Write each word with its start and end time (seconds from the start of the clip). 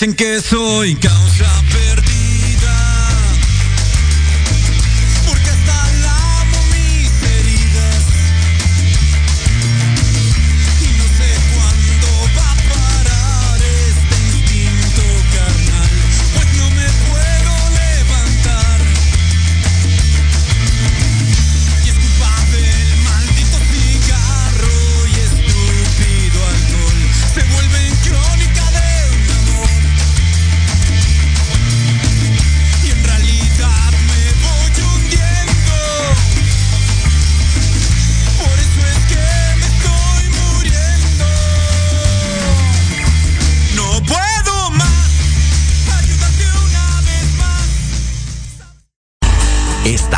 Dicen 0.00 0.14
que 0.14 0.40
soy 0.40 0.94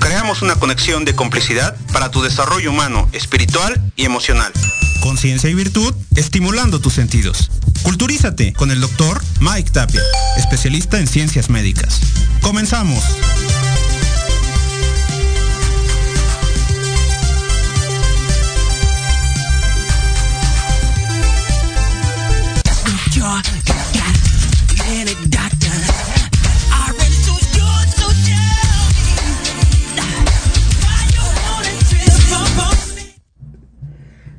Creamos 0.00 0.42
una 0.42 0.56
conexión 0.56 1.04
de 1.04 1.14
complicidad 1.14 1.76
para 1.92 2.10
tu 2.10 2.22
desarrollo 2.22 2.70
humano, 2.70 3.08
espiritual 3.12 3.80
y 3.96 4.04
emocional. 4.04 4.52
Conciencia 5.00 5.48
y 5.50 5.54
virtud, 5.54 5.94
estimulando 6.16 6.80
tus 6.80 6.94
sentidos. 6.94 7.50
Culturízate 7.82 8.52
con 8.52 8.70
el 8.70 8.80
doctor 8.80 9.22
Mike 9.40 9.70
Tapia, 9.70 10.02
especialista 10.36 10.98
en 10.98 11.06
ciencias 11.06 11.50
médicas. 11.50 12.00
Comenzamos. 12.40 13.04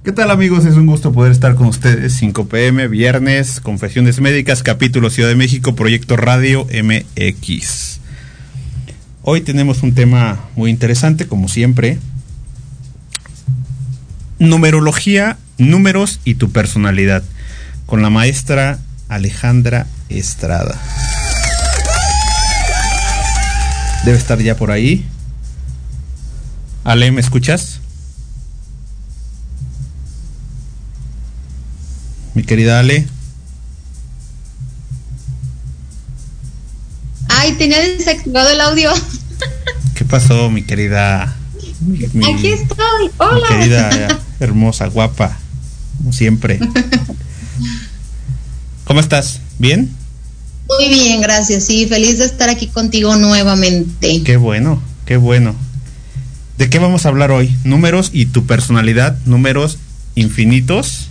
¿Qué 0.09 0.13
tal 0.13 0.31
amigos? 0.31 0.65
Es 0.65 0.73
un 0.73 0.87
gusto 0.87 1.11
poder 1.11 1.31
estar 1.31 1.53
con 1.53 1.67
ustedes. 1.67 2.13
5 2.13 2.49
pm, 2.49 2.87
viernes, 2.87 3.59
Confesiones 3.59 4.19
Médicas, 4.19 4.63
capítulo 4.63 5.11
Ciudad 5.11 5.29
de 5.29 5.35
México, 5.35 5.75
Proyecto 5.75 6.17
Radio 6.17 6.65
MX. 6.65 7.99
Hoy 9.21 9.41
tenemos 9.41 9.83
un 9.83 9.93
tema 9.93 10.39
muy 10.55 10.71
interesante, 10.71 11.27
como 11.27 11.47
siempre. 11.47 11.99
Numerología, 14.39 15.37
números 15.59 16.21
y 16.25 16.33
tu 16.33 16.51
personalidad. 16.51 17.21
Con 17.85 18.01
la 18.01 18.09
maestra 18.09 18.79
Alejandra 19.09 19.85
Estrada. 20.09 20.81
Debe 24.05 24.17
estar 24.17 24.39
ya 24.39 24.57
por 24.57 24.71
ahí. 24.71 25.05
Ale, 26.83 27.11
¿me 27.11 27.21
escuchas? 27.21 27.79
Mi 32.39 32.45
querida 32.45 32.79
Ale. 32.79 33.05
Ay, 37.27 37.51
tenía 37.57 37.81
desactivado 37.81 38.49
el 38.49 38.61
audio. 38.61 38.93
¿Qué 39.93 40.05
pasó, 40.05 40.49
mi 40.49 40.61
querida? 40.61 41.35
Aquí 42.33 42.47
estoy. 42.47 43.11
Hola. 43.17 43.41
Mi 43.41 43.57
querida, 43.57 44.21
hermosa, 44.39 44.87
guapa, 44.87 45.37
como 45.97 46.13
siempre. 46.13 46.61
¿Cómo 48.85 49.01
estás? 49.01 49.41
¿Bien? 49.57 49.93
Muy 50.69 50.87
bien, 50.87 51.19
gracias. 51.19 51.65
Sí, 51.65 51.87
feliz 51.87 52.19
de 52.19 52.25
estar 52.25 52.49
aquí 52.49 52.67
contigo 52.67 53.17
nuevamente. 53.17 54.23
Qué 54.23 54.37
bueno, 54.37 54.81
qué 55.05 55.17
bueno. 55.17 55.55
¿De 56.57 56.69
qué 56.69 56.79
vamos 56.79 57.05
a 57.05 57.09
hablar 57.09 57.31
hoy? 57.31 57.53
Números 57.65 58.11
y 58.13 58.27
tu 58.27 58.45
personalidad, 58.45 59.17
números 59.25 59.77
infinitos 60.15 61.08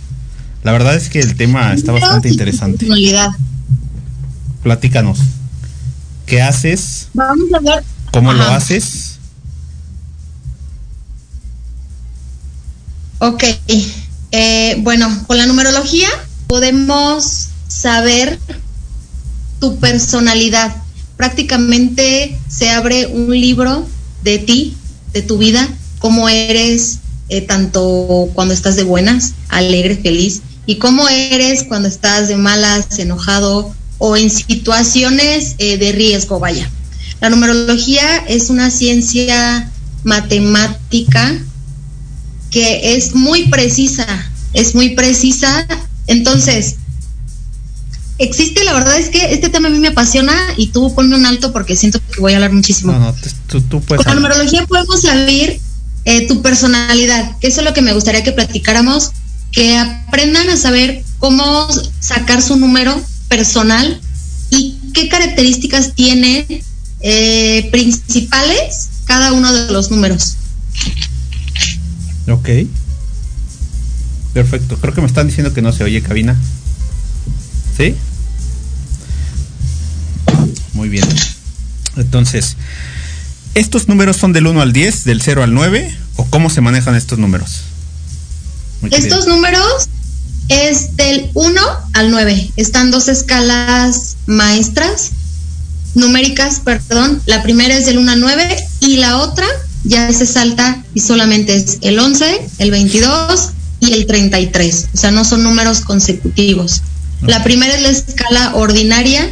la 0.63 0.71
verdad 0.71 0.95
es 0.95 1.09
que 1.09 1.19
el 1.19 1.35
tema 1.35 1.73
está 1.73 1.91
bastante 1.91 2.29
interesante. 2.29 2.87
Platícanos. 4.63 5.19
¿Qué 6.25 6.41
haces? 6.41 7.07
Vamos 7.13 7.47
a 7.53 7.59
ver. 7.59 7.83
¿Cómo 8.11 8.33
lo 8.33 8.43
haces? 8.43 9.17
Ok. 13.19 13.43
Eh, 14.31 14.77
bueno, 14.81 15.23
con 15.27 15.37
la 15.37 15.45
numerología 15.45 16.07
podemos 16.47 17.49
saber 17.67 18.39
tu 19.59 19.77
personalidad. 19.77 20.75
Prácticamente 21.17 22.37
se 22.47 22.69
abre 22.69 23.07
un 23.07 23.31
libro 23.31 23.87
de 24.23 24.39
ti, 24.39 24.75
de 25.13 25.21
tu 25.21 25.37
vida, 25.37 25.67
cómo 25.99 26.29
eres 26.29 26.99
eh, 27.29 27.41
tanto 27.41 28.29
cuando 28.33 28.53
estás 28.53 28.75
de 28.75 28.83
buenas, 28.83 29.33
alegre, 29.49 29.97
feliz, 29.97 30.41
y 30.69 30.75
cómo 30.75 31.09
eres 31.09 31.63
cuando 31.63 31.87
estás 31.87 32.27
de 32.27 32.37
malas, 32.37 32.99
enojado 32.99 33.73
o 33.97 34.15
en 34.15 34.29
situaciones 34.29 35.55
eh, 35.57 35.79
de 35.79 35.91
riesgo, 35.93 36.39
vaya. 36.39 36.69
La 37.21 37.31
numerología 37.31 38.17
es 38.27 38.51
una 38.51 38.69
ciencia 38.69 39.71
matemática 40.03 41.39
que 42.51 42.95
es 42.95 43.15
muy 43.15 43.47
precisa, 43.47 44.05
es 44.53 44.75
muy 44.75 44.91
precisa. 44.91 45.65
Entonces, 46.05 46.75
existe, 48.19 48.63
la 48.63 48.73
verdad 48.73 48.99
es 48.99 49.09
que 49.09 49.33
este 49.33 49.49
tema 49.49 49.69
a 49.69 49.71
mí 49.71 49.79
me 49.79 49.87
apasiona 49.87 50.35
y 50.55 50.67
tú 50.67 50.93
ponme 50.93 51.15
un 51.15 51.25
alto 51.25 51.51
porque 51.51 51.75
siento 51.75 51.99
que 52.11 52.21
voy 52.21 52.33
a 52.33 52.35
hablar 52.35 52.53
muchísimo. 52.53 52.91
No, 52.91 52.99
no, 52.99 53.15
tú, 53.47 53.81
puedes 53.81 54.05
Con 54.05 54.13
la 54.13 54.21
numerología 54.21 54.67
podemos 54.67 55.01
saber 55.01 55.59
eh, 56.05 56.27
tu 56.27 56.43
personalidad, 56.43 57.39
que 57.39 57.47
eso 57.47 57.61
es 57.61 57.65
lo 57.65 57.73
que 57.73 57.81
me 57.81 57.93
gustaría 57.93 58.23
que 58.23 58.33
platicáramos 58.33 59.13
que 59.51 59.77
aprendan 59.77 60.49
a 60.49 60.57
saber 60.57 61.03
cómo 61.17 61.67
sacar 61.99 62.41
su 62.41 62.55
número 62.55 63.01
personal 63.27 63.99
y 64.49 64.77
qué 64.93 65.09
características 65.09 65.93
tiene 65.93 66.63
eh, 67.01 67.69
principales 67.71 68.89
cada 69.05 69.33
uno 69.33 69.51
de 69.51 69.71
los 69.71 69.91
números. 69.91 70.35
Ok. 72.27 72.49
Perfecto. 74.33 74.77
Creo 74.77 74.93
que 74.93 75.01
me 75.01 75.07
están 75.07 75.27
diciendo 75.27 75.53
que 75.53 75.61
no 75.61 75.71
se 75.71 75.83
oye 75.83 76.01
cabina. 76.01 76.39
¿Sí? 77.75 77.95
Muy 80.73 80.89
bien. 80.89 81.07
Entonces, 81.97 82.55
¿estos 83.55 83.87
números 83.87 84.17
son 84.17 84.31
del 84.33 84.47
1 84.47 84.61
al 84.61 84.73
10, 84.73 85.05
del 85.05 85.21
0 85.21 85.43
al 85.43 85.53
9? 85.53 85.97
¿O 86.15 86.25
cómo 86.25 86.49
se 86.49 86.61
manejan 86.61 86.95
estos 86.95 87.19
números? 87.19 87.63
Estos 88.91 89.27
números 89.27 89.89
es 90.47 90.95
del 90.95 91.29
1 91.33 91.61
al 91.93 92.11
9. 92.11 92.51
Están 92.55 92.91
dos 92.91 93.07
escalas 93.07 94.17
maestras, 94.25 95.11
numéricas, 95.95 96.61
perdón. 96.61 97.21
La 97.25 97.43
primera 97.43 97.75
es 97.75 97.85
del 97.85 97.97
1 97.97 98.11
al 98.11 98.19
9 98.19 98.57
y 98.81 98.97
la 98.97 99.17
otra 99.17 99.45
ya 99.83 100.11
se 100.11 100.25
salta 100.25 100.83
y 100.93 100.99
solamente 100.99 101.55
es 101.55 101.77
el 101.81 101.99
11, 101.99 102.49
el 102.59 102.71
22 102.71 103.49
y 103.79 103.93
el 103.93 104.05
33. 104.07 104.87
O 104.93 104.97
sea, 104.97 105.11
no 105.11 105.23
son 105.23 105.43
números 105.43 105.81
consecutivos. 105.81 106.81
La 107.21 107.43
primera 107.43 107.75
es 107.75 107.81
la 107.81 107.89
escala 107.89 108.55
ordinaria, 108.55 109.29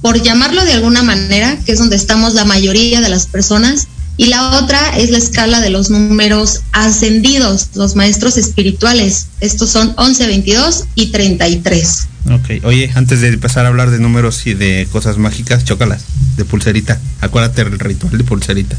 por 0.00 0.20
llamarlo 0.20 0.64
de 0.64 0.72
alguna 0.72 1.02
manera, 1.02 1.56
que 1.64 1.72
es 1.72 1.78
donde 1.78 1.96
estamos 1.96 2.34
la 2.34 2.44
mayoría 2.44 3.00
de 3.00 3.08
las 3.08 3.26
personas, 3.26 3.86
Y 4.22 4.26
la 4.26 4.56
otra 4.56 4.96
es 4.96 5.10
la 5.10 5.18
escala 5.18 5.60
de 5.60 5.68
los 5.68 5.90
números 5.90 6.60
ascendidos, 6.70 7.70
los 7.74 7.96
maestros 7.96 8.36
espirituales. 8.36 9.26
Estos 9.40 9.70
son 9.70 9.94
11, 9.96 10.28
22 10.28 10.84
y 10.94 11.10
33. 11.10 12.06
Ok, 12.30 12.50
oye, 12.62 12.88
antes 12.94 13.20
de 13.20 13.30
empezar 13.30 13.64
a 13.64 13.68
hablar 13.68 13.90
de 13.90 13.98
números 13.98 14.46
y 14.46 14.54
de 14.54 14.86
cosas 14.92 15.18
mágicas, 15.18 15.64
chócalas, 15.64 16.04
de 16.36 16.44
pulserita. 16.44 17.00
Acuérdate 17.20 17.64
del 17.64 17.80
ritual 17.80 18.16
de 18.16 18.22
pulserita. 18.22 18.76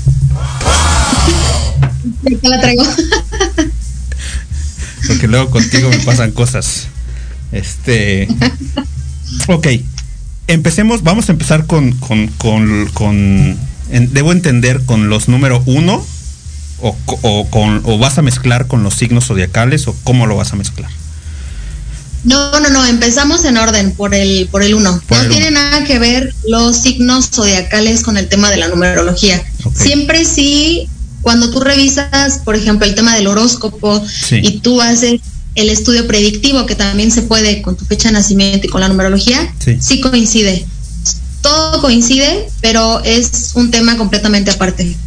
Te 2.41 2.47
la 2.47 2.61
traigo. 2.61 2.85
Porque 5.07 5.27
luego 5.27 5.49
contigo 5.49 5.89
me 5.89 5.99
pasan 5.99 6.31
cosas. 6.31 6.87
Este. 7.51 8.29
Ok. 9.47 9.67
Empecemos, 10.47 11.03
vamos 11.03 11.27
a 11.27 11.33
empezar 11.33 11.65
con, 11.65 11.91
con, 11.93 12.27
con, 12.27 12.87
con 12.93 13.57
debo 13.89 14.31
entender 14.31 14.81
con 14.85 15.09
los 15.09 15.27
número 15.27 15.61
uno 15.65 16.05
o, 16.79 16.95
o, 17.21 17.49
con, 17.49 17.81
o 17.85 17.97
vas 17.97 18.17
a 18.17 18.21
mezclar 18.21 18.67
con 18.67 18.83
los 18.83 18.95
signos 18.95 19.25
zodiacales 19.25 19.87
o 19.87 19.95
cómo 20.03 20.27
lo 20.27 20.35
vas 20.35 20.53
a 20.53 20.55
mezclar. 20.55 20.89
No, 22.23 22.59
no, 22.59 22.69
no, 22.69 22.85
empezamos 22.85 23.43
en 23.43 23.57
orden 23.57 23.91
por 23.91 24.15
el 24.15 24.47
por 24.49 24.63
el 24.63 24.75
uno. 24.75 25.01
no 25.09 25.29
tiene 25.29 25.51
nada 25.51 25.83
que 25.83 25.99
ver 25.99 26.33
los 26.47 26.77
signos 26.77 27.29
zodiacales 27.29 28.01
con 28.01 28.17
el 28.17 28.29
tema 28.29 28.49
de 28.49 28.57
la 28.57 28.69
numerología. 28.69 29.43
Siempre 29.75 30.23
sí, 30.23 30.87
cuando 31.21 31.49
tú 31.49 31.59
revisas, 31.59 32.39
por 32.45 32.55
ejemplo, 32.55 32.87
el 32.87 32.95
tema 32.95 33.15
del 33.15 33.27
horóscopo 33.27 34.01
y 34.31 34.59
tú 34.59 34.81
haces 34.81 35.19
el 35.55 35.69
estudio 35.69 36.07
predictivo, 36.07 36.65
que 36.65 36.75
también 36.75 37.11
se 37.11 37.23
puede 37.23 37.61
con 37.61 37.75
tu 37.75 37.85
fecha 37.85 38.07
de 38.07 38.13
nacimiento 38.13 38.67
y 38.67 38.69
con 38.69 38.81
la 38.81 38.87
numerología, 38.87 39.53
sí 39.79 39.99
coincide. 39.99 40.65
Todo 41.43 41.79
coincide, 41.81 42.49
pero 42.61 43.03
es 43.03 43.51
un 43.53 43.69
tema 43.69 43.95
completamente 43.97 44.49
aparte. 44.49 44.97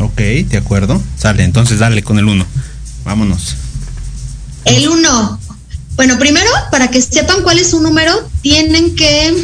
Ok, 0.00 0.16
de 0.16 0.56
acuerdo. 0.56 1.00
Sale, 1.16 1.44
entonces 1.44 1.78
dale 1.78 2.02
con 2.02 2.18
el 2.18 2.24
uno. 2.24 2.44
Vámonos. 3.04 3.54
El 4.64 4.88
uno 4.88 5.38
bueno, 6.00 6.18
primero, 6.18 6.48
para 6.70 6.90
que 6.90 7.02
sepan 7.02 7.42
cuál 7.42 7.58
es 7.58 7.72
su 7.72 7.80
número, 7.82 8.26
tienen 8.40 8.96
que 8.96 9.34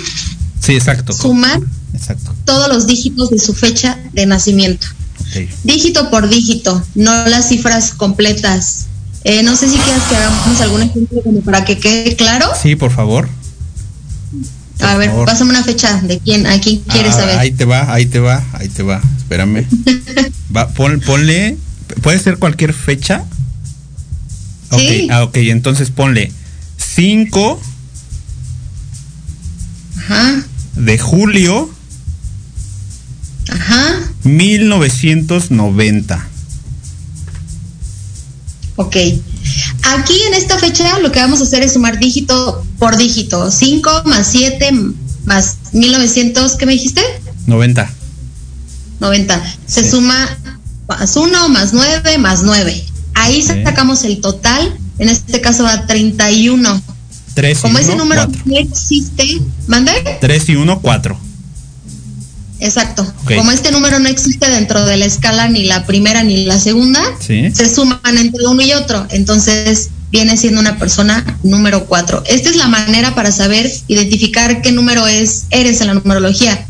sí, 0.59 0.73
exacto. 0.73 1.13
sumar 1.13 1.61
exacto. 1.93 2.35
todos 2.47 2.69
los 2.69 2.87
dígitos 2.87 3.29
de 3.29 3.39
su 3.39 3.53
fecha 3.53 3.99
de 4.15 4.25
nacimiento. 4.25 4.87
Dígito 5.65 6.09
por 6.09 6.31
dígito, 6.31 6.83
no 6.95 7.27
las 7.27 7.51
cifras 7.51 7.93
completas. 7.93 8.87
Eh, 9.25 9.43
no 9.43 9.55
sé 9.55 9.69
si 9.69 9.77
quieres 9.77 10.03
que 10.05 10.17
hagamos 10.17 10.59
algún 10.63 10.81
ejemplo 10.81 11.21
para 11.45 11.63
que 11.67 11.79
quede 11.79 12.17
claro. 12.17 12.49
Sí, 12.63 12.75
por 12.75 12.91
favor. 12.91 13.29
A 14.81 14.97
ver, 14.97 15.11
pásame 15.25 15.51
una 15.51 15.65
fecha 15.65 16.01
de 16.03 16.19
quién, 16.19 16.47
a 16.47 16.61
quién 16.61 16.81
quieres 16.81 17.15
ah, 17.15 17.21
saber. 17.21 17.39
Ahí 17.39 17.53
te 17.53 17.65
va, 17.65 17.93
ahí 17.93 18.07
te 18.07 18.19
va, 18.19 18.45
ahí 18.53 18.69
te 18.69 18.83
va. 18.83 19.01
Espérame. 19.19 19.65
va, 20.57 20.69
ponle, 20.69 21.57
puede 22.03 22.19
ser 22.19 22.39
cualquier 22.39 22.73
fecha. 22.73 23.25
¿Sí? 24.77 25.07
ah, 25.11 25.23
ok, 25.23 25.37
entonces 25.37 25.91
ponle 25.91 26.33
5 26.77 27.61
de 30.75 30.99
julio 30.99 31.71
Ajá. 33.49 33.95
1990. 34.25 36.29
Ok. 38.77 38.97
Aquí 39.95 40.15
en 40.29 40.35
esta 40.35 40.59
fecha 40.59 40.99
lo 40.99 41.13
que 41.13 41.21
vamos 41.21 41.41
a 41.41 41.45
hacer 41.45 41.63
es 41.63 41.75
sumar 41.75 41.99
dígito 41.99 42.65
por 42.79 42.97
dígito. 42.97 43.51
5 43.51 44.03
más 44.07 44.27
7 44.29 44.71
más 45.25 45.57
1900, 45.73 46.57
¿qué 46.57 46.67
me 46.67 46.73
dijiste? 46.73 47.03
90. 47.47 47.91
90. 49.01 49.57
Se 49.67 49.89
suma 49.89 50.39
más 50.89 51.17
1 51.17 51.49
más 51.49 51.73
9 51.73 52.19
más 52.19 52.43
9. 52.43 52.85
Ahí 53.15 53.43
sacamos 53.43 54.05
el 54.05 54.21
total 54.21 54.79
en 54.99 55.09
este 55.09 55.41
caso 55.41 55.65
va 55.65 55.87
31. 55.87 56.83
3 57.35 57.59
Como 57.59 57.79
ese 57.79 57.97
número 57.97 58.27
no 58.47 58.57
existe, 58.57 59.43
¿mande? 59.67 59.93
3 60.21 60.49
y 60.49 60.57
1, 60.57 60.81
4. 60.81 61.19
Exacto. 62.61 63.07
Como 63.25 63.51
este 63.51 63.71
número 63.71 63.99
no 63.99 64.09
existe 64.09 64.49
dentro 64.49 64.85
de 64.87 64.97
la 64.97 65.05
escala 65.05 65.49
ni 65.49 65.65
la 65.65 65.85
primera 65.85 66.23
ni 66.23 66.45
la 66.45 66.59
segunda, 66.59 67.03
se 67.19 67.75
suman 67.75 68.01
entre 68.17 68.47
uno 68.47 68.63
y 68.63 68.73
otro. 68.73 69.07
Entonces 69.11 69.91
viene 70.11 70.37
siendo 70.37 70.61
una 70.61 70.79
persona 70.79 71.39
número 71.43 71.87
4. 71.87 72.25
Esta 72.27 72.49
es 72.49 72.57
la 72.57 72.69
manera 72.69 73.15
para 73.15 73.33
saber 73.33 73.71
identificar 73.89 74.63
qué 74.63 74.73
número 74.73 75.07
es 75.07 75.45
eres 75.51 75.81
en 75.81 75.89
la 75.89 75.95
numerología. 75.95 76.67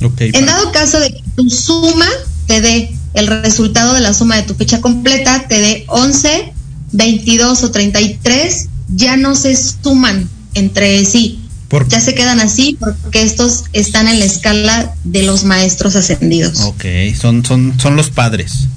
en 0.00 0.46
dado 0.46 0.72
caso 0.72 0.98
de 0.98 1.10
que 1.10 1.22
tu 1.36 1.48
suma 1.50 2.08
te 2.46 2.60
dé 2.60 2.92
el 3.14 3.26
resultado 3.28 3.94
de 3.94 4.00
la 4.00 4.12
suma 4.12 4.36
de 4.36 4.42
tu 4.42 4.54
fecha 4.54 4.80
completa, 4.80 5.46
te 5.48 5.60
dé 5.60 5.84
11, 5.88 6.52
22 6.92 7.62
o 7.62 7.70
33 7.70 8.68
ya 8.88 9.16
no 9.16 9.34
se 9.34 9.56
suman 9.56 10.28
entre 10.54 11.04
sí. 11.04 11.40
Ya 11.88 12.00
se 12.00 12.14
quedan 12.14 12.40
así 12.40 12.76
porque 12.78 13.22
estos 13.22 13.64
están 13.72 14.08
en 14.08 14.18
la 14.18 14.24
escala 14.24 14.94
de 15.04 15.22
los 15.22 15.44
maestros 15.44 15.96
ascendidos. 15.96 16.60
Ok, 16.60 16.84
son, 17.18 17.44
son, 17.44 17.78
son 17.80 17.96
los 17.96 18.10
padres. 18.10 18.68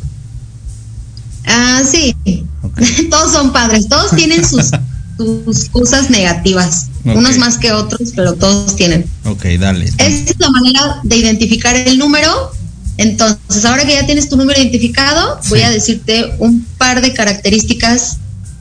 Ah, 1.46 1.82
sí. 1.90 2.16
todos 3.10 3.32
son 3.32 3.54
padres, 3.54 3.88
todos 3.88 4.16
tienen 4.16 4.48
sus, 4.48 4.72
sus 5.18 5.70
cosas 5.70 6.10
negativas. 6.10 6.88
Unos 7.06 7.38
más 7.38 7.58
que 7.58 7.72
otros, 7.72 8.12
pero 8.16 8.34
todos 8.34 8.76
tienen. 8.76 9.06
Ok, 9.24 9.46
dale. 9.58 9.86
Esta 9.86 10.32
es 10.32 10.40
la 10.40 10.50
manera 10.50 11.00
de 11.04 11.16
identificar 11.16 11.74
el 11.74 11.98
número. 11.98 12.52
Entonces, 12.98 13.64
ahora 13.64 13.86
que 13.86 13.94
ya 13.94 14.06
tienes 14.06 14.28
tu 14.28 14.36
número 14.36 14.60
identificado, 14.60 15.40
voy 15.48 15.62
a 15.62 15.70
decirte 15.70 16.34
un 16.40 16.66
par 16.78 17.02
de 17.02 17.14
características 17.14 18.18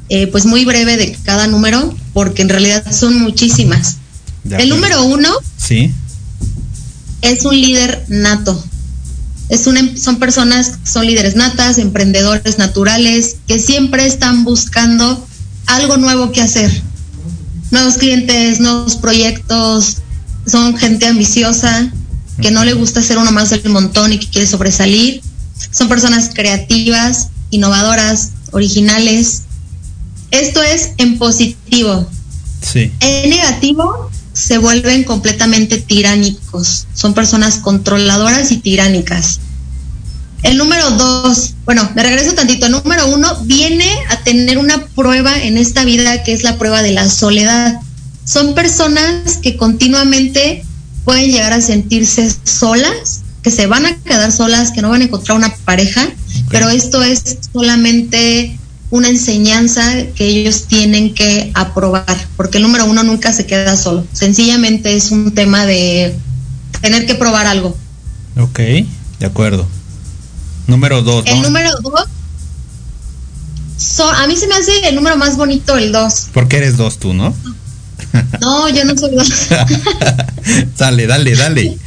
eh, 0.09 0.29
pues 0.29 0.47
muy 0.47 0.65
breve 0.65 0.97
de 0.97 1.17
cada 1.25 1.49
número, 1.49 1.93
porque 2.13 2.43
en 2.43 2.49
realidad 2.49 2.85
son 2.93 3.21
muchísimas. 3.21 3.97
El 4.51 4.69
número 4.69 5.05
uno 5.05 5.31
sí. 5.57 5.93
es 7.23 7.45
un 7.45 7.61
líder 7.61 8.05
nato. 8.09 8.63
Es 9.49 9.67
un, 9.67 9.77
em, 9.77 9.97
son 9.97 10.19
personas, 10.19 10.73
son 10.85 11.07
líderes 11.07 11.37
natas, 11.37 11.79
emprendedores 11.79 12.59
naturales, 12.59 13.37
que 13.47 13.59
siempre 13.59 14.07
están 14.07 14.45
buscando 14.45 15.25
algo 15.67 15.97
nuevo 15.97 16.33
que 16.33 16.41
hacer. 16.41 16.71
Nuevos 17.71 17.95
clientes, 17.95 18.61
nuevos 18.61 18.97
proyectos, 18.97 19.99
son 20.47 20.77
gente 20.77 21.07
ambiciosa, 21.07 21.91
que 22.41 22.51
no 22.51 22.65
le 22.65 22.73
gusta 22.73 23.03
ser 23.03 23.19
uno 23.19 23.33
más 23.33 23.51
del 23.51 23.69
montón 23.69 24.13
y 24.13 24.19
que 24.19 24.29
quiere 24.29 24.47
sobresalir. 24.47 25.23
Son 25.71 25.89
personas 25.89 26.31
creativas, 26.35 27.29
innovadoras, 27.51 28.31
originales, 28.53 29.43
esto 30.31 30.63
es 30.63 30.91
en 30.99 31.19
positivo. 31.19 32.07
Sí. 32.61 32.93
En 33.01 33.31
negativo 33.31 34.11
se 34.37 34.59
vuelven 34.59 35.03
completamente 35.05 35.79
tiránicos. 35.79 36.87
Son 36.93 37.15
personas 37.15 37.57
controladoras 37.57 38.53
y 38.53 38.59
tiránicas. 38.59 39.41
El 40.43 40.59
número 40.59 40.91
dos, 40.91 41.55
bueno, 41.65 41.89
me 41.95 42.03
regreso 42.03 42.35
tantito. 42.35 42.67
El 42.67 42.73
número 42.73 43.07
uno 43.09 43.35
viene 43.45 43.89
a 44.11 44.23
tener 44.23 44.59
una 44.59 44.85
prueba 44.89 45.37
en 45.43 45.57
esta 45.57 45.85
vida 45.85 46.23
que 46.23 46.35
es 46.35 46.43
la 46.43 46.59
prueba 46.59 46.83
de 46.83 46.93
la 46.93 47.09
soledad. 47.09 47.81
Son 48.25 48.55
personas 48.55 49.39
que 49.39 49.57
continuamente 49.57 50.65
pueden 51.05 51.31
llegar 51.31 51.55
a 51.55 51.63
sentirse 51.63 52.31
solas, 52.45 53.23
que 53.43 53.51
se 53.51 53.67
van 53.67 53.87
a 53.87 53.97
quedar 54.03 54.31
solas, 54.31 54.71
que 54.71 54.83
no 54.83 54.91
van 54.91 55.01
a 55.01 55.05
encontrar 55.05 55.39
una 55.39 55.55
pareja, 55.65 56.07
pero 56.51 56.69
esto 56.69 57.03
es 57.03 57.39
solamente 57.53 58.59
una 58.91 59.09
enseñanza 59.09 59.83
que 60.15 60.27
ellos 60.27 60.67
tienen 60.67 61.15
que 61.15 61.51
aprobar, 61.55 62.05
porque 62.37 62.59
el 62.59 62.63
número 62.63 62.85
uno 62.85 63.03
nunca 63.03 63.33
se 63.33 63.47
queda 63.47 63.77
solo. 63.77 64.05
Sencillamente 64.13 64.97
es 64.97 65.11
un 65.11 65.35
tema 65.35 65.67
de 65.67 66.15
tener 66.81 67.07
que 67.07 67.15
probar 67.15 67.47
algo. 67.47 67.77
Ok, 68.39 68.59
de 68.59 69.27
acuerdo. 69.27 69.67
Número 70.67 71.03
dos. 71.03 71.25
El 71.27 71.43
número 71.43 71.71
dos, 71.81 72.07
a 73.99 74.27
mí 74.27 74.37
se 74.37 74.47
me 74.47 74.55
hace 74.55 74.89
el 74.89 74.95
número 74.95 75.17
más 75.17 75.37
bonito 75.37 75.77
el 75.77 75.93
dos. 75.93 76.29
Porque 76.33 76.59
eres 76.59 76.77
dos 76.77 76.99
tú, 76.99 77.15
¿no? 77.15 77.35
No, 78.41 78.69
yo 78.69 78.85
no 78.85 78.97
soy 78.97 79.15
dos. 79.15 79.29
dale, 80.79 81.07
dale, 81.07 81.37
dale. 81.37 81.79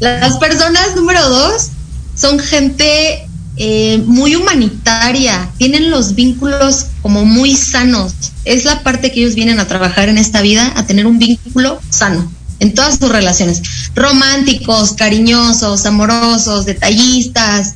Las 0.00 0.36
personas 0.38 0.96
número 0.96 1.28
dos 1.28 1.68
son 2.16 2.38
gente 2.38 3.28
eh, 3.56 4.02
muy 4.06 4.34
humanitaria, 4.34 5.50
tienen 5.58 5.90
los 5.90 6.14
vínculos 6.14 6.86
como 7.02 7.24
muy 7.24 7.54
sanos. 7.54 8.14
Es 8.44 8.64
la 8.64 8.82
parte 8.82 9.12
que 9.12 9.20
ellos 9.20 9.34
vienen 9.34 9.60
a 9.60 9.68
trabajar 9.68 10.08
en 10.08 10.18
esta 10.18 10.40
vida, 10.40 10.72
a 10.76 10.86
tener 10.86 11.06
un 11.06 11.18
vínculo 11.18 11.80
sano 11.90 12.30
en 12.60 12.74
todas 12.74 12.98
sus 12.98 13.10
relaciones. 13.10 13.60
Románticos, 13.94 14.92
cariñosos, 14.92 15.84
amorosos, 15.84 16.64
detallistas. 16.64 17.74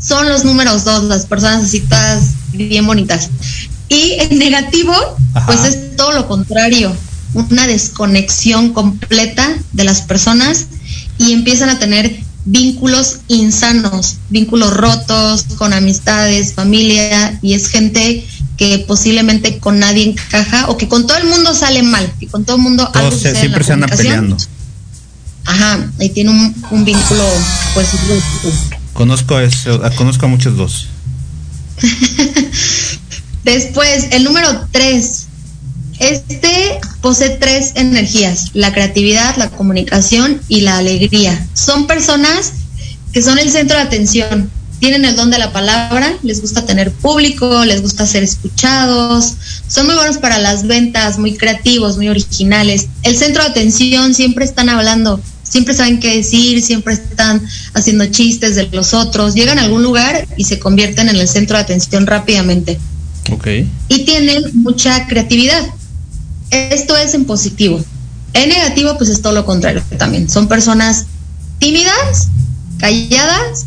Son 0.00 0.28
los 0.28 0.44
números 0.44 0.84
dos, 0.84 1.04
las 1.04 1.26
personas 1.26 1.64
así 1.64 1.80
todas 1.80 2.30
bien 2.52 2.86
bonitas. 2.86 3.28
Y 3.88 4.14
en 4.14 4.38
negativo, 4.38 4.94
pues 5.46 5.64
es 5.64 5.96
todo 5.96 6.12
lo 6.12 6.26
contrario, 6.26 6.96
una 7.34 7.66
desconexión 7.66 8.72
completa 8.72 9.46
de 9.72 9.84
las 9.84 10.00
personas 10.00 10.66
y 11.18 11.32
empiezan 11.32 11.68
a 11.68 11.78
tener 11.78 12.21
vínculos 12.44 13.18
insanos, 13.28 14.16
vínculos 14.30 14.72
rotos 14.72 15.44
con 15.56 15.72
amistades, 15.72 16.54
familia, 16.54 17.38
y 17.42 17.54
es 17.54 17.68
gente 17.68 18.26
que 18.56 18.84
posiblemente 18.86 19.58
con 19.58 19.78
nadie 19.78 20.04
encaja 20.04 20.68
o 20.68 20.76
que 20.76 20.88
con 20.88 21.06
todo 21.06 21.18
el 21.18 21.26
mundo 21.26 21.54
sale 21.54 21.82
mal, 21.82 22.12
que 22.18 22.26
con 22.26 22.44
todo 22.44 22.56
el 22.56 22.62
mundo 22.62 22.90
algo 22.94 23.16
siempre 23.16 23.64
se 23.64 23.72
anda 23.72 23.86
peleando. 23.86 24.36
Ajá, 25.44 25.90
ahí 26.00 26.08
tiene 26.10 26.30
un, 26.30 26.84
vínculo, 26.84 27.24
pues. 27.74 27.88
Conozco, 28.92 29.40
eso, 29.40 29.80
conozco 29.96 30.26
a 30.26 30.28
muchos 30.28 30.56
dos. 30.56 30.88
Después, 33.44 34.06
el 34.12 34.24
número 34.24 34.68
tres. 34.70 35.26
Este 35.98 36.80
posee 37.02 37.30
tres 37.30 37.72
energías, 37.74 38.50
la 38.54 38.72
creatividad, 38.72 39.36
la 39.36 39.50
comunicación 39.50 40.40
y 40.48 40.62
la 40.62 40.78
alegría. 40.78 41.46
Son 41.52 41.86
personas 41.86 42.52
que 43.12 43.20
son 43.22 43.38
el 43.38 43.50
centro 43.50 43.76
de 43.76 43.82
atención, 43.82 44.50
tienen 44.78 45.04
el 45.04 45.14
don 45.14 45.30
de 45.30 45.38
la 45.38 45.52
palabra, 45.52 46.16
les 46.22 46.40
gusta 46.40 46.64
tener 46.64 46.90
público, 46.90 47.64
les 47.64 47.82
gusta 47.82 48.06
ser 48.06 48.22
escuchados, 48.22 49.34
son 49.68 49.86
muy 49.86 49.94
buenos 49.94 50.18
para 50.18 50.38
las 50.38 50.66
ventas, 50.66 51.18
muy 51.18 51.36
creativos, 51.36 51.96
muy 51.96 52.08
originales. 52.08 52.88
El 53.02 53.16
centro 53.16 53.42
de 53.42 53.50
atención 53.50 54.14
siempre 54.14 54.44
están 54.44 54.68
hablando, 54.68 55.20
siempre 55.42 55.74
saben 55.74 56.00
qué 56.00 56.16
decir, 56.16 56.62
siempre 56.62 56.94
están 56.94 57.42
haciendo 57.74 58.06
chistes 58.06 58.56
de 58.56 58.68
los 58.72 58.94
otros, 58.94 59.34
llegan 59.34 59.58
a 59.58 59.62
algún 59.62 59.82
lugar 59.82 60.26
y 60.36 60.44
se 60.44 60.58
convierten 60.58 61.08
en 61.08 61.16
el 61.16 61.28
centro 61.28 61.56
de 61.56 61.64
atención 61.64 62.06
rápidamente. 62.06 62.78
Ok. 63.30 63.46
Y 63.88 64.04
tienen 64.04 64.44
mucha 64.54 65.06
creatividad. 65.06 65.64
Esto 66.52 66.96
es 66.96 67.14
en 67.14 67.24
positivo. 67.24 67.82
En 68.34 68.50
negativo, 68.50 68.96
pues 68.96 69.10
es 69.10 69.22
todo 69.22 69.32
lo 69.32 69.44
contrario 69.44 69.82
también. 69.98 70.28
Son 70.30 70.48
personas 70.48 71.06
tímidas, 71.58 72.28
calladas 72.78 73.66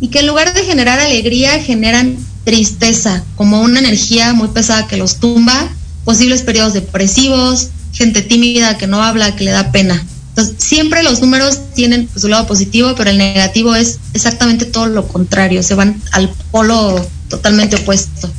y 0.00 0.08
que 0.08 0.20
en 0.20 0.26
lugar 0.26 0.52
de 0.54 0.64
generar 0.64 1.00
alegría 1.00 1.58
generan 1.60 2.16
tristeza, 2.44 3.24
como 3.36 3.60
una 3.60 3.80
energía 3.80 4.32
muy 4.32 4.48
pesada 4.48 4.86
que 4.86 4.96
los 4.96 5.16
tumba, 5.16 5.68
posibles 6.04 6.42
periodos 6.42 6.74
depresivos, 6.74 7.70
gente 7.92 8.22
tímida 8.22 8.76
que 8.78 8.86
no 8.86 9.02
habla, 9.02 9.34
que 9.34 9.44
le 9.44 9.50
da 9.50 9.72
pena. 9.72 10.04
Entonces, 10.28 10.56
siempre 10.58 11.02
los 11.02 11.20
números 11.22 11.60
tienen 11.74 12.08
su 12.14 12.28
lado 12.28 12.46
positivo, 12.46 12.94
pero 12.94 13.10
el 13.10 13.16
negativo 13.16 13.74
es 13.74 13.98
exactamente 14.12 14.66
todo 14.66 14.86
lo 14.86 15.08
contrario, 15.08 15.62
se 15.62 15.74
van 15.74 16.00
al 16.12 16.30
polo 16.50 17.08
totalmente 17.28 17.76
opuesto. 17.76 18.30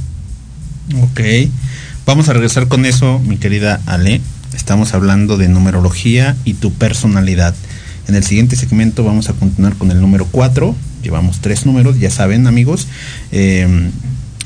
Ok, 1.01 1.19
vamos 2.07 2.29
a 2.29 2.33
regresar 2.33 2.69
con 2.69 2.85
eso, 2.85 3.19
mi 3.19 3.37
querida 3.37 3.81
Ale. 3.85 4.21
Estamos 4.55 4.93
hablando 4.93 5.37
de 5.37 5.49
numerología 5.49 6.37
y 6.45 6.53
tu 6.53 6.71
personalidad. 6.71 7.53
En 8.07 8.15
el 8.15 8.23
siguiente 8.23 8.55
segmento 8.55 9.03
vamos 9.03 9.29
a 9.29 9.33
continuar 9.33 9.75
con 9.75 9.91
el 9.91 9.99
número 9.99 10.25
4. 10.31 10.73
Llevamos 11.03 11.41
tres 11.41 11.65
números, 11.65 11.99
ya 11.99 12.09
saben 12.09 12.47
amigos. 12.47 12.87
Em, 13.33 13.91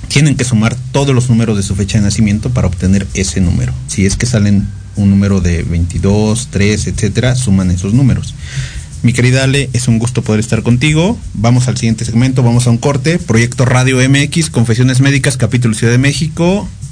tienen 0.08 0.36
que 0.36 0.44
sumar 0.44 0.76
todos 0.92 1.14
los 1.14 1.30
números 1.30 1.56
de 1.56 1.62
su 1.62 1.76
fecha 1.76 2.00
de 2.00 2.04
nacimiento 2.04 2.50
para 2.50 2.68
obtener 2.68 3.06
ese 3.14 3.42
número. 3.42 3.74
Si 3.88 4.08
es 4.08 4.16
que 4.16 4.26
salen 4.26 4.68
un 4.96 5.12
número 5.12 5.40
de 5.40 5.62
22, 5.62 6.48
3, 6.50 6.88
etcétera, 6.88 7.36
suman 7.36 7.70
esos 7.70 7.94
números. 7.94 8.34
Mi 9.04 9.14
querida 9.14 9.44
Ale, 9.44 9.70
es 9.74 9.88
un 9.88 10.00
gusto 10.00 10.24
poder 10.24 10.40
estar 10.40 10.64
contigo. 10.64 11.18
Vamos 11.36 11.68
al 11.68 11.78
siguiente 11.78 12.06
segmento, 12.06 12.42
vamos 12.42 12.66
a 12.66 12.72
un 12.72 12.78
corte. 12.78 13.20
Proyecto 13.20 13.66
Radio 13.66 13.98
MX, 13.98 14.50
Confesiones 14.50 15.00
Médicas, 15.00 15.38
capítulo 15.38 15.76
Ciudad 15.76 15.94
de 15.94 16.00
México. 16.00 16.68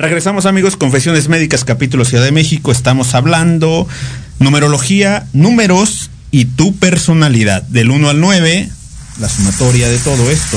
Regresamos 0.00 0.46
amigos, 0.46 0.76
Confesiones 0.76 1.28
Médicas, 1.28 1.64
capítulo 1.64 2.04
Ciudad 2.04 2.22
de 2.22 2.30
México. 2.30 2.70
Estamos 2.70 3.16
hablando 3.16 3.88
numerología, 4.38 5.26
números 5.32 6.10
y 6.30 6.44
tu 6.44 6.76
personalidad. 6.76 7.64
Del 7.64 7.90
1 7.90 8.08
al 8.08 8.20
9, 8.20 8.68
la 9.18 9.28
sumatoria 9.28 9.88
de 9.88 9.98
todo 9.98 10.30
esto, 10.30 10.56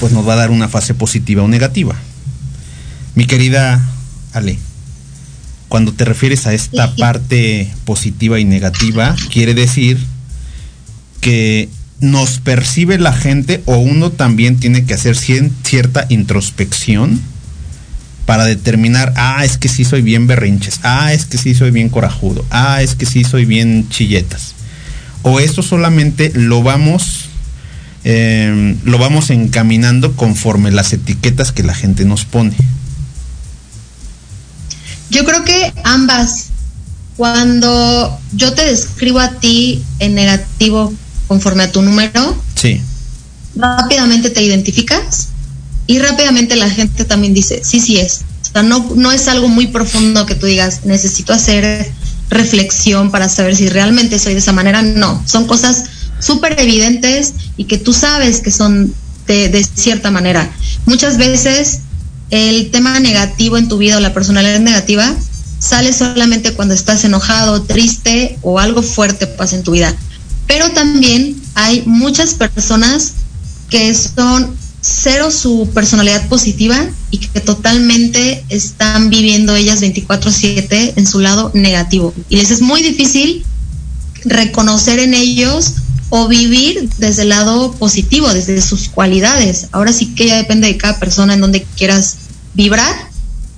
pues 0.00 0.10
nos 0.10 0.26
va 0.26 0.32
a 0.32 0.38
dar 0.38 0.50
una 0.50 0.66
fase 0.66 0.92
positiva 0.92 1.44
o 1.44 1.48
negativa. 1.48 1.94
Mi 3.14 3.26
querida 3.26 3.80
Ale, 4.32 4.58
cuando 5.68 5.92
te 5.92 6.04
refieres 6.04 6.48
a 6.48 6.52
esta 6.52 6.96
parte 6.96 7.72
positiva 7.84 8.40
y 8.40 8.44
negativa, 8.44 9.14
quiere 9.30 9.54
decir 9.54 10.04
que 11.20 11.68
nos 12.00 12.40
percibe 12.40 12.98
la 12.98 13.12
gente 13.12 13.62
o 13.66 13.76
uno 13.76 14.10
también 14.10 14.58
tiene 14.58 14.84
que 14.84 14.94
hacer 14.94 15.14
cierta 15.16 16.06
introspección 16.08 17.20
para 18.30 18.44
determinar, 18.44 19.12
ah, 19.16 19.44
es 19.44 19.58
que 19.58 19.68
sí 19.68 19.84
soy 19.84 20.02
bien 20.02 20.28
berrinches, 20.28 20.78
ah, 20.84 21.12
es 21.12 21.24
que 21.26 21.36
sí 21.36 21.52
soy 21.52 21.72
bien 21.72 21.88
corajudo, 21.88 22.44
ah, 22.50 22.80
es 22.80 22.94
que 22.94 23.04
sí 23.04 23.24
soy 23.24 23.44
bien 23.44 23.88
chilletas. 23.88 24.54
o 25.22 25.40
esto 25.40 25.62
solamente 25.64 26.30
lo 26.32 26.62
vamos 26.62 27.28
eh, 28.04 28.76
lo 28.84 28.98
vamos 28.98 29.30
encaminando 29.30 30.14
conforme 30.14 30.70
las 30.70 30.92
etiquetas 30.92 31.50
que 31.50 31.64
la 31.64 31.74
gente 31.74 32.04
nos 32.04 32.24
pone. 32.24 32.54
Yo 35.10 35.24
creo 35.24 35.44
que 35.44 35.72
ambas. 35.82 36.50
Cuando 37.16 38.16
yo 38.32 38.52
te 38.52 38.64
describo 38.64 39.18
a 39.18 39.40
ti 39.40 39.82
en 39.98 40.14
negativo 40.14 40.94
conforme 41.26 41.64
a 41.64 41.72
tu 41.72 41.82
número, 41.82 42.40
Sí. 42.54 42.80
rápidamente 43.56 44.30
te 44.30 44.40
identificas 44.40 45.29
y 45.90 45.98
rápidamente 45.98 46.54
la 46.54 46.70
gente 46.70 47.04
también 47.04 47.34
dice, 47.34 47.62
sí, 47.64 47.80
sí 47.80 47.98
es. 47.98 48.20
O 48.42 48.52
sea, 48.52 48.62
no, 48.62 48.92
no 48.94 49.10
es 49.10 49.26
algo 49.26 49.48
muy 49.48 49.66
profundo 49.66 50.24
que 50.24 50.36
tú 50.36 50.46
digas, 50.46 50.82
necesito 50.84 51.32
hacer 51.32 51.90
reflexión 52.28 53.10
para 53.10 53.28
saber 53.28 53.56
si 53.56 53.68
realmente 53.68 54.20
soy 54.20 54.34
de 54.34 54.38
esa 54.38 54.52
manera. 54.52 54.82
No, 54.82 55.20
son 55.26 55.48
cosas 55.48 55.86
súper 56.20 56.60
evidentes 56.60 57.34
y 57.56 57.64
que 57.64 57.76
tú 57.76 57.92
sabes 57.92 58.38
que 58.38 58.52
son 58.52 58.94
de, 59.26 59.48
de 59.48 59.64
cierta 59.64 60.12
manera. 60.12 60.48
Muchas 60.86 61.16
veces 61.16 61.80
el 62.30 62.70
tema 62.70 63.00
negativo 63.00 63.58
en 63.58 63.66
tu 63.66 63.76
vida 63.76 63.96
o 63.96 64.00
la 64.00 64.14
personalidad 64.14 64.60
negativa 64.60 65.12
sale 65.58 65.92
solamente 65.92 66.52
cuando 66.52 66.74
estás 66.74 67.02
enojado, 67.02 67.62
triste 67.62 68.38
o 68.42 68.60
algo 68.60 68.84
fuerte 68.84 69.26
pasa 69.26 69.56
en 69.56 69.64
tu 69.64 69.72
vida. 69.72 69.92
Pero 70.46 70.70
también 70.70 71.34
hay 71.56 71.82
muchas 71.84 72.34
personas 72.34 73.14
que 73.68 73.92
son 73.92 74.59
cero 74.80 75.30
su 75.30 75.70
personalidad 75.74 76.28
positiva 76.28 76.76
y 77.10 77.18
que 77.18 77.40
totalmente 77.40 78.44
están 78.48 79.10
viviendo 79.10 79.54
ellas 79.54 79.80
24/7 79.80 80.94
en 80.96 81.06
su 81.06 81.20
lado 81.20 81.50
negativo. 81.54 82.14
Y 82.28 82.36
les 82.36 82.50
es 82.50 82.62
muy 82.62 82.82
difícil 82.82 83.44
reconocer 84.24 84.98
en 84.98 85.14
ellos 85.14 85.74
o 86.10 86.28
vivir 86.28 86.88
desde 86.98 87.22
el 87.22 87.28
lado 87.28 87.72
positivo, 87.72 88.32
desde 88.32 88.60
sus 88.60 88.88
cualidades. 88.88 89.68
Ahora 89.72 89.92
sí 89.92 90.14
que 90.14 90.26
ya 90.26 90.36
depende 90.36 90.66
de 90.66 90.76
cada 90.76 90.98
persona 90.98 91.34
en 91.34 91.40
donde 91.40 91.64
quieras 91.76 92.16
vibrar, 92.54 92.94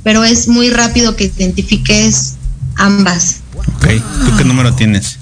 pero 0.02 0.24
es 0.24 0.48
muy 0.48 0.70
rápido 0.70 1.16
que 1.16 1.32
identifiques 1.36 2.34
ambas. 2.76 3.36
Ok. 3.56 3.86
¿Tú 4.26 4.36
qué 4.36 4.44
número 4.44 4.74
tienes? 4.74 5.18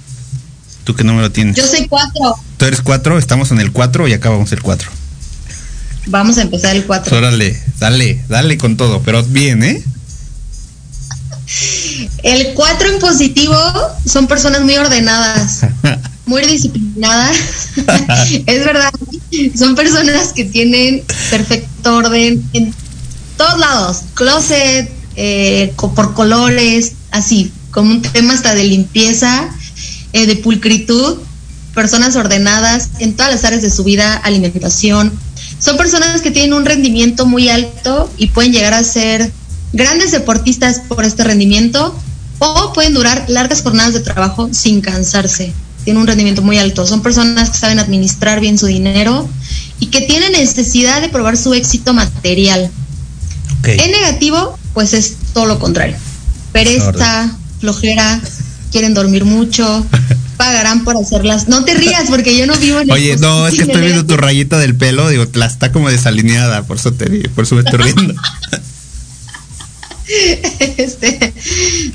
¿Tú 0.84 0.94
qué 0.94 1.04
número 1.04 1.30
tienes? 1.30 1.56
Yo 1.56 1.66
soy 1.66 1.86
cuatro. 1.86 2.36
Tú 2.56 2.64
eres 2.64 2.80
cuatro, 2.80 3.18
estamos 3.18 3.50
en 3.52 3.60
el 3.60 3.70
cuatro 3.70 4.08
y 4.08 4.12
acabamos 4.12 4.50
el 4.52 4.62
cuatro. 4.62 4.90
Vamos 6.06 6.38
a 6.38 6.42
empezar 6.42 6.76
el 6.76 6.84
cuatro. 6.84 7.16
Órale, 7.16 7.60
dale, 7.78 8.22
dale 8.28 8.58
con 8.58 8.76
todo, 8.76 9.02
pero 9.02 9.22
bien, 9.22 9.62
¿eh? 9.62 9.82
El 12.22 12.54
cuatro 12.54 12.88
en 12.88 12.98
positivo 13.00 13.56
son 14.06 14.26
personas 14.26 14.62
muy 14.62 14.76
ordenadas, 14.76 15.60
muy 16.26 16.42
disciplinadas. 16.42 17.36
es 18.46 18.64
verdad, 18.64 18.92
son 19.56 19.74
personas 19.74 20.32
que 20.32 20.44
tienen 20.44 21.02
perfecto 21.30 21.96
orden 21.96 22.42
en 22.52 22.74
todos 23.36 23.58
lados, 23.58 24.02
closet, 24.14 24.90
eh, 25.16 25.72
por 25.76 26.14
colores, 26.14 26.92
así, 27.10 27.52
como 27.70 27.90
un 27.90 28.02
tema 28.02 28.34
hasta 28.34 28.54
de 28.54 28.64
limpieza, 28.64 29.48
eh, 30.12 30.26
de 30.26 30.36
pulcritud, 30.36 31.18
personas 31.74 32.16
ordenadas 32.16 32.90
en 32.98 33.14
todas 33.14 33.32
las 33.32 33.44
áreas 33.44 33.62
de 33.62 33.70
su 33.70 33.84
vida, 33.84 34.14
alimentación. 34.14 35.12
Son 35.60 35.76
personas 35.76 36.22
que 36.22 36.30
tienen 36.30 36.54
un 36.54 36.64
rendimiento 36.64 37.26
muy 37.26 37.48
alto 37.48 38.10
y 38.16 38.28
pueden 38.28 38.52
llegar 38.52 38.74
a 38.74 38.82
ser 38.82 39.30
grandes 39.72 40.10
deportistas 40.10 40.80
por 40.80 41.04
este 41.04 41.22
rendimiento 41.22 41.94
o 42.38 42.72
pueden 42.72 42.94
durar 42.94 43.26
largas 43.28 43.62
jornadas 43.62 43.92
de 43.92 44.00
trabajo 44.00 44.48
sin 44.52 44.80
cansarse. 44.80 45.52
Tienen 45.84 46.00
un 46.00 46.06
rendimiento 46.06 46.42
muy 46.42 46.58
alto. 46.58 46.86
Son 46.86 47.02
personas 47.02 47.50
que 47.50 47.58
saben 47.58 47.78
administrar 47.78 48.40
bien 48.40 48.58
su 48.58 48.66
dinero 48.66 49.28
y 49.78 49.86
que 49.86 50.00
tienen 50.00 50.32
necesidad 50.32 51.02
de 51.02 51.10
probar 51.10 51.36
su 51.36 51.52
éxito 51.52 51.92
material. 51.92 52.70
En 53.64 53.90
negativo, 53.90 54.58
pues 54.72 54.94
es 54.94 55.16
todo 55.34 55.44
lo 55.44 55.58
contrario. 55.58 55.96
Pereza, 56.52 57.30
flojera, 57.60 58.20
quieren 58.72 58.94
dormir 58.94 59.26
mucho, 59.26 59.86
pagarán 60.40 60.84
por 60.84 60.96
hacerlas. 60.96 61.48
No 61.48 61.66
te 61.66 61.74
rías 61.74 62.08
porque 62.08 62.34
yo 62.34 62.46
no 62.46 62.56
vivo 62.56 62.80
en 62.80 62.88
el 62.88 62.92
Oye, 62.92 63.16
no, 63.18 63.46
es 63.46 63.56
que 63.56 63.64
estoy 63.64 63.82
viendo 63.82 64.06
tu 64.06 64.16
rayita 64.16 64.58
del 64.58 64.74
pelo, 64.74 65.06
digo, 65.10 65.26
la 65.34 65.44
está 65.44 65.70
como 65.70 65.90
desalineada, 65.90 66.62
por 66.62 66.78
eso 66.78 66.94
te 66.94 67.28
por 67.28 67.44
eso 67.44 67.56
me 67.56 67.60
estoy 67.60 67.78
riendo. 67.78 68.14
Este, 70.76 71.32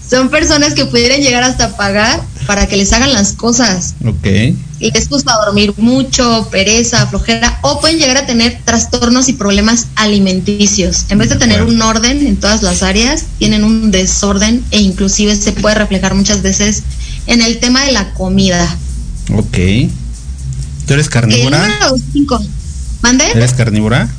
son 0.09 0.29
personas 0.29 0.73
que 0.73 0.85
pudieran 0.85 1.19
llegar 1.19 1.43
hasta 1.43 1.75
pagar 1.75 2.23
para 2.47 2.65
que 2.65 2.77
les 2.77 2.93
hagan 2.93 3.11
las 3.11 3.33
cosas. 3.33 3.95
ok. 4.05 4.55
Y 4.79 4.91
les 4.91 5.07
gusta 5.07 5.33
dormir 5.45 5.73
mucho, 5.77 6.47
pereza, 6.51 7.07
flojera, 7.07 7.59
o 7.61 7.79
pueden 7.79 7.97
llegar 7.97 8.17
a 8.17 8.25
tener 8.25 8.59
trastornos 8.65 9.29
y 9.29 9.33
problemas 9.33 9.87
alimenticios. 9.95 11.05
En 11.09 11.17
vez 11.17 11.29
de 11.29 11.37
tener 11.37 11.63
un 11.63 11.81
orden 11.81 12.27
en 12.27 12.35
todas 12.37 12.61
las 12.61 12.83
áreas, 12.83 13.25
tienen 13.39 13.63
un 13.63 13.91
desorden 13.91 14.63
e 14.71 14.81
inclusive 14.81 15.35
se 15.35 15.53
puede 15.53 15.75
reflejar 15.75 16.13
muchas 16.13 16.41
veces 16.41 16.83
en 17.27 17.41
el 17.41 17.59
tema 17.59 17.85
de 17.85 17.93
la 17.93 18.13
comida. 18.13 18.77
Ok. 19.33 19.57
¿Tú 20.85 20.93
eres 20.93 21.09
carnívora? 21.09 21.67
5. 22.13 22.41
¿Mande? 23.01 23.25
¿Eres 23.31 23.53
carnívora? 23.53 24.09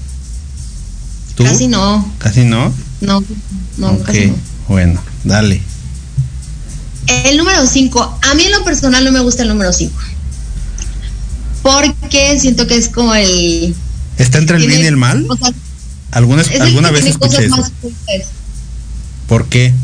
¿Tú? 1.35 1.45
Casi 1.45 1.69
no, 1.69 2.13
¿Casi 2.19 2.45
no? 2.45 2.73
no, 3.03 3.23
no, 3.77 3.99
casi 3.99 4.29
no. 4.29 4.37
Bueno, 4.69 5.01
dale. 5.23 5.61
El 7.07 7.37
número 7.37 7.67
5, 7.67 8.19
a 8.23 8.35
mí 8.35 8.45
en 8.45 8.53
lo 8.53 8.65
personal 8.65 9.05
no 9.05 9.13
me 9.13 9.21
gusta 9.21 9.43
el 9.43 9.49
número 9.49 9.73
5. 9.73 9.95
Porque 11.67 12.39
siento 12.39 12.69
que 12.69 12.77
es 12.77 12.89
como 12.89 13.13
el... 13.13 13.75
¿Está 14.19 14.39
entre 14.39 14.57
el 14.57 14.63
tiene 14.63 14.75
bien 14.77 14.85
y 14.85 14.89
el 14.89 14.97
mal? 14.97 15.27
cosas- 15.27 15.53
¿Alguna, 16.13 16.43
es 16.43 16.49
vez 16.93 17.05
escuché 17.07 17.47
eso? 17.47 17.71
¿Por 19.27 19.49
qué? 19.49 19.75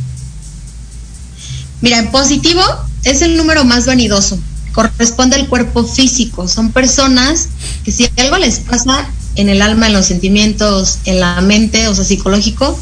Mira, 1.81 1.99
en 1.99 2.13
positivo 2.13 2.63
es 3.03 3.23
el 3.23 3.37
número 3.37 3.65
más 3.65 3.87
vanidoso. 3.87 4.39
Corresponde 4.73 5.35
al 5.35 5.49
cuerpo 5.49 5.85
físico. 5.85 6.47
Son 6.47 6.71
personas 6.71 7.49
que 7.85 7.91
si 7.91 8.09
algo 8.17 8.39
les 8.39 8.61
pasa 8.61 9.11
en 9.35 9.49
el 9.49 9.61
alma, 9.61 9.89
en 9.89 9.93
los 9.95 10.07
sentimientos, 10.07 11.01
en 11.05 11.19
la 11.19 11.41
mente, 11.41 11.89
o 11.89 11.95
sea, 11.97 12.05
psicológico, 12.05 12.79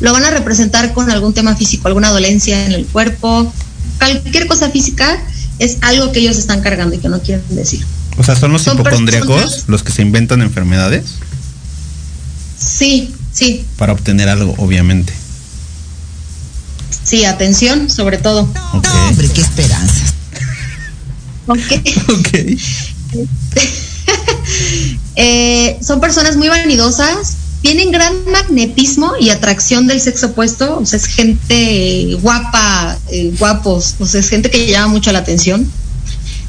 lo 0.00 0.12
van 0.14 0.24
a 0.24 0.30
representar 0.30 0.94
con 0.94 1.10
algún 1.10 1.34
tema 1.34 1.54
físico, 1.54 1.86
alguna 1.86 2.08
dolencia 2.08 2.64
en 2.64 2.72
el 2.72 2.86
cuerpo, 2.86 3.52
cualquier 3.98 4.46
cosa 4.46 4.70
física 4.70 5.22
es 5.58 5.76
algo 5.82 6.12
que 6.12 6.20
ellos 6.20 6.38
están 6.38 6.62
cargando 6.62 6.96
y 6.96 6.98
que 6.98 7.10
no 7.10 7.20
quieren 7.20 7.44
decir. 7.50 7.84
O 8.18 8.24
sea, 8.24 8.36
¿son 8.36 8.52
los 8.52 8.62
Son 8.62 8.78
hipocondríacos 8.78 9.40
personas- 9.42 9.68
los 9.68 9.82
que 9.82 9.92
se 9.92 10.02
inventan 10.02 10.42
enfermedades? 10.42 11.04
Sí, 12.58 13.12
sí, 13.32 13.64
Para 13.76 13.92
obtener 13.92 14.28
algo, 14.28 14.54
obviamente. 14.58 15.12
sí, 17.04 17.24
atención, 17.24 17.90
sobre 17.90 18.18
todo. 18.18 18.42
Ok. 18.74 18.86
Hombre, 19.08 19.28
qué 19.34 19.40
esperanzas. 19.40 20.14
Ok. 21.46 21.58
Ok. 22.08 22.38
Eh, 25.16 25.78
son 25.86 26.00
personas 26.00 26.36
muy 26.36 26.48
vanidosas, 26.48 27.36
tienen 27.60 27.90
gran 27.92 28.12
magnetismo 28.30 29.12
y 29.20 29.28
atracción 29.30 29.86
del 29.86 30.00
sexo 30.00 30.26
opuesto, 30.28 30.78
o 30.78 30.86
sea, 30.86 30.98
es 30.98 31.06
gente 31.06 32.16
guapa, 32.22 32.98
eh, 33.10 33.32
guapos, 33.38 33.96
o 33.98 34.06
sea, 34.06 34.20
es 34.20 34.28
gente 34.30 34.50
que 34.50 34.66
llama 34.70 34.88
mucho 34.88 35.12
la 35.12 35.20
atención. 35.20 35.70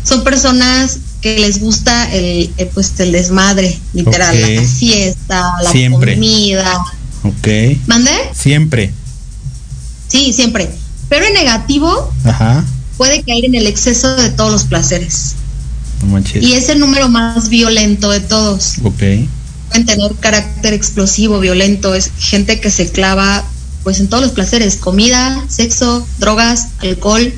Son 0.03 0.23
personas 0.23 0.99
que 1.23 1.39
les 1.39 1.61
gusta 1.61 2.13
el, 2.13 2.51
eh, 2.57 2.69
pues, 2.73 2.99
el 2.99 3.13
desmadre, 3.13 3.79
literal, 3.93 4.39
la 4.39 4.61
fiesta, 4.61 5.53
la 5.63 5.71
Siempre. 5.71 6.15
comida. 6.15 6.83
Ok. 7.23 7.47
¿Mande? 7.87 8.11
Siempre. 8.35 8.91
Sí, 10.09 10.33
siempre. 10.33 10.69
Pero 11.07 11.25
en 11.25 11.33
negativo 11.33 12.13
Ajá. 12.25 12.65
puede 12.97 13.23
caer 13.23 13.45
en 13.45 13.55
el 13.55 13.67
exceso 13.67 14.13
de 14.17 14.31
todos 14.31 14.51
los 14.51 14.65
placeres. 14.65 15.35
No 16.01 16.07
manches. 16.09 16.43
Y 16.43 16.53
es 16.53 16.67
el 16.67 16.79
número 16.79 17.07
más 17.07 17.47
violento 17.47 18.11
de 18.11 18.19
todos. 18.19 18.75
Ok. 18.83 19.01
pueden 19.69 19.85
tener 19.85 20.13
carácter 20.19 20.73
explosivo, 20.73 21.39
violento, 21.39 21.95
es 21.95 22.11
gente 22.19 22.59
que 22.59 22.69
se 22.69 22.91
clava 22.91 23.45
pues 23.83 23.99
en 24.01 24.07
todos 24.07 24.21
los 24.21 24.33
placeres, 24.33 24.75
comida, 24.75 25.43
sexo, 25.47 26.05
drogas, 26.19 26.67
alcohol 26.79 27.33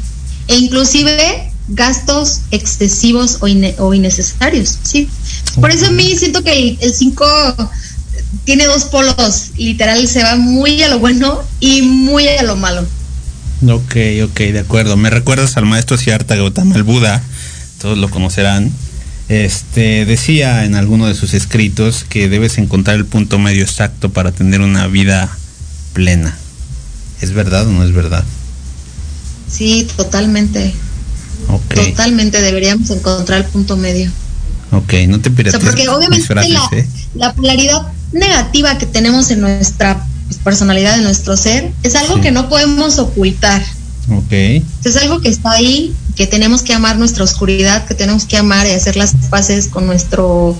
e 0.47 0.55
inclusive 0.55 1.51
gastos 1.67 2.41
excesivos 2.51 3.39
o, 3.41 3.93
innecesarios, 3.93 4.77
sí. 4.83 5.09
Por 5.59 5.71
eso 5.71 5.87
a 5.87 5.91
mí 5.91 6.15
siento 6.15 6.43
que 6.43 6.77
el 6.79 6.93
5 6.93 7.71
tiene 8.43 8.65
dos 8.65 8.85
polos, 8.85 9.51
literal 9.57 10.07
se 10.07 10.23
va 10.23 10.35
muy 10.35 10.81
a 10.83 10.89
lo 10.89 10.99
bueno 10.99 11.41
y 11.59 11.81
muy 11.81 12.27
a 12.27 12.43
lo 12.43 12.55
malo. 12.55 12.85
Ok, 13.67 13.95
ok, 14.23 14.37
de 14.37 14.59
acuerdo. 14.59 14.97
Me 14.97 15.09
recuerdas 15.09 15.57
al 15.57 15.65
maestro 15.65 15.97
Siddhartha 15.97 16.35
Gautama, 16.35 16.75
el 16.75 16.83
Buda, 16.83 17.23
todos 17.81 17.97
lo 17.97 18.09
conocerán. 18.09 18.71
Este 19.27 20.05
decía 20.05 20.65
en 20.65 20.75
alguno 20.75 21.07
de 21.07 21.15
sus 21.15 21.33
escritos 21.33 22.05
que 22.07 22.29
debes 22.29 22.59
encontrar 22.59 22.97
el 22.97 23.05
punto 23.05 23.39
medio 23.39 23.63
exacto 23.63 24.11
para 24.11 24.31
tener 24.31 24.61
una 24.61 24.85
vida 24.87 25.35
plena. 25.93 26.37
¿Es 27.21 27.33
verdad 27.33 27.65
o 27.65 27.71
no 27.71 27.83
es 27.83 27.91
verdad? 27.91 28.23
Sí, 29.49 29.87
totalmente. 29.95 30.73
Totalmente 31.73 32.41
deberíamos 32.41 32.89
encontrar 32.89 33.41
el 33.41 33.45
punto 33.45 33.77
medio. 33.77 34.11
Ok, 34.71 34.93
no 35.07 35.19
te 35.19 35.31
pierdas. 35.31 35.61
porque 35.61 35.87
obviamente 35.87 36.25
¿eh? 36.71 36.87
la, 37.15 37.33
polaridad 37.33 37.81
negativa 38.11 38.77
que 38.77 38.85
tenemos 38.85 39.31
en 39.31 39.41
nuestra 39.41 40.05
personalidad, 40.43 40.97
en 40.97 41.03
nuestro 41.03 41.37
ser, 41.37 41.71
es 41.83 41.95
algo 41.95 42.19
que 42.21 42.31
no 42.31 42.49
podemos 42.49 42.99
ocultar. 42.99 43.63
Ok. 44.11 44.31
Es 44.31 44.97
algo 44.97 45.21
que 45.21 45.29
está 45.29 45.51
ahí, 45.51 45.93
que 46.15 46.27
tenemos 46.27 46.61
que 46.61 46.73
amar 46.73 46.97
nuestra 46.97 47.23
oscuridad, 47.23 47.85
que 47.85 47.93
tenemos 47.93 48.25
que 48.25 48.37
amar 48.37 48.67
y 48.67 48.71
hacer 48.71 48.97
las 48.97 49.13
paces 49.29 49.67
con 49.67 49.85
nuestro 49.85 50.57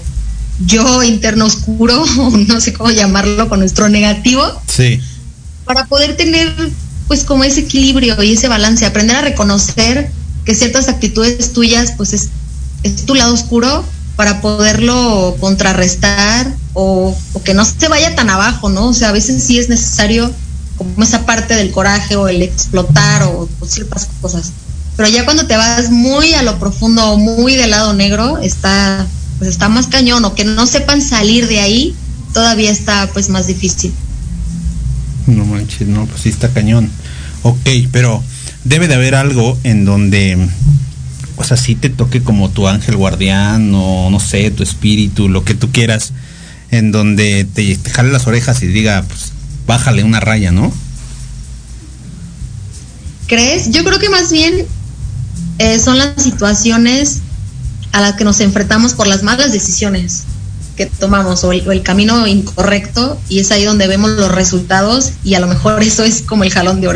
yo 0.65 1.03
interno 1.03 1.45
oscuro, 1.45 2.05
no 2.47 2.61
sé 2.61 2.73
cómo 2.73 2.91
llamarlo, 2.91 3.49
con 3.49 3.59
nuestro 3.59 3.89
negativo. 3.89 4.43
Sí. 4.67 5.01
Para 5.65 5.85
poder 5.85 6.15
tener 6.15 6.53
pues 7.07 7.23
como 7.23 7.43
ese 7.43 7.61
equilibrio 7.61 8.21
y 8.23 8.33
ese 8.33 8.47
balance, 8.47 8.85
aprender 8.85 9.15
a 9.17 9.21
reconocer 9.21 10.09
que 10.45 10.55
ciertas 10.55 10.87
actitudes 10.87 11.53
tuyas 11.53 11.93
pues 11.97 12.13
es, 12.13 12.29
es 12.83 13.05
tu 13.05 13.15
lado 13.15 13.33
oscuro 13.33 13.83
para 14.15 14.41
poderlo 14.41 15.35
contrarrestar 15.39 16.53
o, 16.73 17.15
que 17.43 17.53
no 17.53 17.65
se 17.65 17.87
vaya 17.87 18.15
tan 18.15 18.29
abajo, 18.29 18.69
¿no? 18.69 18.87
O 18.87 18.93
sea, 18.93 19.09
a 19.09 19.11
veces 19.11 19.43
sí 19.43 19.59
es 19.59 19.69
necesario 19.69 20.31
como 20.77 21.03
esa 21.03 21.25
parte 21.25 21.55
del 21.55 21.71
coraje 21.71 22.15
o 22.15 22.27
el 22.27 22.41
explotar 22.41 23.23
o, 23.23 23.49
ciertas 23.65 24.07
cosas. 24.21 24.51
Pero 24.95 25.09
ya 25.09 25.25
cuando 25.25 25.45
te 25.45 25.57
vas 25.57 25.89
muy 25.89 26.33
a 26.33 26.43
lo 26.43 26.57
profundo 26.59 27.11
o 27.11 27.17
muy 27.17 27.55
del 27.55 27.71
lado 27.71 27.93
negro, 27.93 28.37
está 28.37 29.05
pues 29.37 29.49
está 29.49 29.67
más 29.67 29.87
cañón 29.87 30.23
o 30.23 30.33
que 30.33 30.45
no 30.45 30.65
sepan 30.65 31.01
salir 31.01 31.47
de 31.47 31.59
ahí, 31.59 31.93
todavía 32.33 32.71
está 32.71 33.09
pues 33.11 33.27
más 33.27 33.47
difícil. 33.47 33.93
No 35.27 35.43
manches, 35.43 35.87
no, 35.87 36.05
pues 36.05 36.21
sí 36.21 36.29
está 36.29 36.49
cañón. 36.49 36.89
Ok, 37.43 37.67
pero 37.91 38.23
debe 38.65 38.87
de 38.87 38.95
haber 38.95 39.15
algo 39.15 39.57
en 39.63 39.85
donde, 39.85 40.37
o 41.37 41.43
sea, 41.43 41.55
sí 41.55 41.75
te 41.75 41.89
toque 41.89 42.21
como 42.21 42.49
tu 42.49 42.67
ángel 42.67 42.97
guardián 42.97 43.71
o 43.73 44.09
no 44.09 44.19
sé, 44.19 44.51
tu 44.51 44.63
espíritu, 44.63 45.29
lo 45.29 45.45
que 45.45 45.53
tú 45.53 45.71
quieras, 45.71 46.11
en 46.71 46.91
donde 46.91 47.45
te, 47.45 47.77
jale 47.89 48.11
las 48.11 48.27
orejas 48.27 48.61
y 48.63 48.67
diga, 48.67 49.05
pues 49.07 49.31
bájale 49.65 50.03
una 50.03 50.19
raya, 50.19 50.51
¿no? 50.51 50.73
¿Crees? 53.27 53.71
Yo 53.71 53.83
creo 53.83 53.99
que 53.99 54.09
más 54.09 54.31
bien 54.31 54.65
eh, 55.59 55.79
son 55.79 55.97
las 55.97 56.21
situaciones 56.21 57.21
a 57.91 58.01
las 58.01 58.15
que 58.15 58.23
nos 58.23 58.39
enfrentamos 58.41 58.93
por 58.93 59.07
las 59.07 59.23
malas 59.23 59.51
decisiones 59.53 60.23
que 60.75 60.85
tomamos 60.87 61.43
o 61.43 61.53
el, 61.53 61.81
camino 61.83 62.27
incorrecto 62.27 63.17
y 63.29 63.39
es 63.39 63.51
ahí 63.51 63.63
donde 63.63 63.87
vemos 63.87 64.11
los 64.11 64.31
resultados 64.31 65.13
y 65.23 65.35
a 65.35 65.39
lo 65.39 65.47
mejor 65.47 65.81
eso 65.81 66.03
es 66.03 66.21
como 66.21 66.43
el 66.43 66.51
jalón 66.51 66.81
de 66.81 66.87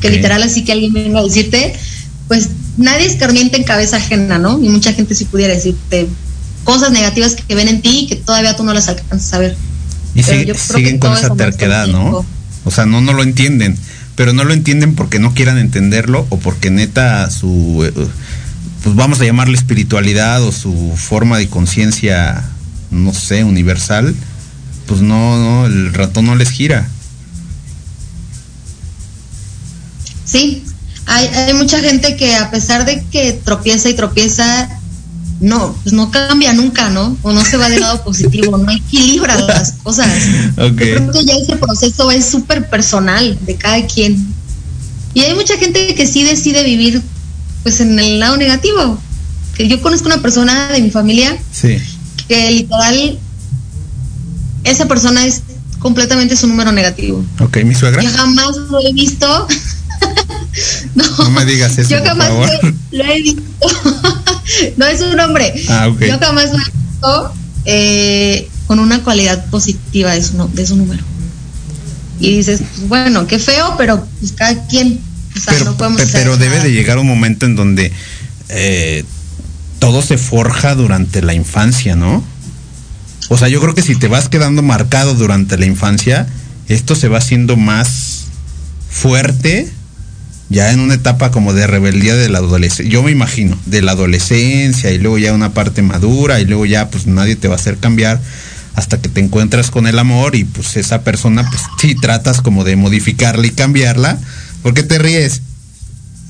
Que 0.00 0.10
literal 0.10 0.42
así 0.42 0.64
que 0.64 0.72
alguien 0.72 0.92
venga 0.92 1.20
a 1.20 1.22
decirte, 1.22 1.74
pues 2.28 2.48
nadie 2.76 3.06
escarmienta 3.06 3.56
en 3.56 3.64
cabeza 3.64 3.98
ajena, 3.98 4.38
¿no? 4.38 4.58
Y 4.62 4.68
mucha 4.68 4.92
gente 4.92 5.14
sí 5.14 5.24
pudiera 5.24 5.54
decirte 5.54 6.08
cosas 6.64 6.90
negativas 6.90 7.36
que 7.36 7.54
ven 7.54 7.68
en 7.68 7.80
ti 7.80 8.00
y 8.00 8.06
que 8.08 8.16
todavía 8.16 8.56
tú 8.56 8.64
no 8.64 8.74
las 8.74 8.88
alcanzas 8.88 9.32
a 9.32 9.38
ver. 9.38 9.56
Y 10.14 10.22
siguen 10.22 10.98
con 10.98 11.12
esa 11.12 11.34
terquedad, 11.34 11.86
¿no? 11.86 12.24
O 12.64 12.70
sea, 12.70 12.84
no, 12.84 13.00
no 13.00 13.12
lo 13.12 13.22
entienden, 13.22 13.78
pero 14.16 14.32
no 14.32 14.44
lo 14.44 14.52
entienden 14.52 14.94
porque 14.94 15.20
no 15.20 15.34
quieran 15.34 15.58
entenderlo 15.58 16.26
o 16.30 16.38
porque 16.38 16.70
neta 16.70 17.30
su... 17.30 17.84
Eh, 17.84 18.08
pues 18.82 18.96
vamos 18.96 19.20
a 19.20 19.24
llamarle 19.24 19.56
espiritualidad 19.56 20.42
o 20.42 20.52
su 20.52 20.92
forma 20.96 21.38
de 21.38 21.48
conciencia, 21.48 22.44
no 22.90 23.12
sé, 23.12 23.44
universal, 23.44 24.14
pues 24.86 25.00
no, 25.00 25.38
no, 25.38 25.66
el 25.66 25.92
ratón 25.92 26.26
no 26.26 26.36
les 26.36 26.50
gira. 26.50 26.88
Sí, 30.26 30.62
hay, 31.06 31.26
hay 31.28 31.54
mucha 31.54 31.80
gente 31.80 32.16
que 32.16 32.34
a 32.34 32.50
pesar 32.50 32.84
de 32.84 33.02
que 33.10 33.32
tropieza 33.32 33.88
y 33.88 33.94
tropieza, 33.94 34.68
no, 35.40 35.74
pues 35.82 35.92
no 35.94 36.10
cambia 36.10 36.52
nunca, 36.52 36.90
¿no? 36.90 37.16
O 37.22 37.32
no 37.32 37.44
se 37.44 37.56
va 37.56 37.68
del 37.68 37.80
lado 37.80 38.02
positivo, 38.02 38.58
no 38.58 38.70
equilibra 38.70 39.40
las 39.40 39.72
cosas. 39.82 40.08
Okay. 40.52 40.94
Yo 40.94 40.96
creo 40.96 41.12
que 41.12 41.24
ya 41.24 41.34
ese 41.34 41.56
proceso 41.56 42.10
es 42.10 42.24
súper 42.26 42.68
personal 42.68 43.38
de 43.46 43.54
cada 43.54 43.86
quien. 43.86 44.34
Y 45.14 45.20
hay 45.20 45.34
mucha 45.34 45.56
gente 45.56 45.94
que 45.94 46.06
sí 46.06 46.24
decide 46.24 46.62
vivir 46.64 47.00
pues 47.62 47.80
en 47.80 47.98
el 47.98 48.18
lado 48.18 48.36
negativo. 48.36 48.98
Que 49.54 49.68
yo 49.68 49.80
conozco 49.80 50.06
una 50.06 50.20
persona 50.20 50.68
de 50.68 50.82
mi 50.82 50.90
familia 50.90 51.36
que 52.28 52.50
literal 52.50 53.18
esa 54.64 54.86
persona 54.86 55.24
es 55.24 55.42
completamente 55.78 56.36
su 56.36 56.46
número 56.46 56.72
negativo. 56.72 57.24
Ok, 57.40 57.58
mi 57.64 57.74
suegra. 57.74 58.02
Yo 58.02 58.10
jamás 58.10 58.56
lo 58.56 58.80
he 58.80 58.92
visto. 58.92 59.46
no, 60.94 61.30
me 61.30 61.44
digas 61.44 61.78
eso. 61.78 61.90
Yo 61.90 62.04
jamás 62.04 62.30
Lo, 62.90 63.04
he 63.04 63.22
visto. 63.22 63.42
no 64.76 64.86
es 64.86 65.00
un 65.00 65.18
hombre. 65.20 65.54
Ah, 65.68 65.88
okay. 65.88 66.08
Yo 66.08 66.18
jamás 66.18 66.50
lo 66.52 66.58
he 66.58 66.64
visto 66.64 67.34
eh, 67.64 68.48
con 68.66 68.78
una 68.78 69.02
cualidad 69.02 69.46
positiva 69.46 70.12
de 70.12 70.22
su, 70.22 70.48
de 70.52 70.66
su 70.66 70.76
número. 70.76 71.02
Y 72.20 72.38
dices, 72.38 72.62
pues, 72.76 72.88
bueno, 72.88 73.26
qué 73.26 73.38
feo, 73.38 73.74
pero 73.76 74.06
pues 74.20 74.32
cada 74.32 74.66
quien 74.66 75.00
pero, 76.12 76.36
debe 76.36 76.60
de 76.60 76.72
llegar 76.72 76.98
un 76.98 77.06
momento 77.06 77.46
en 77.46 77.56
donde 77.56 77.92
eh, 78.48 79.04
todo 79.78 80.02
se 80.02 80.18
forja 80.18 80.74
durante 80.74 81.22
la 81.22 81.34
infancia, 81.34 81.96
¿no? 81.96 82.24
O 83.28 83.36
sea, 83.36 83.48
yo 83.48 83.60
creo 83.60 83.74
que 83.74 83.82
si 83.82 83.96
te 83.96 84.08
vas 84.08 84.28
quedando 84.28 84.62
marcado 84.62 85.14
durante 85.14 85.58
la 85.58 85.66
infancia, 85.66 86.26
esto 86.68 86.94
se 86.94 87.08
va 87.08 87.18
haciendo 87.18 87.56
más 87.56 88.24
fuerte 88.88 89.70
ya 90.48 90.72
en 90.72 90.80
una 90.80 90.94
etapa 90.94 91.30
como 91.30 91.52
de 91.52 91.66
rebeldía 91.66 92.14
de 92.14 92.28
la 92.28 92.38
adolescencia. 92.38 92.90
Yo 92.90 93.02
me 93.02 93.10
imagino, 93.10 93.58
de 93.66 93.82
la 93.82 93.92
adolescencia 93.92 94.90
y 94.92 94.98
luego 94.98 95.18
ya 95.18 95.32
una 95.32 95.52
parte 95.52 95.82
madura 95.82 96.40
y 96.40 96.44
luego 96.44 96.66
ya 96.66 96.88
pues 96.88 97.06
nadie 97.06 97.36
te 97.36 97.48
va 97.48 97.54
a 97.54 97.58
hacer 97.58 97.78
cambiar 97.78 98.20
hasta 98.74 99.00
que 99.00 99.08
te 99.08 99.20
encuentras 99.20 99.70
con 99.70 99.86
el 99.86 99.98
amor 99.98 100.36
y 100.36 100.44
pues 100.44 100.76
esa 100.76 101.02
persona 101.02 101.48
pues 101.48 101.62
sí 101.80 101.94
tratas 101.94 102.40
como 102.40 102.62
de 102.62 102.76
modificarla 102.76 103.46
y 103.46 103.50
cambiarla 103.50 104.18
¿Por 104.66 104.74
qué 104.74 104.82
te 104.82 104.98
ríes? 104.98 105.42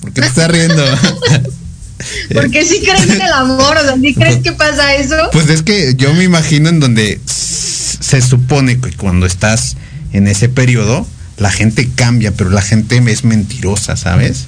¿Por 0.03 0.13
qué 0.13 0.21
te 0.21 0.27
estás 0.27 0.51
riendo? 0.51 0.85
Porque 2.35 2.67
si 2.67 2.81
crees 2.81 3.09
en 3.09 3.23
el 3.23 3.33
amor, 3.33 3.79
o 3.79 3.83
sea, 3.83 3.97
¿sí 3.99 4.13
crees 4.13 4.43
que 4.43 4.53
pasa 4.53 4.95
eso? 4.95 5.17
Pues 5.33 5.49
es 5.49 5.63
que 5.63 5.95
yo 5.97 6.13
me 6.13 6.23
imagino 6.23 6.69
en 6.69 6.79
donde 6.79 7.19
se 7.25 8.21
supone 8.21 8.79
que 8.79 8.91
cuando 8.93 9.25
estás 9.25 9.79
en 10.13 10.29
ese 10.29 10.51
periodo, 10.51 11.07
la 11.37 11.51
gente 11.51 11.91
cambia, 11.95 12.33
pero 12.33 12.51
la 12.51 12.63
gente 12.63 13.03
es 13.11 13.25
mentirosa, 13.25 13.97
¿sabes? 13.97 14.47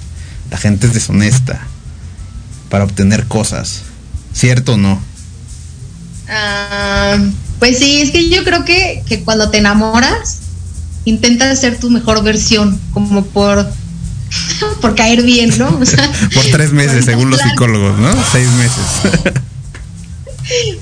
La 0.51 0.57
gente 0.57 0.87
es 0.87 0.95
deshonesta 0.95 1.61
para 2.71 2.85
obtener 2.85 3.27
cosas. 3.27 3.83
¿Cierto 4.33 4.75
o 4.75 4.77
no? 4.77 5.01
Ah, 6.29 7.19
pues 7.59 7.79
sí, 7.79 8.01
es 8.01 8.11
que 8.11 8.29
yo 8.29 8.45
creo 8.45 8.65
que, 8.65 9.03
que 9.07 9.23
cuando 9.25 9.51
te 9.51 9.59
enamoras, 9.59 10.39
intenta 11.05 11.55
ser 11.57 11.79
tu 11.79 11.91
mejor 11.91 12.23
versión, 12.23 12.81
como 12.93 13.25
por 13.25 13.71
por 14.81 14.95
caer 14.95 15.23
bien, 15.23 15.57
¿no? 15.59 15.71
por 16.35 16.45
tres 16.53 16.73
meses, 16.73 17.05
según 17.05 17.31
los 17.31 17.41
psicólogos, 17.41 17.99
¿no? 17.99 18.13
Seis 18.33 18.49
meses. 18.51 19.28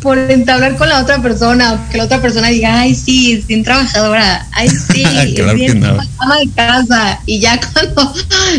Por 0.07 0.19
entablar 0.19 0.77
con 0.77 0.89
la 0.89 1.01
otra 1.03 1.21
persona, 1.21 1.89
que 1.91 1.99
la 1.99 2.05
otra 2.05 2.23
persona 2.23 2.47
diga, 2.47 2.79
ay, 2.79 2.95
sí, 2.95 3.33
es 3.33 3.45
bien 3.49 3.65
trabajadora, 3.65 4.47
ay, 4.53 4.69
sí, 4.69 5.03
es 5.37 5.55
bien 5.55 5.83
ama 5.85 6.39
de 6.39 6.49
casa, 6.55 7.21
y 7.27 7.41
ya 7.41 7.59
cuando, 7.73 8.15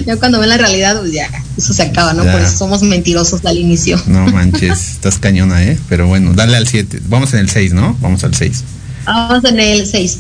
ya 0.06 0.18
cuando 0.18 0.42
ven 0.42 0.50
la 0.50 0.58
realidad, 0.58 1.00
pues 1.00 1.14
ya, 1.14 1.30
eso 1.58 1.74
se 1.74 1.84
acaba, 1.84 2.12
¿no? 2.12 2.24
Por 2.24 2.42
eso 2.42 2.58
somos 2.58 2.84
mentirosos 2.84 3.46
al 3.46 3.58
inicio. 3.58 3.98
No 4.08 4.28
manches, 4.28 4.90
estás 4.92 5.20
cañona, 5.20 5.64
¿eh? 5.64 5.80
Pero 5.88 6.08
bueno, 6.08 6.34
dale 6.34 6.58
al 6.58 6.68
7, 6.68 7.04
vamos 7.06 7.34
en 7.34 7.40
el 7.40 7.50
6, 7.50 7.72
¿no? 7.72 7.96
Vamos 8.02 8.26
al 8.26 8.36
6. 8.36 8.64
Vamos 9.06 9.46
en 9.46 9.60
el 9.62 9.88
6. 9.88 10.18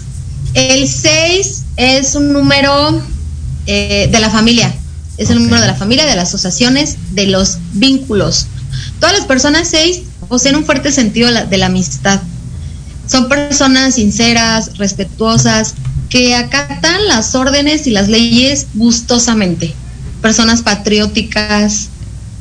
El 0.53 0.87
6 0.87 1.63
es 1.75 2.15
un 2.15 2.31
número 2.31 3.01
eh, 3.65 4.07
de 4.09 4.19
la 4.21 4.29
familia, 4.29 4.73
es 5.17 5.29
el 5.29 5.43
número 5.43 5.59
de 5.59 5.67
la 5.67 5.75
familia, 5.75 6.05
de 6.05 6.15
las 6.15 6.29
asociaciones, 6.29 6.95
de 7.11 7.27
los 7.27 7.57
vínculos. 7.73 8.47
Todas 9.01 9.17
las 9.17 9.27
personas 9.27 9.67
6 9.67 10.03
poseen 10.27 10.55
un 10.55 10.65
fuerte 10.65 10.91
sentido 10.91 11.29
de 11.31 11.57
la 11.57 11.67
amistad. 11.67 12.21
Son 13.07 13.29
personas 13.29 13.95
sinceras, 13.95 14.77
respetuosas, 14.77 15.75
que 16.09 16.35
acatan 16.35 17.07
las 17.07 17.35
órdenes 17.35 17.87
y 17.87 17.91
las 17.91 18.07
leyes 18.09 18.67
gustosamente. 18.73 19.73
Personas 20.21 20.61
patrióticas, 20.61 21.89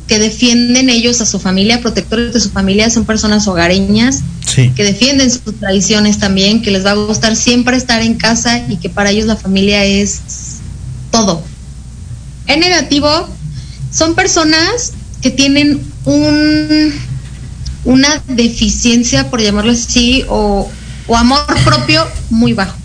que 0.06 0.18
defienden 0.18 0.88
ellos 0.88 1.20
a 1.20 1.26
su 1.26 1.40
familia, 1.40 1.80
protectores 1.80 2.32
de 2.32 2.40
su 2.40 2.50
familia, 2.50 2.90
son 2.90 3.04
personas 3.04 3.46
hogareñas, 3.48 4.22
que 4.54 4.84
defienden 4.84 5.30
sus 5.30 5.58
tradiciones 5.58 6.18
también, 6.18 6.62
que 6.62 6.70
les 6.70 6.86
va 6.86 6.92
a 6.92 6.94
gustar 6.94 7.34
siempre 7.34 7.76
estar 7.76 8.00
en 8.02 8.14
casa 8.14 8.64
y 8.68 8.76
que 8.76 8.88
para 8.88 9.10
ellos 9.10 9.26
la 9.26 9.36
familia 9.36 9.84
es 9.84 10.20
todo. 11.10 11.42
En 12.46 12.60
negativo, 12.60 13.28
son 13.92 14.14
personas 14.14 14.92
que 15.20 15.30
tienen 15.30 15.80
un, 16.04 16.92
una 17.86 18.22
deficiencia, 18.28 19.30
por 19.30 19.40
llamarlo 19.40 19.72
así, 19.72 20.24
o, 20.28 20.70
amor 21.16 21.46
propio 21.64 22.06
muy 22.30 22.52
bajo. 22.52 22.76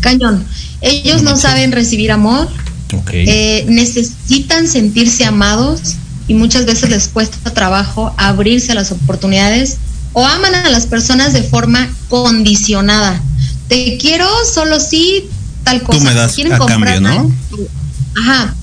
Cañón. 0.00 0.44
Ellos 0.80 1.22
no, 1.22 1.36
saben 1.36 1.70
recibir 1.70 2.10
amor, 2.10 2.48
eh, 3.12 3.64
necesitan 3.68 4.66
sentirse 4.66 5.24
amados 5.24 5.94
y 6.26 6.34
muchas 6.34 6.66
veces 6.66 6.90
les 6.90 7.08
cuesta 7.08 7.52
trabajo 7.52 8.12
abrirse 8.16 8.72
a 8.72 8.74
las 8.74 8.90
oportunidades 8.90 9.76
o 10.12 10.26
aman 10.26 10.54
a 10.54 10.70
las 10.70 10.86
personas 10.86 11.32
de 11.32 11.42
forma 11.42 11.88
condicionada. 12.08 13.20
Te 13.68 13.96
quiero 13.96 14.28
solo 14.52 14.80
si 14.80 15.28
tal 15.62 15.82
cosa. 15.82 15.98
Tú 15.98 16.04
me 16.04 16.14
das 16.14 16.34
Quieren 16.34 16.52
a 16.52 16.58
comprar- 16.58 17.00
cambio, 17.00 17.00
¿no? 17.00 17.32
Ajá. 18.22 18.54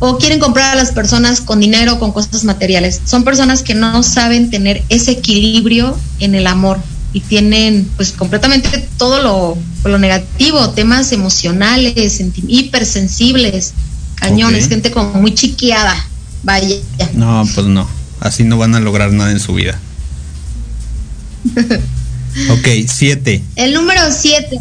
O 0.00 0.18
quieren 0.18 0.40
comprar 0.40 0.72
a 0.72 0.74
las 0.76 0.92
personas 0.92 1.40
con 1.40 1.60
dinero, 1.60 1.98
con 1.98 2.12
cosas 2.12 2.44
materiales. 2.44 3.00
Son 3.04 3.22
personas 3.22 3.62
que 3.62 3.74
no 3.74 4.02
saben 4.02 4.50
tener 4.50 4.82
ese 4.88 5.12
equilibrio 5.12 5.96
en 6.18 6.34
el 6.34 6.46
amor 6.46 6.78
y 7.12 7.20
tienen 7.20 7.88
pues 7.96 8.12
completamente 8.12 8.88
todo 8.96 9.22
lo, 9.22 9.58
lo 9.88 9.98
negativo, 9.98 10.70
temas 10.70 11.12
emocionales, 11.12 12.20
hipersensibles, 12.48 13.74
cañones, 14.14 14.68
gente 14.68 14.90
como 14.90 15.14
muy 15.20 15.34
chiqueada. 15.34 15.94
Vaya. 16.42 16.76
No, 17.14 17.46
pues 17.54 17.66
no. 17.66 17.86
Así 18.20 18.44
no 18.44 18.58
van 18.58 18.74
a 18.74 18.80
lograr 18.80 19.12
nada 19.12 19.30
en 19.30 19.40
su 19.40 19.54
vida. 19.54 19.78
Ok, 22.48 22.68
siete. 22.88 23.42
El 23.56 23.74
número 23.74 24.02
7. 24.08 24.56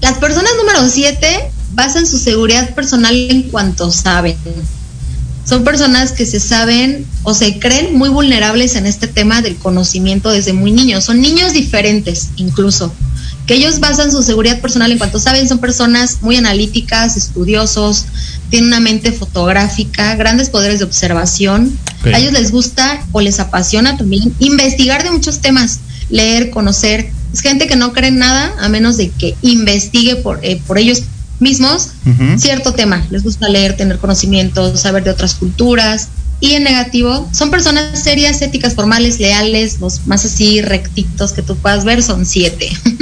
Las 0.00 0.18
personas 0.18 0.52
número 0.56 0.88
7 0.88 1.50
basan 1.72 2.06
su 2.06 2.18
seguridad 2.18 2.74
personal 2.74 3.14
en 3.14 3.42
cuanto 3.50 3.90
saben. 3.90 4.36
Son 5.50 5.64
personas 5.64 6.12
que 6.12 6.26
se 6.26 6.38
saben 6.38 7.06
o 7.22 7.34
se 7.34 7.58
creen 7.58 7.96
muy 7.96 8.08
vulnerables 8.08 8.76
en 8.76 8.86
este 8.86 9.08
tema 9.08 9.42
del 9.42 9.56
conocimiento 9.56 10.30
desde 10.30 10.52
muy 10.52 10.70
niños. 10.70 11.04
Son 11.04 11.20
niños 11.20 11.52
diferentes 11.52 12.28
incluso. 12.36 12.92
Que 13.46 13.54
ellos 13.54 13.80
basan 13.80 14.12
su 14.12 14.22
seguridad 14.22 14.60
personal 14.60 14.92
en 14.92 14.98
cuanto 14.98 15.18
saben. 15.18 15.48
Son 15.48 15.58
personas 15.58 16.18
muy 16.20 16.36
analíticas, 16.36 17.16
estudiosos, 17.16 18.04
tienen 18.48 18.68
una 18.68 18.80
mente 18.80 19.10
fotográfica, 19.10 20.14
grandes 20.14 20.50
poderes 20.50 20.78
de 20.78 20.84
observación. 20.84 21.76
Ok. 22.00 22.14
A 22.14 22.18
ellos 22.18 22.32
les 22.32 22.52
gusta 22.52 23.04
o 23.10 23.20
les 23.20 23.40
apasiona 23.40 23.96
también 23.96 24.32
investigar 24.38 25.02
de 25.02 25.10
muchos 25.10 25.40
temas, 25.40 25.80
leer, 26.10 26.50
conocer. 26.50 27.10
Es 27.32 27.40
gente 27.40 27.66
que 27.66 27.76
no 27.76 27.92
cree 27.92 28.10
en 28.10 28.18
nada 28.18 28.54
a 28.60 28.68
menos 28.68 28.96
de 28.96 29.10
que 29.10 29.36
investigue 29.42 30.16
por, 30.16 30.38
eh, 30.44 30.60
por 30.64 30.78
ellos 30.78 31.02
mismos 31.40 31.90
cierto 32.36 32.72
tema. 32.72 33.06
Les 33.10 33.22
gusta 33.22 33.48
leer, 33.48 33.76
tener 33.76 33.98
conocimientos, 33.98 34.80
saber 34.80 35.04
de 35.04 35.10
otras 35.10 35.34
culturas. 35.34 36.08
Y 36.42 36.52
en 36.52 36.64
negativo, 36.64 37.28
son 37.32 37.50
personas 37.50 38.02
serias, 38.02 38.40
éticas, 38.40 38.74
formales, 38.74 39.20
leales, 39.20 39.78
los 39.78 40.06
más 40.06 40.24
así 40.24 40.62
rectitos 40.62 41.32
que 41.32 41.42
tú 41.42 41.54
puedas 41.56 41.84
ver 41.84 42.02
son 42.02 42.26
siete. 42.26 42.70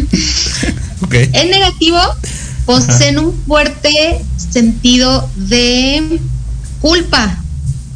Ok. 1.00 1.14
En 1.14 1.50
negativo, 1.50 1.96
poseen 2.66 3.18
un 3.18 3.32
fuerte 3.46 4.20
sentido 4.36 5.30
de 5.36 6.20
culpa. 6.80 7.42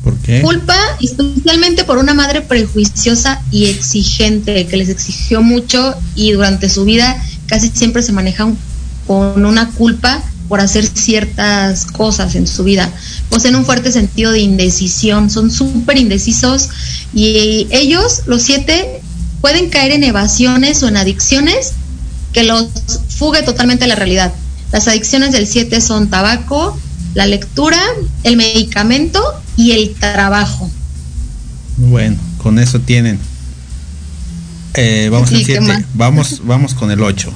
¿Por 0.03 0.17
qué? 0.19 0.41
Culpa 0.41 0.77
especialmente 1.01 1.85
por 1.85 1.99
una 1.99 2.15
madre 2.15 2.41
prejuiciosa 2.41 3.43
y 3.51 3.67
exigente 3.67 4.67
que 4.67 4.77
les 4.77 4.89
exigió 4.89 5.43
mucho 5.43 5.95
y 6.15 6.33
durante 6.33 6.69
su 6.69 6.85
vida 6.85 7.23
casi 7.47 7.71
siempre 7.75 8.03
se 8.03 8.13
manejan 8.13 8.57
con 9.07 9.45
una 9.45 9.69
culpa 9.71 10.23
por 10.53 10.61
hacer 10.61 10.87
ciertas 10.87 11.87
cosas 11.87 12.35
en 12.35 12.47
su 12.47 12.63
vida. 12.63 12.93
Poseen 13.31 13.57
un 13.57 13.65
fuerte 13.65 13.91
sentido 13.91 14.33
de 14.33 14.41
indecisión, 14.41 15.31
son 15.31 15.51
súper 15.51 15.97
indecisos 15.97 16.69
y 17.15 17.69
ellos, 17.71 18.25
los 18.27 18.43
siete, 18.43 19.01
pueden 19.41 19.71
caer 19.71 19.93
en 19.93 20.05
evasiones 20.05 20.83
o 20.83 20.89
en 20.89 20.99
adicciones 20.99 21.73
que 22.35 22.43
los 22.45 22.67
fugue 23.09 23.41
totalmente 23.43 23.87
la 23.87 23.95
realidad. 23.95 24.35
Las 24.73 24.89
adicciones 24.89 25.33
del 25.33 25.47
7 25.47 25.81
son 25.81 26.11
tabaco, 26.11 26.79
la 27.15 27.25
lectura, 27.25 27.81
el 28.23 28.37
medicamento 28.37 29.23
y 29.57 29.71
el 29.71 29.95
trabajo. 29.95 30.71
Bueno, 31.79 32.19
con 32.37 32.59
eso 32.59 32.79
tienen. 32.79 33.19
Eh, 34.75 35.09
vamos 35.11 35.31
Sí, 35.31 35.37
al 35.37 35.41
¿qué 35.47 35.57
7. 35.59 35.61
más? 35.67 35.83
Vamos, 35.95 36.43
vamos 36.45 36.75
con 36.75 36.91
el 36.91 37.01
8. 37.01 37.33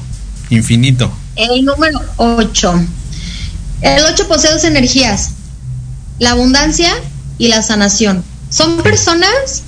Infinito. 0.50 1.10
El 1.34 1.64
número 1.64 1.98
8. 2.18 2.84
El 3.80 4.04
8 4.04 4.28
posee 4.28 4.52
dos 4.52 4.64
energías, 4.64 5.30
la 6.18 6.30
abundancia 6.30 6.92
y 7.38 7.48
la 7.48 7.62
sanación. 7.62 8.24
Son 8.50 8.78
personas 8.82 9.62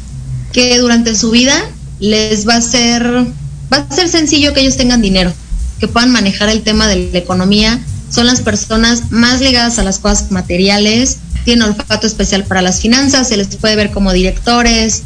que 0.53 0.79
durante 0.79 1.15
su 1.15 1.31
vida 1.31 1.55
les 2.01 2.49
va 2.49 2.57
a 2.57 2.61
ser 2.61 3.27
va 3.73 3.87
a 3.89 3.95
ser 3.95 4.09
sencillo 4.09 4.55
que 4.55 4.61
ellos 4.61 4.77
tengan 4.77 5.03
dinero, 5.03 5.33
que 5.79 5.89
puedan 5.89 6.11
manejar 6.11 6.49
el 6.49 6.63
tema 6.63 6.87
de 6.87 7.11
la 7.13 7.19
economía. 7.19 7.79
Son 8.11 8.27
las 8.27 8.41
personas 8.41 9.11
más 9.11 9.41
ligadas 9.41 9.79
a 9.79 9.85
las 9.85 9.99
cosas 9.99 10.31
materiales, 10.31 11.19
tienen 11.45 11.69
olfato 11.69 12.07
especial 12.07 12.45
para 12.45 12.63
las 12.63 12.81
finanzas, 12.81 13.29
se 13.29 13.37
les 13.37 13.49
puede 13.57 13.77
ver 13.77 13.91
como 13.91 14.13
directores, 14.13 15.03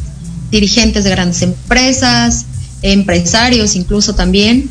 dirigentes 0.50 1.04
de 1.04 1.10
grandes 1.10 1.42
empresas, 1.42 2.44
empresarios 2.82 3.74
incluso 3.74 4.14
también. 4.14 4.70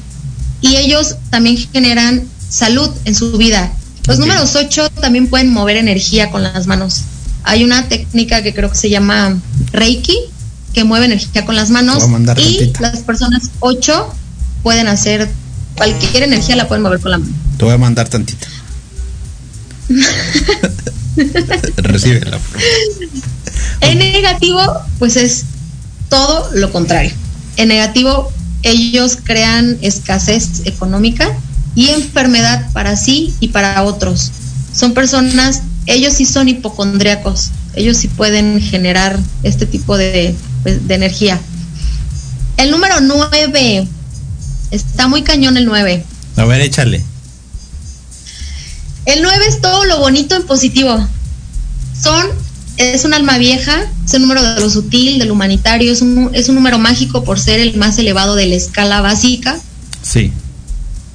Y 0.61 0.77
ellos 0.77 1.15
también 1.29 1.57
generan 1.57 2.23
salud 2.49 2.89
en 3.05 3.15
su 3.15 3.37
vida. 3.37 3.73
Los 4.07 4.19
números 4.19 4.55
8 4.55 4.89
también 5.01 5.27
pueden 5.27 5.51
mover 5.51 5.77
energía 5.77 6.31
con 6.31 6.43
las 6.43 6.67
manos. 6.67 7.01
Hay 7.43 7.63
una 7.63 7.87
técnica 7.87 8.41
que 8.43 8.53
creo 8.53 8.69
que 8.69 8.77
se 8.77 8.89
llama 8.89 9.39
Reiki, 9.71 10.17
que 10.73 10.83
mueve 10.83 11.05
energía 11.05 11.45
con 11.45 11.55
las 11.55 11.69
manos. 11.69 11.99
Te 11.99 12.03
voy 12.03 12.09
a 12.09 12.13
mandar 12.13 12.39
Y 12.39 12.57
tantita. 12.57 12.81
las 12.81 12.99
personas 12.99 13.49
8 13.59 14.13
pueden 14.63 14.87
hacer 14.87 15.29
cualquier 15.75 16.23
energía, 16.23 16.55
la 16.55 16.67
pueden 16.67 16.83
mover 16.83 16.99
con 16.99 17.11
la 17.11 17.17
mano. 17.19 17.31
Te 17.57 17.65
voy 17.65 17.73
a 17.73 17.77
mandar 17.77 18.09
tantita. 18.09 18.47
Recíbela. 21.77 22.39
En 23.81 23.99
negativo, 23.99 24.61
pues 24.99 25.15
es 25.17 25.45
todo 26.09 26.49
lo 26.53 26.71
contrario. 26.71 27.11
En 27.57 27.67
negativo, 27.67 28.31
ellos 28.63 29.17
crean 29.23 29.77
escasez 29.81 30.61
económica 30.65 31.35
y 31.75 31.89
enfermedad 31.89 32.71
para 32.73 32.95
sí 32.95 33.33
y 33.39 33.49
para 33.49 33.83
otros. 33.83 34.31
Son 34.73 34.93
personas, 34.93 35.63
ellos 35.85 36.13
sí 36.13 36.25
son 36.25 36.47
hipocondríacos, 36.47 37.51
ellos 37.75 37.97
sí 37.97 38.07
pueden 38.07 38.61
generar 38.61 39.19
este 39.43 39.65
tipo 39.65 39.97
de, 39.97 40.35
pues, 40.63 40.87
de 40.87 40.95
energía. 40.95 41.39
El 42.57 42.71
número 42.71 43.01
9, 43.01 43.87
está 44.71 45.07
muy 45.07 45.23
cañón 45.23 45.57
el 45.57 45.65
9. 45.65 46.03
A 46.37 46.45
ver, 46.45 46.61
échale. 46.61 47.03
El 49.05 49.23
9 49.23 49.45
es 49.47 49.61
todo 49.61 49.85
lo 49.85 49.99
bonito 49.99 50.35
en 50.35 50.43
positivo. 50.43 51.07
Son, 51.99 52.27
es 52.77 53.03
un 53.03 53.13
alma 53.13 53.37
vieja, 53.37 53.89
es 54.05 54.13
el 54.13 54.21
número 54.21 54.43
de 54.43 54.61
lo 54.61 54.69
sutil, 54.69 55.19
del 55.19 55.31
humanitario, 55.31 55.91
es 55.91 56.01
un, 56.01 56.29
es 56.33 56.49
un 56.49 56.55
número 56.55 56.77
mágico 56.77 57.23
por 57.23 57.39
ser 57.39 57.59
el 57.59 57.75
más 57.77 57.97
elevado 57.97 58.35
de 58.35 58.45
la 58.47 58.55
escala 58.55 59.01
básica. 59.01 59.59
Sí. 60.01 60.31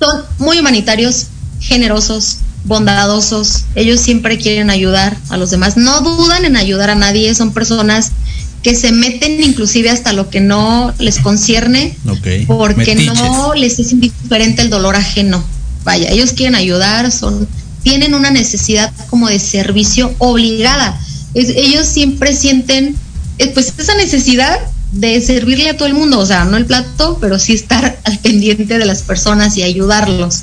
Son 0.01 0.23
muy 0.39 0.59
humanitarios, 0.59 1.27
generosos, 1.61 2.39
bondadosos. 2.65 3.65
Ellos 3.75 4.01
siempre 4.01 4.39
quieren 4.39 4.71
ayudar 4.71 5.17
a 5.31 5.37
los 5.37 5.51
demás. 5.51 5.77
No 5.77 6.01
dudan 6.01 6.45
en 6.45 6.57
ayudar 6.57 6.91
a 6.91 6.95
nadie. 6.95 7.35
Son 7.35 7.53
personas 7.53 8.13
que 8.63 8.75
se 8.75 8.91
meten 8.93 9.43
inclusive 9.43 9.91
hasta 9.91 10.13
lo 10.13 10.29
que 10.29 10.41
no 10.41 10.93
les 10.99 11.19
concierne 11.19 11.97
porque 12.47 12.95
Metiches. 12.97 13.15
no 13.15 13.55
les 13.55 13.79
es 13.79 13.93
indiferente 13.93 14.63
el 14.63 14.71
dolor 14.71 14.97
ajeno. 14.97 15.43
Vaya, 15.85 16.11
ellos 16.11 16.33
quieren 16.33 16.57
ayudar, 16.57 17.13
son 17.13 17.47
tienen 17.85 18.15
una 18.15 18.31
necesidad 18.33 18.93
como 19.09 19.29
de 19.29 19.39
servicio 19.39 20.13
obligada. 20.19 21.01
Es- 21.35 21.51
ellos 21.51 21.87
siempre 21.87 22.35
sienten 22.35 22.97
eh, 23.39 23.49
pues 23.55 23.73
esa 23.79 23.95
necesidad 23.95 24.59
de 25.01 25.21
servirle 25.21 25.69
a 25.69 25.77
todo 25.77 25.89
el 25.89 25.95
mundo, 25.95 26.19
o 26.19 26.27
sea, 26.27 26.45
no 26.45 26.57
el 26.57 26.65
plato, 26.65 27.19
pero 27.21 27.39
sí 27.39 27.53
estar 27.53 27.99
al 28.05 28.19
pendiente 28.19 28.79
de 28.79 28.87
las 28.87 29.03
personas 29.03 29.57
y 29.57 29.63
ayudarlos. 29.63 30.41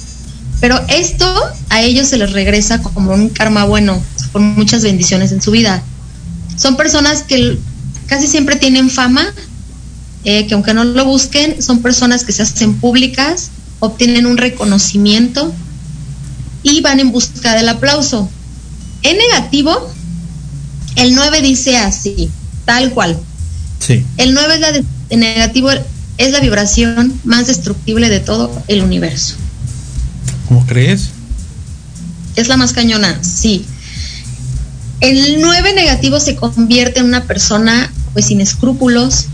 Pero 0.61 0.79
esto 0.87 1.25
a 1.69 1.81
ellos 1.81 2.07
se 2.07 2.17
les 2.17 2.31
regresa 2.31 2.81
como 2.81 3.13
un 3.13 3.29
karma 3.29 3.65
bueno, 3.65 4.01
con 4.31 4.55
muchas 4.55 4.83
bendiciones 4.83 5.31
en 5.31 5.41
su 5.41 5.51
vida. 5.51 5.83
Son 6.55 6.77
personas 6.77 7.23
que 7.23 7.57
casi 8.07 8.27
siempre 8.27 8.55
tienen 8.55 8.89
fama, 8.89 9.25
eh, 10.23 10.47
que 10.47 10.53
aunque 10.53 10.73
no 10.73 10.83
lo 10.83 11.03
busquen, 11.03 11.61
son 11.61 11.81
personas 11.81 12.23
que 12.23 12.31
se 12.31 12.43
hacen 12.43 12.75
públicas, 12.75 13.49
obtienen 13.79 14.25
un 14.25 14.37
reconocimiento 14.37 15.53
y 16.61 16.79
van 16.81 16.99
en 17.01 17.11
busca 17.11 17.55
del 17.55 17.67
aplauso. 17.67 18.29
En 19.01 19.17
negativo, 19.17 19.91
el 20.95 21.13
9 21.13 21.41
dice 21.41 21.77
así, 21.77 22.29
tal 22.65 22.91
cual. 22.91 23.19
Sí. 23.85 24.05
El 24.17 24.33
9 24.33 24.53
es 24.55 24.59
la 24.61 24.71
de- 24.71 25.17
negativo 25.17 25.69
es 26.17 26.31
la 26.31 26.39
vibración 26.39 27.19
más 27.23 27.47
destructible 27.47 28.09
de 28.09 28.19
todo 28.19 28.51
el 28.67 28.81
universo. 28.81 29.35
¿Cómo 30.47 30.65
crees? 30.65 31.09
Es 32.35 32.47
la 32.47 32.57
más 32.57 32.73
cañona, 32.73 33.19
sí. 33.23 33.65
El 35.01 35.41
9 35.41 35.73
negativo 35.73 36.19
se 36.19 36.35
convierte 36.35 36.99
en 36.99 37.07
una 37.07 37.23
persona 37.25 37.91
pues 38.13 38.27
sin 38.27 38.41
escrúpulos, 38.41 39.25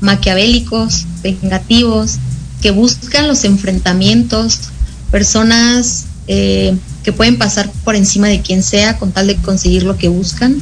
maquiavélicos, 0.00 1.06
vengativos, 1.22 2.16
que 2.60 2.70
buscan 2.70 3.26
los 3.26 3.44
enfrentamientos, 3.44 4.60
personas 5.10 6.04
eh, 6.28 6.76
que 7.02 7.12
pueden 7.12 7.38
pasar 7.38 7.70
por 7.82 7.96
encima 7.96 8.28
de 8.28 8.42
quien 8.42 8.62
sea 8.62 8.98
con 8.98 9.12
tal 9.12 9.26
de 9.26 9.36
conseguir 9.36 9.82
lo 9.84 9.96
que 9.96 10.08
buscan. 10.08 10.56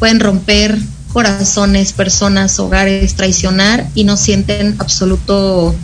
Pueden 0.00 0.20
romper 0.20 0.76
corazones, 1.18 1.92
personas, 1.92 2.60
hogares, 2.60 3.14
traicionar 3.14 3.88
y 3.96 4.04
no 4.04 4.16
sienten 4.16 4.76
absoluto 4.78 5.74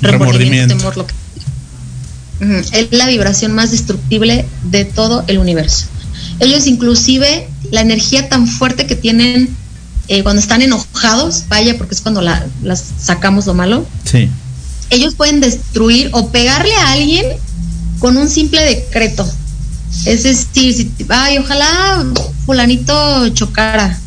remordimiento, 0.00 0.76
temor, 0.76 0.96
lo 0.96 1.08
que 1.08 1.14
es 2.70 2.92
la 2.92 3.08
vibración 3.08 3.52
más 3.52 3.72
destructible 3.72 4.46
de 4.62 4.84
todo 4.84 5.24
el 5.26 5.38
universo. 5.38 5.86
Ellos 6.38 6.68
inclusive 6.68 7.48
la 7.72 7.80
energía 7.80 8.28
tan 8.28 8.46
fuerte 8.46 8.86
que 8.86 8.94
tienen 8.94 9.48
eh, 10.06 10.22
cuando 10.22 10.40
están 10.40 10.62
enojados, 10.62 11.46
vaya 11.48 11.76
porque 11.76 11.96
es 11.96 12.00
cuando 12.00 12.20
la, 12.20 12.46
las 12.62 12.84
sacamos 12.96 13.46
lo 13.46 13.54
malo. 13.54 13.84
Sí. 14.04 14.28
Ellos 14.90 15.16
pueden 15.16 15.40
destruir 15.40 16.10
o 16.12 16.28
pegarle 16.28 16.76
a 16.76 16.92
alguien 16.92 17.26
con 17.98 18.16
un 18.16 18.30
simple 18.30 18.62
decreto. 18.62 19.28
Es 20.04 20.22
decir, 20.22 20.74
si, 20.74 21.06
ay, 21.08 21.38
ojalá 21.38 22.04
fulanito 22.46 23.30
chocara. 23.30 23.98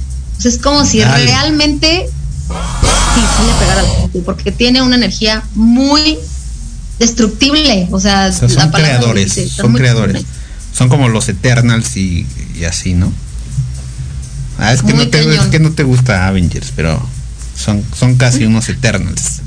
Es 0.43 0.57
como 0.57 0.85
si 0.85 1.03
realmente 1.03 2.07
sí, 2.07 3.45
le 3.45 3.53
pegara 3.59 3.81
a 3.81 3.83
la 3.83 3.89
gente, 4.01 4.19
porque 4.19 4.51
tiene 4.51 4.81
una 4.81 4.95
energía 4.95 5.43
muy 5.55 6.17
destructible. 6.99 7.87
O 7.91 7.99
sea, 7.99 8.31
son 8.31 8.71
creadores, 8.71 9.51
son 9.51 9.73
creadores. 9.73 10.23
Son 10.73 10.89
como 10.89 11.07
los 11.07 11.29
Eternals 11.29 11.95
y, 11.97 12.25
así, 12.67 12.93
¿no? 12.93 13.13
Ah, 14.57 14.73
es 14.73 14.81
que, 14.81 14.93
no 14.93 15.07
te, 15.07 15.19
es 15.19 15.41
que 15.47 15.59
no 15.59 15.71
te 15.71 15.83
gusta 15.83 16.27
Avengers, 16.27 16.71
pero 16.75 17.03
son, 17.55 17.83
son 17.97 18.15
casi 18.15 18.45
unos 18.45 18.69
Eternals. 18.69 19.41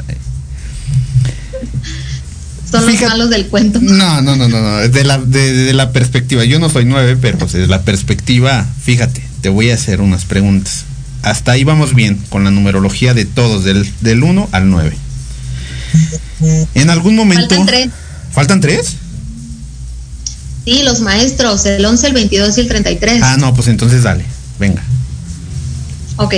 Son 2.70 2.84
los 2.84 3.00
malos 3.00 3.30
del 3.30 3.46
cuento. 3.46 3.80
No, 3.80 4.20
no, 4.22 4.36
no, 4.36 4.48
no, 4.48 4.60
no. 4.60 4.88
De 4.88 5.04
la, 5.04 5.18
de, 5.18 5.72
la 5.72 5.92
perspectiva, 5.92 6.44
yo 6.44 6.58
no 6.58 6.68
soy 6.68 6.84
nueve, 6.84 7.16
pero 7.20 7.38
pues 7.38 7.52
desde 7.52 7.68
la 7.68 7.82
perspectiva, 7.82 8.66
fíjate, 8.82 9.22
te 9.46 9.50
voy 9.50 9.70
a 9.70 9.74
hacer 9.74 10.00
unas 10.00 10.24
preguntas. 10.24 10.86
Hasta 11.22 11.52
ahí 11.52 11.62
vamos 11.62 11.94
bien 11.94 12.20
con 12.30 12.42
la 12.42 12.50
numerología 12.50 13.14
de 13.14 13.26
todos, 13.26 13.62
del, 13.62 13.88
del 14.00 14.24
1 14.24 14.48
al 14.50 14.68
9. 14.68 14.96
En 16.74 16.90
algún 16.90 17.14
momento. 17.14 17.54
Faltan 17.54 17.66
tres. 17.66 17.88
¿Faltan 18.32 18.60
tres? 18.60 18.96
Sí, 20.64 20.82
los 20.82 20.98
maestros, 20.98 21.64
el 21.64 21.84
11, 21.84 22.08
el 22.08 22.14
22 22.14 22.58
y 22.58 22.60
el 22.62 22.66
33. 22.66 23.22
Ah, 23.22 23.36
no, 23.38 23.54
pues 23.54 23.68
entonces 23.68 24.02
dale, 24.02 24.24
venga. 24.58 24.82
Ok, 26.16 26.34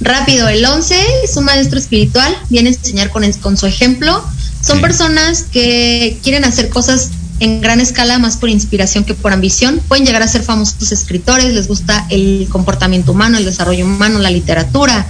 rápido, 0.00 0.48
el 0.48 0.64
11 0.64 0.96
es 1.24 1.36
un 1.36 1.44
maestro 1.44 1.78
espiritual, 1.78 2.34
viene 2.48 2.70
a 2.70 2.72
enseñar 2.72 3.10
con, 3.10 3.30
con 3.42 3.58
su 3.58 3.66
ejemplo. 3.66 4.24
Son 4.62 4.80
personas 4.80 5.42
que 5.52 6.18
quieren 6.22 6.46
hacer 6.46 6.70
cosas 6.70 7.10
en 7.40 7.60
gran 7.60 7.80
escala, 7.80 8.18
más 8.18 8.36
por 8.36 8.48
inspiración 8.48 9.04
que 9.04 9.14
por 9.14 9.32
ambición. 9.32 9.80
Pueden 9.88 10.04
llegar 10.04 10.22
a 10.22 10.28
ser 10.28 10.42
famosos 10.42 10.90
escritores, 10.92 11.54
les 11.54 11.68
gusta 11.68 12.06
el 12.10 12.48
comportamiento 12.50 13.12
humano, 13.12 13.38
el 13.38 13.44
desarrollo 13.44 13.84
humano, 13.84 14.18
la 14.18 14.30
literatura, 14.30 15.06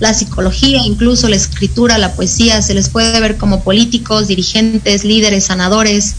la 0.00 0.12
psicología, 0.12 0.80
incluso 0.84 1.28
la 1.28 1.36
escritura, 1.36 1.98
la 1.98 2.12
poesía. 2.12 2.60
Se 2.62 2.74
les 2.74 2.88
puede 2.88 3.18
ver 3.20 3.36
como 3.36 3.62
políticos, 3.62 4.28
dirigentes, 4.28 5.04
líderes, 5.04 5.44
sanadores. 5.44 6.14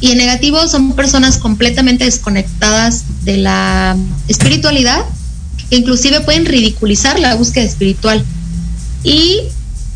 Y 0.00 0.12
en 0.12 0.18
negativo 0.18 0.68
son 0.68 0.92
personas 0.92 1.38
completamente 1.38 2.04
desconectadas 2.04 3.04
de 3.24 3.38
la 3.38 3.96
espiritualidad, 4.28 5.04
que 5.70 5.76
inclusive 5.76 6.20
pueden 6.20 6.44
ridiculizar 6.44 7.18
la 7.18 7.34
búsqueda 7.34 7.64
espiritual. 7.64 8.24
Y 9.02 9.40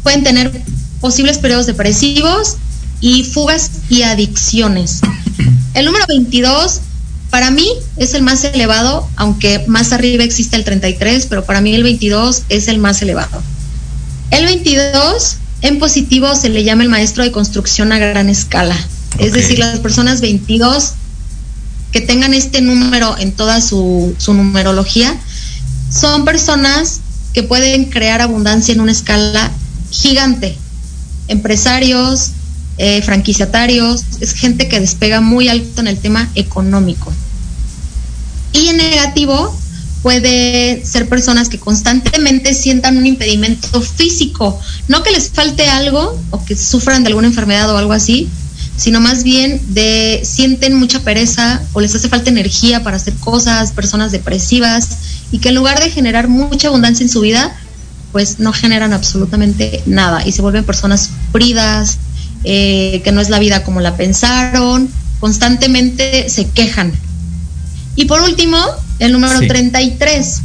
pueden 0.03 0.25
tener 0.25 0.63
posibles 1.01 1.39
periodos 1.39 1.67
depresivos 1.67 2.57
y 3.03 3.25
fugas 3.25 3.71
y 3.91 4.03
adicciones. 4.03 5.01
El 5.75 5.85
número 5.85 6.07
22 6.09 6.81
para 7.29 7.51
mí 7.51 7.69
es 7.97 8.15
el 8.15 8.23
más 8.23 8.45
elevado, 8.45 9.07
aunque 9.17 9.65
más 9.67 9.93
arriba 9.93 10.25
existe 10.25 10.57
el 10.57 10.65
33, 10.65 11.27
pero 11.27 11.45
para 11.45 11.61
mí 11.61 11.75
el 11.75 11.83
22 11.83 12.45
es 12.49 12.69
el 12.69 12.79
más 12.79 13.03
elevado. 13.03 13.43
El 14.31 14.47
22 14.47 15.37
en 15.63 15.79
positivo 15.79 16.35
se 16.37 16.49
le 16.49 16.65
llama 16.65 16.85
el 16.85 16.89
maestro 16.89 17.25
de 17.25 17.33
construcción 17.33 17.93
a 17.93 17.99
gran 17.99 18.29
escala. 18.29 18.77
Es 19.19 19.33
decir, 19.33 19.59
las 19.59 19.81
personas 19.81 20.21
22 20.21 20.93
que 21.91 22.01
tengan 22.01 22.33
este 22.35 22.61
número 22.63 23.19
en 23.19 23.33
toda 23.33 23.61
su, 23.61 24.15
su 24.19 24.33
numerología 24.33 25.15
son 25.91 26.25
personas 26.25 27.01
que 27.35 27.43
pueden 27.43 27.87
crear 27.87 28.21
abundancia 28.21 28.73
en 28.73 28.81
una 28.81 28.93
escala 28.93 29.51
gigante. 29.91 30.57
Empresarios, 31.29 32.31
eh, 32.79 33.03
franquiciatarios, 33.03 34.05
es 34.21 34.33
gente 34.33 34.69
que 34.69 34.81
despega 34.81 35.21
muy 35.21 35.49
alto 35.49 35.81
en 35.81 35.89
el 35.89 35.99
tema 35.99 36.31
económico. 36.35 37.13
Y 38.53 38.69
en 38.69 38.77
negativo 38.77 39.57
puede 40.03 40.85
ser 40.85 41.09
personas 41.09 41.49
que 41.49 41.59
constantemente 41.59 42.55
sientan 42.55 42.97
un 42.97 43.07
impedimento 43.07 43.81
físico, 43.81 44.61
no 44.89 45.03
que 45.03 45.13
les 45.13 45.31
falte 45.31 45.69
algo 45.69 46.19
o 46.31 46.45
que 46.45 46.57
sufran 46.57 47.05
de 47.05 47.09
alguna 47.09 47.29
enfermedad 47.29 47.73
o 47.73 47.77
algo 47.77 47.93
así, 47.93 48.29
sino 48.77 49.01
más 49.01 49.23
bien 49.23 49.61
de 49.69 50.23
sienten 50.25 50.75
mucha 50.75 51.01
pereza 51.01 51.63
o 51.73 51.81
les 51.81 51.95
hace 51.95 52.09
falta 52.09 52.31
energía 52.31 52.83
para 52.83 52.97
hacer 52.97 53.15
cosas, 53.15 53.71
personas 53.73 54.13
depresivas 54.13 54.89
y 55.31 55.39
que 55.39 55.51
en 55.51 55.55
lugar 55.55 55.81
de 55.81 55.91
generar 55.91 56.29
mucha 56.29 56.69
abundancia 56.69 57.05
en 57.05 57.11
su 57.11 57.21
vida, 57.21 57.57
pues 58.11 58.41
no 58.41 58.53
generan 58.53 58.93
absolutamente 58.93 59.83
nada 59.87 60.27
y 60.27 60.33
se 60.33 60.43
vuelven 60.43 60.65
personas 60.65 61.11
sufridas, 61.27 61.99
eh, 62.45 63.01
que 63.05 63.13
no 63.13 63.21
es 63.21 63.29
la 63.29 63.39
vida 63.39 63.65
como 63.65 63.81
la 63.81 63.97
pensaron, 63.97 64.89
constantemente 65.21 66.29
se 66.29 66.49
quejan. 66.51 66.93
Y 67.95 68.07
por 68.07 68.21
último, 68.23 68.59
el 68.99 69.13
número 69.13 69.39
33. 69.39 70.41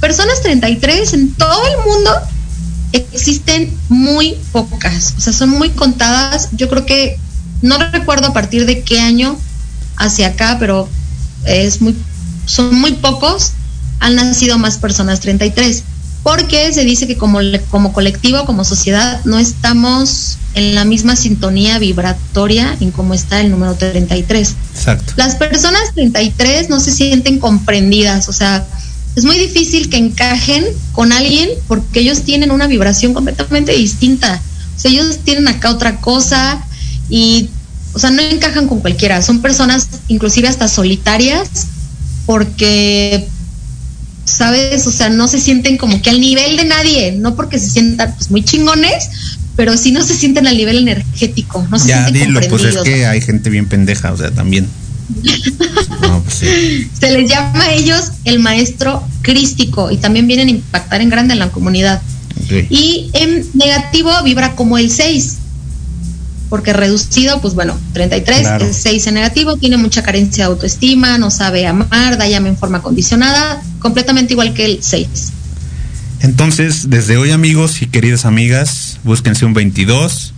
Personas 0.00 0.42
33 0.42 1.12
en 1.14 1.32
todo 1.34 1.62
el 1.66 1.86
mundo 1.86 2.10
existen 2.92 3.70
muy 3.88 4.36
pocas, 4.52 5.14
o 5.16 5.20
sea, 5.20 5.32
son 5.32 5.50
muy 5.50 5.70
contadas. 5.70 6.50
Yo 6.52 6.68
creo 6.68 6.84
que 6.84 7.18
no 7.62 7.78
recuerdo 7.78 8.28
a 8.28 8.32
partir 8.32 8.66
de 8.66 8.82
qué 8.82 9.00
año 9.00 9.38
hacia 9.96 10.28
acá, 10.28 10.56
pero 10.58 10.88
es 11.46 11.80
muy 11.80 11.96
son 12.46 12.74
muy 12.74 12.92
pocos. 12.92 13.52
Han 14.00 14.16
nacido 14.16 14.58
más 14.58 14.78
personas 14.78 15.20
33 15.20 15.84
porque 16.22 16.72
se 16.72 16.84
dice 16.84 17.06
que 17.06 17.16
como, 17.16 17.40
como 17.70 17.92
colectivo, 17.92 18.44
como 18.44 18.64
sociedad, 18.64 19.20
no 19.24 19.38
estamos 19.38 20.38
en 20.54 20.74
la 20.74 20.84
misma 20.84 21.16
sintonía 21.16 21.78
vibratoria 21.78 22.76
en 22.80 22.90
como 22.90 23.14
está 23.14 23.40
el 23.40 23.50
número 23.50 23.74
33. 23.74 24.54
Exacto. 24.74 25.14
Las 25.16 25.36
personas 25.36 25.82
33 25.94 26.68
no 26.68 26.78
se 26.78 26.92
sienten 26.92 27.38
comprendidas, 27.38 28.28
o 28.28 28.32
sea, 28.32 28.66
es 29.16 29.24
muy 29.24 29.38
difícil 29.38 29.90
que 29.90 29.98
encajen 29.98 30.64
con 30.92 31.12
alguien 31.12 31.50
porque 31.68 32.00
ellos 32.00 32.22
tienen 32.22 32.50
una 32.50 32.66
vibración 32.66 33.12
completamente 33.12 33.72
distinta. 33.72 34.40
O 34.76 34.80
sea, 34.80 34.90
ellos 34.90 35.18
tienen 35.24 35.48
acá 35.48 35.70
otra 35.70 36.00
cosa 36.00 36.64
y, 37.10 37.50
o 37.92 37.98
sea, 37.98 38.10
no 38.10 38.22
encajan 38.22 38.68
con 38.68 38.80
cualquiera. 38.80 39.20
Son 39.20 39.42
personas 39.42 39.88
inclusive 40.08 40.48
hasta 40.48 40.66
solitarias 40.66 41.48
porque 42.24 43.28
¿sabes? 44.24 44.86
O 44.86 44.92
sea, 44.92 45.08
no 45.08 45.28
se 45.28 45.40
sienten 45.40 45.76
como 45.76 46.00
que 46.02 46.10
al 46.10 46.20
nivel 46.20 46.56
de 46.56 46.64
nadie, 46.64 47.12
no 47.12 47.34
porque 47.34 47.58
se 47.58 47.70
sientan 47.70 48.14
pues 48.16 48.30
muy 48.30 48.42
chingones, 48.42 49.10
pero 49.56 49.76
sí 49.76 49.92
no 49.92 50.02
se 50.04 50.14
sienten 50.14 50.46
al 50.46 50.56
nivel 50.56 50.78
energético, 50.78 51.66
no 51.70 51.78
se 51.78 51.88
ya, 51.88 52.10
dilo, 52.10 52.40
pues 52.48 52.64
es 52.64 52.76
que 52.78 53.06
hay 53.06 53.20
gente 53.20 53.50
bien 53.50 53.66
pendeja, 53.66 54.12
o 54.12 54.16
sea, 54.16 54.30
también. 54.30 54.68
Pues 56.24 56.36
se 56.36 57.10
les 57.10 57.28
llama 57.28 57.64
a 57.64 57.72
ellos 57.72 58.12
el 58.24 58.38
maestro 58.38 59.06
crístico 59.22 59.90
y 59.90 59.96
también 59.96 60.26
vienen 60.26 60.48
a 60.48 60.50
impactar 60.52 61.00
en 61.00 61.10
grande 61.10 61.34
en 61.34 61.40
la 61.40 61.50
comunidad. 61.50 62.00
Y 62.70 63.10
en 63.12 63.46
negativo 63.54 64.10
vibra 64.24 64.54
como 64.54 64.78
el 64.78 64.90
6, 64.90 65.36
porque 66.52 66.74
reducido, 66.74 67.40
pues 67.40 67.54
bueno, 67.54 67.80
33 67.94 68.60
es 68.60 68.76
6 68.76 69.06
en 69.06 69.14
negativo, 69.14 69.56
tiene 69.56 69.78
mucha 69.78 70.02
carencia 70.02 70.44
de 70.44 70.52
autoestima, 70.52 71.16
no 71.16 71.30
sabe 71.30 71.66
amar, 71.66 72.18
da 72.18 72.28
llama 72.28 72.48
en 72.48 72.58
forma 72.58 72.82
condicionada, 72.82 73.62
completamente 73.78 74.34
igual 74.34 74.52
que 74.52 74.66
el 74.66 74.82
6. 74.82 75.08
Entonces, 76.20 76.90
desde 76.90 77.16
hoy 77.16 77.30
amigos 77.30 77.80
y 77.80 77.86
queridas 77.86 78.26
amigas, 78.26 78.98
búsquense 79.02 79.46
un 79.46 79.54
22, 79.54 80.34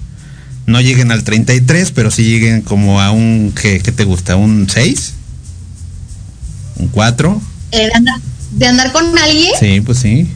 no 0.66 0.80
lleguen 0.80 1.10
al 1.10 1.24
33, 1.24 1.90
pero 1.90 2.12
sí 2.12 2.22
lleguen 2.22 2.62
como 2.62 3.00
a 3.00 3.10
un, 3.10 3.52
¿qué, 3.60 3.80
te 3.80 4.04
gusta? 4.04 4.36
¿Un 4.36 4.68
6? 4.70 5.14
¿Un 6.76 6.86
4? 6.86 7.42
Eh, 7.72 7.88
de, 8.52 8.66
andar, 8.68 8.92
con 8.92 9.18
alguien. 9.18 9.50
Sí, 9.58 9.80
pues 9.80 9.98
sí 9.98 10.28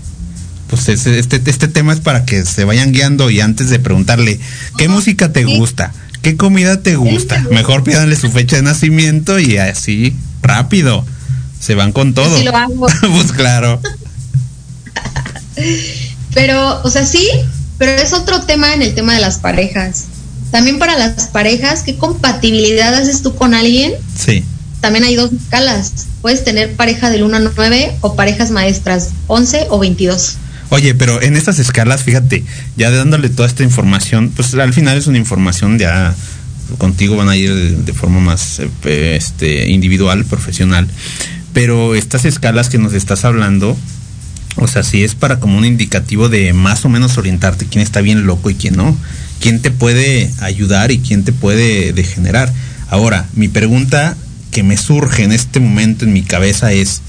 pues 0.69 0.89
este, 0.89 1.19
este, 1.19 1.41
este 1.45 1.69
tema 1.69 1.93
es 1.93 2.01
para 2.01 2.25
que 2.25 2.45
se 2.45 2.65
vayan 2.65 2.93
guiando 2.93 3.31
y 3.31 3.41
antes 3.41 3.71
de 3.71 3.79
preguntarle, 3.79 4.39
¿qué 4.77 4.89
música 4.89 5.33
te 5.33 5.45
gusta? 5.45 5.93
¿Qué 6.23 6.37
comida 6.37 6.83
te 6.83 6.97
gusta? 6.97 7.45
Mejor 7.51 7.85
pídanle 7.85 8.17
su 8.17 8.31
fecha 8.31 8.57
de 8.57 8.63
nacimiento 8.63 9.39
y 9.39 9.57
así, 9.57 10.15
rápido. 10.43 11.05
Se 11.61 11.75
van 11.75 11.93
con 11.93 12.15
todo. 12.15 12.39
Sí 12.39 12.45
lo 12.45 12.57
hago. 12.57 12.87
pues 13.01 13.33
claro. 13.33 13.81
pero, 16.35 16.83
o 16.83 16.91
sea, 16.91 17.07
sí, 17.07 17.27
pero 17.79 17.93
es 17.93 18.13
otro 18.13 18.43
tema 18.43 18.75
en 18.75 18.83
el 18.83 18.95
tema 18.95 19.15
de 19.15 19.21
las 19.21 19.39
parejas. 19.39 20.05
también 20.51 20.79
para 20.79 20.97
las 20.99 21.29
parejas, 21.29 21.83
¿qué 21.83 21.97
compatibilidad 21.97 22.95
haces 22.95 23.23
tú 23.23 23.35
con 23.35 23.55
alguien? 23.55 23.93
Sí. 24.17 24.45
También 24.81 25.05
hay 25.05 25.17
dos 25.17 25.33
escalas. 25.33 25.93
Puedes 26.21 26.45
tener 26.45 26.75
pareja 26.75 27.11
del 27.11 27.23
1 27.23 27.37
a 27.37 27.41
9 27.41 27.97
o 28.01 28.15
parejas 28.15 28.51
maestras 28.51 29.11
11 29.29 29.67
o 29.71 29.79
22. 29.79 30.37
Oye, 30.71 30.95
pero 30.95 31.23
en 31.23 31.37
estas 31.37 31.59
escalas, 31.59 32.03
fíjate, 32.03 32.45
ya 32.77 32.91
dándole 32.91 33.31
toda 33.31 33.49
esta 33.49 33.63
información, 33.63 34.31
pues 34.35 34.55
al 34.55 34.75
final 34.75 34.99
es 34.99 35.07
una 35.07 35.19
información 35.19 35.79
ya 35.79 36.15
contigo 36.77 37.17
van 37.17 37.31
a 37.31 37.37
ir 37.37 37.55
de, 37.55 37.93
forma 37.95 38.21
más 38.21 38.61
eh, 38.85 39.17
este, 39.17 39.71
individual, 39.71 40.25
profesional. 40.25 40.87
Pero 41.55 41.95
estas 41.95 42.27
escalas 42.27 42.69
que 42.69 42.79
nos 42.79 42.93
estás 42.93 43.25
hablando, 43.25 43.77
o 44.57 44.69
sea, 44.69 44.83
sí 44.83 45.03
es 45.03 45.15
para 45.15 45.41
como 45.41 45.57
un 45.57 45.65
indicativo 45.65 46.29
de 46.29 46.53
más 46.53 46.85
o 46.85 46.89
menos 46.89 47.17
orientarte 47.17 47.67
quién 47.67 47.83
está 47.83 48.01
bien 48.01 48.27
loco 48.27 48.51
y 48.51 48.55
quién 48.55 48.77
no. 48.77 48.97
Quién 49.41 49.63
te 49.63 49.71
puede 49.71 50.31
ayudar 50.41 50.91
y 50.91 50.99
quién 50.99 51.25
te 51.25 51.33
puede 51.33 51.93
degenerar. 51.93 52.53
Ahora, 52.91 53.27
mi 53.35 53.49
pregunta 53.49 54.17
que 54.51 54.63
me 54.63 54.77
surge 54.77 55.23
en 55.23 55.33
este 55.33 55.61
momento 55.61 56.05
en 56.05 56.13
mi 56.13 56.23
cabeza 56.23 56.73
es, 56.73 57.03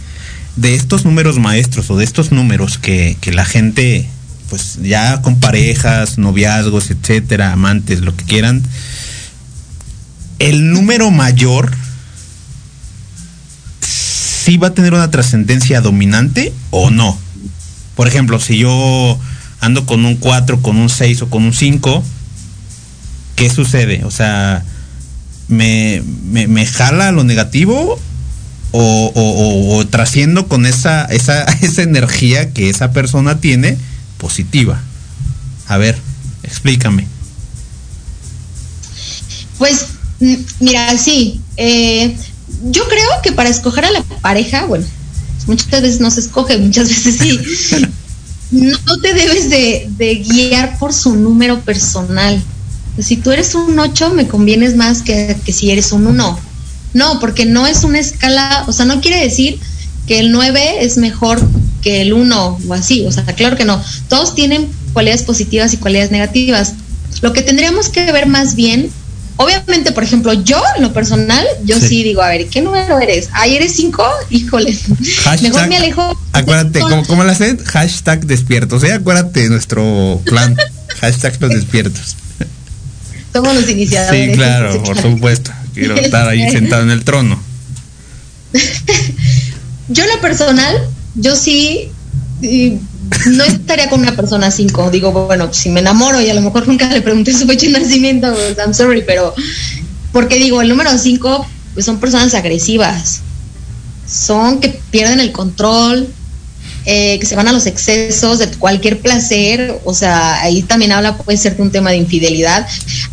de 0.59 0.75
estos 0.75 1.05
números 1.05 1.39
maestros 1.39 1.89
o 1.89 1.97
de 1.97 2.03
estos 2.03 2.31
números 2.31 2.77
que, 2.77 3.17
que 3.21 3.31
la 3.31 3.45
gente, 3.45 4.07
pues 4.49 4.79
ya 4.81 5.21
con 5.21 5.39
parejas, 5.39 6.17
noviazgos, 6.17 6.91
etcétera, 6.91 7.53
amantes, 7.53 8.01
lo 8.01 8.15
que 8.15 8.25
quieran, 8.25 8.61
el 10.39 10.71
número 10.71 11.11
mayor 11.11 11.71
sí 13.81 14.57
va 14.57 14.67
a 14.67 14.73
tener 14.73 14.93
una 14.93 15.11
trascendencia 15.11 15.81
dominante 15.81 16.53
o 16.71 16.89
no. 16.89 17.17
Por 17.95 18.07
ejemplo, 18.07 18.39
si 18.39 18.57
yo 18.57 19.19
ando 19.59 19.85
con 19.85 20.05
un 20.05 20.15
4, 20.15 20.61
con 20.61 20.77
un 20.77 20.89
6 20.89 21.21
o 21.23 21.29
con 21.29 21.43
un 21.43 21.53
5, 21.53 22.03
¿qué 23.35 23.49
sucede? 23.49 24.03
O 24.05 24.11
sea, 24.11 24.63
¿me, 25.47 26.01
me, 26.25 26.65
jala 26.65 27.11
lo 27.11 27.23
negativo 27.23 27.99
o, 28.71 29.77
o, 29.77 29.87
trasciendo 29.87 30.47
con 30.47 30.65
esa, 30.65 31.05
esa, 31.05 31.43
esa 31.61 31.81
energía 31.81 32.53
que 32.53 32.69
esa 32.69 32.91
persona 32.91 33.39
tiene 33.39 33.77
positiva? 34.17 34.81
A 35.67 35.77
ver, 35.77 35.97
explícame. 36.43 37.07
Pues 39.57 39.85
mira, 40.59 40.97
sí. 40.97 41.41
Eh, 41.57 42.15
yo 42.63 42.87
creo 42.87 43.09
que 43.23 43.31
para 43.31 43.49
escoger 43.49 43.85
a 43.85 43.91
la 43.91 44.03
pareja, 44.21 44.65
bueno, 44.65 44.85
muchas 45.47 45.81
veces 45.81 45.99
no 45.99 46.11
se 46.11 46.21
escoge, 46.21 46.57
muchas 46.57 46.89
veces 46.89 47.17
sí. 47.17 47.39
no 48.51 48.99
te 49.01 49.13
debes 49.13 49.49
de, 49.49 50.25
guiar 50.27 50.77
por 50.79 50.93
su 50.93 51.15
número 51.15 51.59
personal. 51.61 52.41
Si 52.97 53.17
tú 53.17 53.31
eres 53.31 53.55
un 53.55 53.77
8, 53.79 54.13
me 54.13 54.27
convienes 54.27 54.75
más 54.75 55.01
que, 55.01 55.37
que 55.45 55.53
si 55.53 55.71
eres 55.71 55.91
un 55.91 56.07
1. 56.07 56.48
No, 56.93 57.19
porque 57.19 57.45
no 57.45 57.67
es 57.67 57.83
una 57.83 57.99
escala, 57.99 58.65
o 58.67 58.71
sea, 58.71 58.85
no 58.85 59.01
quiere 59.01 59.21
decir 59.21 59.59
que 60.07 60.19
el 60.19 60.31
9 60.31 60.83
es 60.83 60.97
mejor 60.97 61.39
que 61.81 62.01
el 62.01 62.13
1 62.13 62.59
o 62.67 62.73
así, 62.73 63.05
o 63.05 63.11
sea, 63.11 63.23
claro 63.23 63.55
que 63.55 63.65
no. 63.65 63.81
Todos 64.07 64.35
tienen 64.35 64.69
cualidades 64.93 65.23
positivas 65.23 65.73
y 65.73 65.77
cualidades 65.77 66.11
negativas. 66.11 66.73
Lo 67.21 67.33
que 67.33 67.41
tendríamos 67.41 67.89
que 67.89 68.11
ver 68.11 68.27
más 68.27 68.55
bien 68.55 68.91
Obviamente, 69.41 69.93
por 69.93 70.03
ejemplo, 70.03 70.33
yo 70.33 70.61
en 70.75 70.83
lo 70.83 70.91
personal, 70.91 71.47
yo 71.63 71.79
sí, 71.79 72.03
digo, 72.03 72.21
a 72.21 72.27
ver, 72.27 72.47
¿qué 72.47 72.61
número 72.61 72.99
eres? 72.99 73.29
Ahí 73.31 73.55
eres 73.55 73.73
cinco, 73.73 74.05
híjole. 74.29 74.77
Mejor 75.41 75.69
me 75.69 75.77
alejo. 75.77 76.19
Acuérdate, 76.33 76.81
¿cómo, 76.81 77.05
cómo 77.05 77.23
lo 77.23 77.31
hacen? 77.31 77.57
Hashtag 77.63 78.25
despiertos, 78.25 78.83
¿eh? 78.83 78.91
Acuérdate 78.91 79.43
de 79.43 79.49
nuestro 79.49 80.21
plan. 80.25 80.57
Hashtag 80.99 81.37
los 81.39 81.51
despiertos. 81.51 82.17
Somos 83.31 83.55
los 83.55 83.69
iniciadores. 83.69 84.31
Sí, 84.31 84.35
claro, 84.35 84.83
por 84.83 85.01
supuesto. 85.01 85.51
Quiero 85.79 85.95
estar 85.99 86.27
ahí 86.27 86.49
sentado 86.51 86.83
en 86.83 86.91
el 86.91 87.03
trono. 87.03 87.41
yo 89.89 90.03
en 90.03 90.09
lo 90.09 90.21
personal, 90.21 90.75
yo 91.15 91.35
sí 91.35 91.91
no 93.31 93.43
estaría 93.43 93.89
con 93.89 94.01
una 94.01 94.15
persona 94.15 94.51
cinco. 94.51 94.89
Digo, 94.91 95.11
bueno, 95.11 95.53
si 95.53 95.69
me 95.69 95.79
enamoro 95.79 96.21
y 96.21 96.29
a 96.29 96.33
lo 96.33 96.41
mejor 96.41 96.67
nunca 96.67 96.89
le 96.89 97.01
pregunté 97.01 97.33
su 97.33 97.45
fecha 97.45 97.65
de 97.67 97.73
nacimiento, 97.73 98.33
pues, 98.33 98.57
I'm 98.57 98.73
sorry, 98.73 99.03
pero 99.05 99.33
porque 100.11 100.35
digo, 100.37 100.61
el 100.61 100.69
número 100.69 100.97
cinco 100.97 101.45
pues 101.73 101.85
son 101.85 101.99
personas 101.99 102.33
agresivas, 102.33 103.21
son 104.07 104.59
que 104.59 104.69
pierden 104.91 105.19
el 105.19 105.31
control, 105.31 106.07
eh, 106.91 107.19
que 107.19 107.27
se 107.27 107.35
van 107.35 107.47
a 107.47 107.51
los 107.51 107.67
excesos 107.67 108.39
de 108.39 108.47
cualquier 108.47 108.99
placer, 108.99 109.79
o 109.85 109.93
sea, 109.93 110.41
ahí 110.41 110.63
también 110.63 110.91
habla, 110.91 111.17
puede 111.17 111.37
ser 111.37 111.55
un 111.59 111.69
tema 111.69 111.91
de 111.91 111.97
infidelidad, 111.97 112.67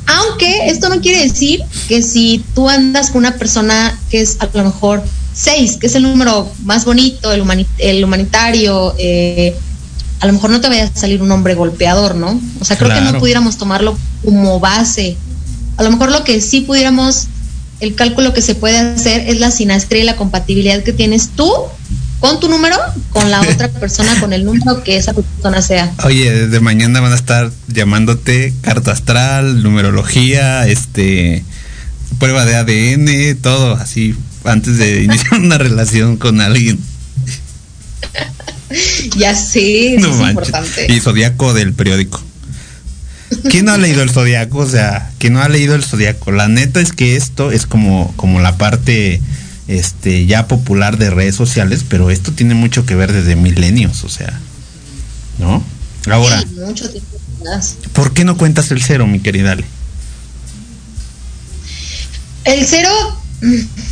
aunque 0.06 0.68
esto 0.70 0.88
no 0.88 1.02
quiere 1.02 1.22
decir 1.22 1.60
que 1.86 2.00
si 2.00 2.42
tú 2.54 2.70
andas 2.70 3.10
con 3.10 3.18
una 3.18 3.36
persona 3.36 4.00
que 4.08 4.22
es 4.22 4.38
a 4.40 4.48
lo 4.54 4.64
mejor 4.64 5.04
seis, 5.34 5.76
que 5.76 5.88
es 5.88 5.94
el 5.94 6.04
número 6.04 6.50
más 6.64 6.86
bonito, 6.86 7.30
el, 7.32 7.66
el 7.76 8.02
humanitario, 8.02 8.94
eh, 8.98 9.54
a 10.20 10.26
lo 10.26 10.32
mejor 10.32 10.48
no 10.48 10.62
te 10.62 10.70
vaya 10.70 10.84
a 10.84 10.98
salir 10.98 11.20
un 11.20 11.30
hombre 11.30 11.54
golpeador, 11.54 12.14
¿no? 12.14 12.40
O 12.58 12.64
sea, 12.64 12.78
creo 12.78 12.94
que 12.94 13.02
no 13.02 13.18
pudiéramos 13.18 13.58
tomarlo 13.58 13.98
como 14.24 14.58
base. 14.58 15.18
A 15.76 15.82
lo 15.82 15.90
mejor 15.90 16.10
lo 16.10 16.24
que 16.24 16.40
sí 16.40 16.62
pudiéramos, 16.62 17.26
el 17.80 17.94
cálculo 17.94 18.32
que 18.32 18.40
se 18.40 18.54
puede 18.54 18.78
hacer 18.78 19.28
es 19.28 19.38
la 19.38 19.50
sinastría 19.50 20.00
y 20.00 20.06
la 20.06 20.16
compatibilidad 20.16 20.82
que 20.82 20.94
tienes 20.94 21.28
tú 21.36 21.52
con 22.20 22.40
tu 22.40 22.48
número, 22.48 22.76
con 23.10 23.30
la 23.30 23.40
otra 23.50 23.68
persona, 23.68 24.18
con 24.20 24.32
el 24.32 24.44
número 24.44 24.82
que 24.82 24.96
esa 24.96 25.12
persona 25.12 25.62
sea. 25.62 25.92
Oye, 26.04 26.30
desde 26.30 26.60
mañana 26.60 27.00
van 27.00 27.12
a 27.12 27.16
estar 27.16 27.50
llamándote 27.68 28.52
carta 28.62 28.92
astral, 28.92 29.62
numerología, 29.62 30.66
este, 30.66 31.44
prueba 32.18 32.44
de 32.44 32.56
ADN, 32.56 33.40
todo 33.40 33.74
así, 33.74 34.14
antes 34.44 34.78
de 34.78 35.02
iniciar 35.04 35.40
una 35.40 35.58
relación 35.58 36.16
con 36.16 36.40
alguien. 36.40 36.78
ya 39.16 39.34
sé, 39.34 39.96
es 39.96 40.04
importante. 40.04 40.86
Y 40.92 41.00
zodiaco 41.00 41.54
del 41.54 41.72
periódico. 41.72 42.22
¿Quién 43.50 43.64
no 43.64 43.72
ha 43.72 43.78
leído 43.78 44.02
el 44.02 44.10
zodiaco? 44.10 44.58
O 44.58 44.68
sea, 44.68 45.10
¿quién 45.18 45.32
no 45.32 45.42
ha 45.42 45.48
leído 45.48 45.74
el 45.74 45.84
zodiaco? 45.84 46.30
La 46.30 46.48
neta 46.48 46.80
es 46.80 46.92
que 46.92 47.16
esto 47.16 47.50
es 47.50 47.66
como, 47.66 48.12
como 48.16 48.40
la 48.40 48.56
parte 48.56 49.20
este, 49.68 50.26
ya 50.26 50.46
popular 50.46 50.98
de 50.98 51.10
redes 51.10 51.34
sociales, 51.34 51.84
pero 51.88 52.10
esto 52.10 52.32
tiene 52.32 52.54
mucho 52.54 52.86
que 52.86 52.94
ver 52.94 53.12
desde 53.12 53.36
milenios, 53.36 54.04
o 54.04 54.08
sea, 54.08 54.40
¿no? 55.38 55.62
Ahora, 56.10 56.42
¿por 57.92 58.12
qué 58.12 58.24
no 58.24 58.36
cuentas 58.36 58.70
el 58.70 58.82
cero, 58.82 59.06
mi 59.06 59.18
querida 59.18 59.52
Ale? 59.52 59.64
El 62.44 62.64
cero, 62.64 62.90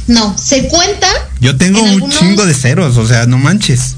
no, 0.07 0.39
se 0.39 0.69
cuenta. 0.69 1.09
Yo 1.41 1.57
tengo 1.57 1.83
un 1.83 2.09
chingo 2.11 2.47
de 2.47 2.55
ceros, 2.55 2.97
o 2.97 3.07
sea, 3.07 3.27
no 3.27 3.39
manches. 3.39 3.97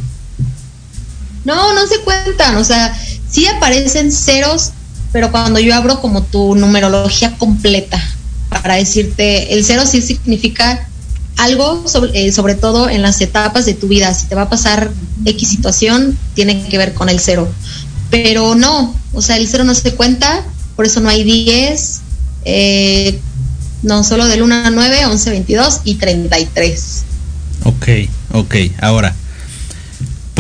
No, 1.45 1.75
no 1.75 1.87
se 1.87 2.01
cuentan, 2.01 2.57
o 2.57 2.65
sea, 2.65 2.99
sí 3.31 3.47
aparecen 3.47 4.11
ceros, 4.11 4.73
pero 5.13 5.31
cuando 5.31 5.61
yo 5.61 5.75
abro 5.75 6.01
como 6.01 6.23
tu 6.23 6.57
numerología 6.57 7.37
completa, 7.37 8.03
para 8.49 8.77
decirte, 8.77 9.53
el 9.55 9.65
cero 9.65 9.83
sí 9.87 10.01
significa 10.01 10.89
algo, 11.37 11.87
sobre, 11.87 12.27
eh, 12.27 12.33
sobre 12.33 12.55
todo 12.55 12.89
en 12.89 13.03
las 13.03 13.21
etapas 13.21 13.67
de 13.67 13.75
tu 13.75 13.89
vida, 13.89 14.13
si 14.15 14.27
te 14.27 14.35
va 14.35 14.43
a 14.43 14.51
pasar 14.51 14.91
X 15.25 15.49
situación, 15.49 16.19
tiene 16.35 16.67
que 16.69 16.79
ver 16.79 16.95
con 16.95 17.09
el 17.09 17.21
cero. 17.21 17.49
Pero 18.11 18.55
no, 18.55 18.95
o 19.13 19.23
sea, 19.23 19.37
el 19.37 19.49
cero 19.49 19.65
no 19.65 19.75
se 19.75 19.95
cuenta, 19.95 20.45
por 20.77 20.87
eso 20.87 21.01
no 21.01 21.09
hay 21.09 21.25
10, 21.25 22.01
eh, 22.45 23.19
no, 23.83 24.05
solo 24.05 24.27
del 24.27 24.43
1 24.43 24.55
a 24.55 24.71
9, 24.71 25.07
11, 25.07 25.31
22 25.31 25.81
y 25.85 25.95
33. 25.97 27.03
Ok, 27.65 27.89
ok, 28.33 28.55
ahora 28.81 29.15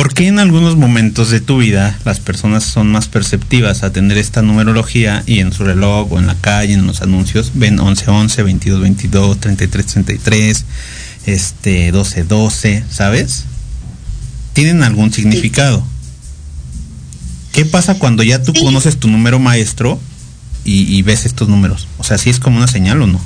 ¿Por 0.07 0.15
qué 0.15 0.29
en 0.29 0.39
algunos 0.39 0.77
momentos 0.77 1.31
de 1.31 1.41
tu 1.41 1.59
vida 1.59 1.99
las 2.05 2.21
personas 2.21 2.63
son 2.63 2.87
más 2.93 3.09
perceptivas 3.09 3.83
a 3.83 3.91
tener 3.91 4.19
esta 4.19 4.41
numerología 4.41 5.25
y 5.27 5.41
en 5.41 5.53
su 5.53 5.65
reloj 5.65 6.13
o 6.13 6.21
en 6.21 6.29
la 6.29 6.37
calle, 6.37 6.75
en 6.75 6.87
los 6.87 7.03
anuncios, 7.03 7.51
ven 7.55 7.75
1111, 7.75 8.43
2222, 8.43 9.41
3333, 9.41 10.65
este 11.27 11.71
1212, 11.91 12.85
¿sabes? 12.89 13.47
¿Tienen 14.53 14.85
algún 14.85 15.13
significado? 15.13 15.85
¿Qué 17.51 17.65
pasa 17.65 17.99
cuando 17.99 18.23
ya 18.23 18.41
tú 18.41 18.53
conoces 18.55 19.01
tu 19.01 19.09
número 19.09 19.41
maestro 19.41 19.99
y, 20.65 20.83
y 20.83 21.03
ves 21.03 21.27
estos 21.27 21.49
números? 21.49 21.89
O 21.99 22.05
sea, 22.05 22.17
¿sí 22.17 22.31
es 22.31 22.39
como 22.39 22.59
una 22.59 22.69
señal 22.69 23.03
o 23.03 23.09
no? 23.09 23.21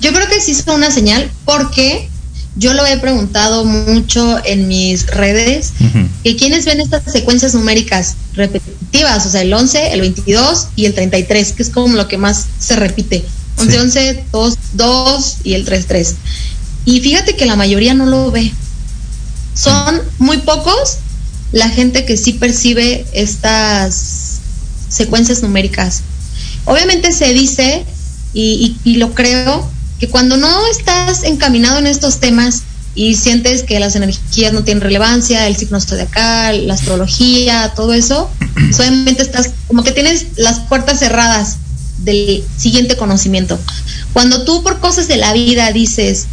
Yo 0.00 0.10
creo 0.14 0.26
que 0.26 0.40
sí 0.40 0.52
es 0.52 0.64
una 0.66 0.90
señal 0.90 1.30
porque 1.44 2.08
yo 2.58 2.74
lo 2.74 2.84
he 2.84 2.98
preguntado 2.98 3.64
mucho 3.64 4.44
en 4.44 4.66
mis 4.66 5.06
redes, 5.06 5.72
que 6.24 6.36
quienes 6.36 6.64
ven 6.64 6.80
estas 6.80 7.04
secuencias 7.10 7.54
numéricas 7.54 8.16
repetitivas, 8.34 9.26
o 9.26 9.30
sea, 9.30 9.42
el 9.42 9.52
11, 9.52 9.92
el 9.92 10.00
22 10.00 10.68
y 10.74 10.86
el 10.86 10.94
33, 10.94 11.52
que 11.52 11.62
es 11.62 11.70
como 11.70 11.94
lo 11.94 12.08
que 12.08 12.18
más 12.18 12.46
se 12.58 12.74
repite. 12.76 13.24
11, 13.58 13.80
11, 13.80 14.24
2, 14.32 14.54
2 14.74 15.36
y 15.44 15.54
el 15.54 15.64
3, 15.64 15.86
3. 15.86 16.14
Y 16.84 17.00
fíjate 17.00 17.36
que 17.36 17.46
la 17.46 17.56
mayoría 17.56 17.94
no 17.94 18.06
lo 18.06 18.30
ve. 18.30 18.52
Son 19.54 20.00
muy 20.18 20.38
pocos 20.38 20.98
la 21.52 21.68
gente 21.68 22.04
que 22.04 22.16
sí 22.16 22.34
percibe 22.34 23.06
estas 23.12 24.40
secuencias 24.88 25.42
numéricas. 25.42 26.02
Obviamente 26.64 27.12
se 27.12 27.32
dice, 27.32 27.84
y, 28.34 28.76
y 28.84 28.96
lo 28.96 29.14
creo, 29.14 29.68
que 29.98 30.08
cuando 30.08 30.36
no 30.36 30.66
estás 30.68 31.24
encaminado 31.24 31.78
en 31.78 31.86
estos 31.86 32.20
temas 32.20 32.62
y 32.94 33.14
sientes 33.14 33.62
que 33.62 33.78
las 33.78 33.94
energías 33.96 34.52
no 34.52 34.64
tienen 34.64 34.82
relevancia, 34.82 35.46
el 35.46 35.56
signo 35.56 35.80
zodiacal, 35.80 36.66
la 36.66 36.74
astrología, 36.74 37.72
todo 37.74 37.92
eso, 37.92 38.30
obviamente 38.78 39.22
estás 39.22 39.50
como 39.66 39.82
que 39.82 39.92
tienes 39.92 40.26
las 40.36 40.60
puertas 40.60 40.98
cerradas 40.98 41.56
del 41.98 42.44
siguiente 42.56 42.96
conocimiento. 42.96 43.58
Cuando 44.12 44.44
tú 44.44 44.62
por 44.62 44.80
cosas 44.80 45.08
de 45.08 45.16
la 45.16 45.32
vida 45.32 45.70
dices, 45.72 46.26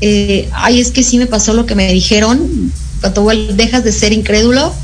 eh, 0.00 0.48
ay, 0.52 0.80
es 0.80 0.90
que 0.90 1.02
sí 1.02 1.18
me 1.18 1.26
pasó 1.26 1.54
lo 1.54 1.66
que 1.66 1.74
me 1.74 1.92
dijeron, 1.92 2.72
cuando 3.00 3.54
dejas 3.54 3.84
de 3.84 3.92
ser 3.92 4.12
incrédulo, 4.12 4.74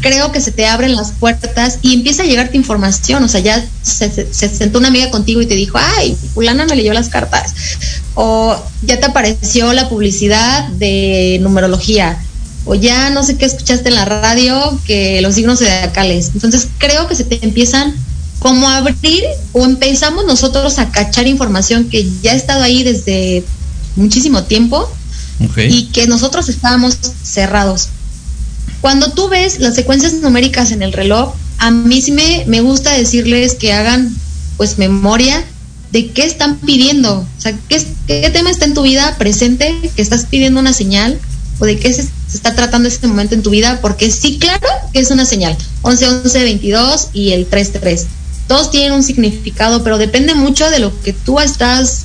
creo 0.00 0.32
que 0.32 0.40
se 0.40 0.52
te 0.52 0.66
abren 0.66 0.96
las 0.96 1.12
puertas 1.12 1.78
y 1.82 1.94
empieza 1.94 2.22
a 2.22 2.26
llegarte 2.26 2.56
información. 2.56 3.22
O 3.24 3.28
sea, 3.28 3.40
ya 3.40 3.64
se, 3.82 4.26
sentó 4.32 4.78
una 4.78 4.88
amiga 4.88 5.10
contigo 5.10 5.42
y 5.42 5.46
te 5.46 5.54
dijo, 5.54 5.78
ay, 5.80 6.16
fulana 6.34 6.66
me 6.66 6.76
leyó 6.76 6.92
las 6.92 7.08
cartas. 7.08 7.54
O 8.14 8.56
ya 8.82 8.98
te 8.98 9.06
apareció 9.06 9.72
la 9.72 9.88
publicidad 9.88 10.68
de 10.68 11.38
numerología. 11.42 12.18
O 12.64 12.74
ya 12.74 13.10
no 13.10 13.22
sé 13.24 13.36
qué 13.36 13.44
escuchaste 13.44 13.90
en 13.90 13.94
la 13.94 14.04
radio 14.04 14.78
que 14.86 15.20
los 15.20 15.34
signos 15.34 15.58
zodiacales. 15.58 16.30
Entonces 16.34 16.68
creo 16.78 17.06
que 17.06 17.14
se 17.14 17.24
te 17.24 17.44
empiezan 17.44 17.94
como 18.38 18.68
a 18.68 18.78
abrir 18.78 19.24
o 19.52 19.64
empezamos 19.64 20.26
nosotros 20.26 20.78
a 20.78 20.90
cachar 20.90 21.26
información 21.26 21.88
que 21.88 22.06
ya 22.22 22.32
ha 22.32 22.34
estado 22.34 22.62
ahí 22.62 22.82
desde 22.82 23.44
muchísimo 23.96 24.44
tiempo 24.44 24.88
y 25.56 25.86
que 25.86 26.06
nosotros 26.06 26.48
estábamos 26.48 26.98
cerrados. 27.22 27.88
Cuando 28.84 29.12
tú 29.12 29.30
ves 29.30 29.60
las 29.60 29.74
secuencias 29.76 30.12
numéricas 30.12 30.70
en 30.70 30.82
el 30.82 30.92
reloj, 30.92 31.32
a 31.56 31.70
mí 31.70 32.02
sí 32.02 32.12
me, 32.12 32.44
me 32.46 32.60
gusta 32.60 32.92
decirles 32.92 33.54
que 33.54 33.72
hagan 33.72 34.14
pues 34.58 34.76
memoria 34.76 35.42
de 35.90 36.10
qué 36.10 36.26
están 36.26 36.58
pidiendo, 36.58 37.20
o 37.20 37.40
sea, 37.40 37.58
qué, 37.66 37.80
tema 38.30 38.50
está 38.50 38.66
en 38.66 38.74
tu 38.74 38.82
vida 38.82 39.16
presente, 39.16 39.74
que 39.96 40.02
estás 40.02 40.26
pidiendo 40.26 40.60
una 40.60 40.74
señal, 40.74 41.18
o 41.60 41.64
de 41.64 41.78
qué 41.78 41.94
se, 41.94 42.06
está 42.34 42.54
tratando 42.54 42.86
este 42.86 43.06
momento 43.06 43.34
en 43.34 43.42
tu 43.42 43.48
vida, 43.48 43.78
porque 43.80 44.10
sí, 44.10 44.36
claro 44.38 44.68
que 44.92 44.98
es 44.98 45.10
una 45.10 45.24
señal, 45.24 45.56
11, 45.80 46.06
11, 46.06 46.44
22 46.44 47.08
y 47.14 47.32
el 47.32 47.46
3, 47.46 47.72
3. 47.80 48.06
Todos 48.48 48.70
tienen 48.70 48.92
un 48.92 49.02
significado, 49.02 49.82
pero 49.82 49.96
depende 49.96 50.34
mucho 50.34 50.68
de 50.68 50.80
lo 50.80 50.92
que 51.00 51.14
tú 51.14 51.40
estás 51.40 52.04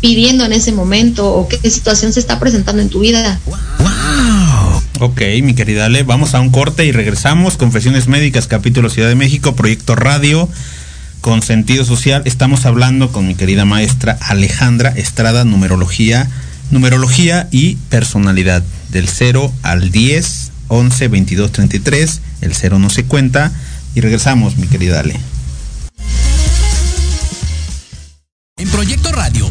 pidiendo 0.00 0.44
en 0.44 0.52
ese 0.52 0.72
momento 0.72 1.32
o 1.32 1.46
qué 1.46 1.70
situación 1.70 2.12
se 2.12 2.18
está 2.18 2.40
presentando 2.40 2.82
en 2.82 2.88
tu 2.88 2.98
vida. 2.98 3.40
Ok, 4.98 5.20
mi 5.42 5.54
querida 5.54 5.84
Ale, 5.84 6.04
vamos 6.04 6.34
a 6.34 6.40
un 6.40 6.48
corte 6.48 6.86
y 6.86 6.92
regresamos. 6.92 7.58
Confesiones 7.58 8.08
Médicas, 8.08 8.46
capítulo 8.46 8.88
Ciudad 8.88 9.10
de 9.10 9.14
México, 9.14 9.54
proyecto 9.54 9.94
radio 9.94 10.48
con 11.20 11.42
sentido 11.42 11.84
social. 11.84 12.22
Estamos 12.24 12.64
hablando 12.64 13.12
con 13.12 13.26
mi 13.26 13.34
querida 13.34 13.66
maestra 13.66 14.16
Alejandra 14.22 14.88
Estrada, 14.88 15.44
numerología, 15.44 16.30
numerología 16.70 17.46
y 17.50 17.76
personalidad. 17.90 18.64
Del 18.88 19.06
0 19.06 19.52
al 19.62 19.90
10, 19.90 20.52
11, 20.68 21.08
22, 21.08 21.52
33. 21.52 22.20
El 22.40 22.54
0 22.54 22.78
no 22.78 22.88
se 22.88 23.04
cuenta. 23.04 23.52
Y 23.94 24.00
regresamos, 24.00 24.56
mi 24.56 24.66
querida 24.66 25.00
Ale. 25.00 25.20
En 28.58 28.70
Proyecto 28.70 29.12
Radio 29.12 29.50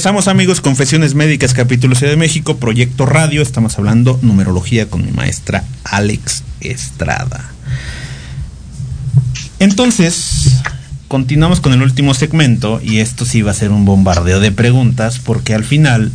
Regresamos 0.00 0.28
amigos, 0.28 0.62
Confesiones 0.62 1.14
Médicas, 1.14 1.52
capítulo 1.52 1.94
Ciudad 1.94 2.12
de 2.12 2.16
México, 2.16 2.56
Proyecto 2.56 3.04
Radio. 3.04 3.42
Estamos 3.42 3.76
hablando 3.76 4.18
numerología 4.22 4.88
con 4.88 5.04
mi 5.04 5.12
maestra 5.12 5.62
Alex 5.84 6.42
Estrada. 6.62 7.52
Entonces, 9.58 10.54
continuamos 11.06 11.60
con 11.60 11.74
el 11.74 11.82
último 11.82 12.14
segmento 12.14 12.80
y 12.82 13.00
esto 13.00 13.26
sí 13.26 13.42
va 13.42 13.50
a 13.50 13.54
ser 13.54 13.72
un 13.72 13.84
bombardeo 13.84 14.40
de 14.40 14.50
preguntas 14.50 15.18
porque 15.18 15.52
al 15.52 15.64
final 15.64 16.10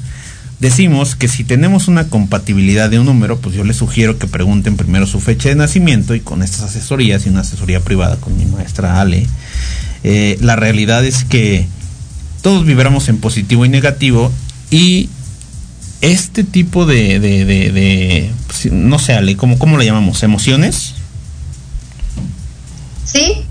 decimos 0.59 1.15
que 1.15 1.27
si 1.27 1.43
tenemos 1.43 1.88
una 1.88 2.07
compatibilidad 2.07 2.89
de 2.89 2.97
un 2.97 3.05
número, 3.05 3.38
pues 3.38 3.53
yo 3.53 3.63
les 3.63 3.77
sugiero 3.77 4.17
que 4.17 4.25
pregunten 4.25 4.77
primero 4.77 5.05
su 5.05 5.19
fecha 5.19 5.49
de 5.49 5.55
nacimiento 5.57 6.15
y 6.15 6.21
con 6.21 6.41
estas 6.41 6.63
asesorías 6.63 7.27
y 7.27 7.29
una 7.29 7.41
asesoría 7.41 7.81
privada 7.81 8.15
con 8.15 8.36
mi 8.36 8.45
maestra 8.45 8.99
Ale, 8.99 9.27
eh, 10.03 10.39
la 10.41 10.55
realidad 10.55 11.05
es 11.05 11.23
que 11.23 11.67
todos 12.45 12.63
vibramos 12.63 13.09
en 13.09 13.17
positivo 13.17 13.65
y 13.65 13.69
negativo 13.69 14.31
y 14.69 15.09
este 16.01 16.43
tipo 16.43 16.85
de, 16.85 17.19
de, 17.19 17.43
de, 17.43 18.31
pues, 18.45 18.71
no 18.71 18.99
sé, 18.99 19.13
Ale, 19.13 19.35
¿cómo, 19.35 19.57
¿cómo 19.57 19.79
le 19.79 19.85
llamamos? 19.85 20.21
¿Emociones? 20.21 20.93
Sí. 23.03 23.41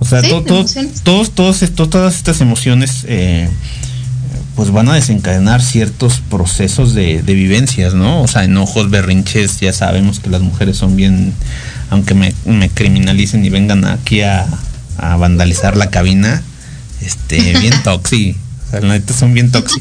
O 0.00 0.04
sea, 0.04 0.22
todos, 0.22 0.74
todos, 1.04 1.30
todas 1.76 2.16
estas 2.16 2.40
emociones 2.40 3.04
eh, 3.06 3.48
pues 4.56 4.72
van 4.72 4.88
a 4.88 4.96
desencadenar 4.96 5.62
ciertos 5.62 6.20
procesos 6.28 6.94
de, 6.94 7.22
vivencias, 7.22 7.94
¿no? 7.94 8.22
O 8.22 8.26
sea, 8.26 8.42
enojos, 8.42 8.90
berrinches, 8.90 9.60
ya 9.60 9.72
sabemos 9.72 10.18
que 10.18 10.30
las 10.30 10.40
mujeres 10.40 10.76
son 10.76 10.96
bien, 10.96 11.32
aunque 11.90 12.14
me, 12.14 12.34
me 12.44 12.70
criminalicen 12.70 13.44
y 13.44 13.50
vengan 13.50 13.84
aquí 13.84 14.22
a, 14.22 14.48
a 14.98 15.16
vandalizar 15.16 15.76
la 15.76 15.90
cabina, 15.90 16.42
este, 17.00 17.58
bien 17.58 17.74
toxi. 17.84 18.36
O 18.66 18.70
sea, 18.70 18.80
la 18.80 18.94
neta 18.94 19.14
son 19.14 19.34
bien 19.34 19.50
toxi. 19.50 19.80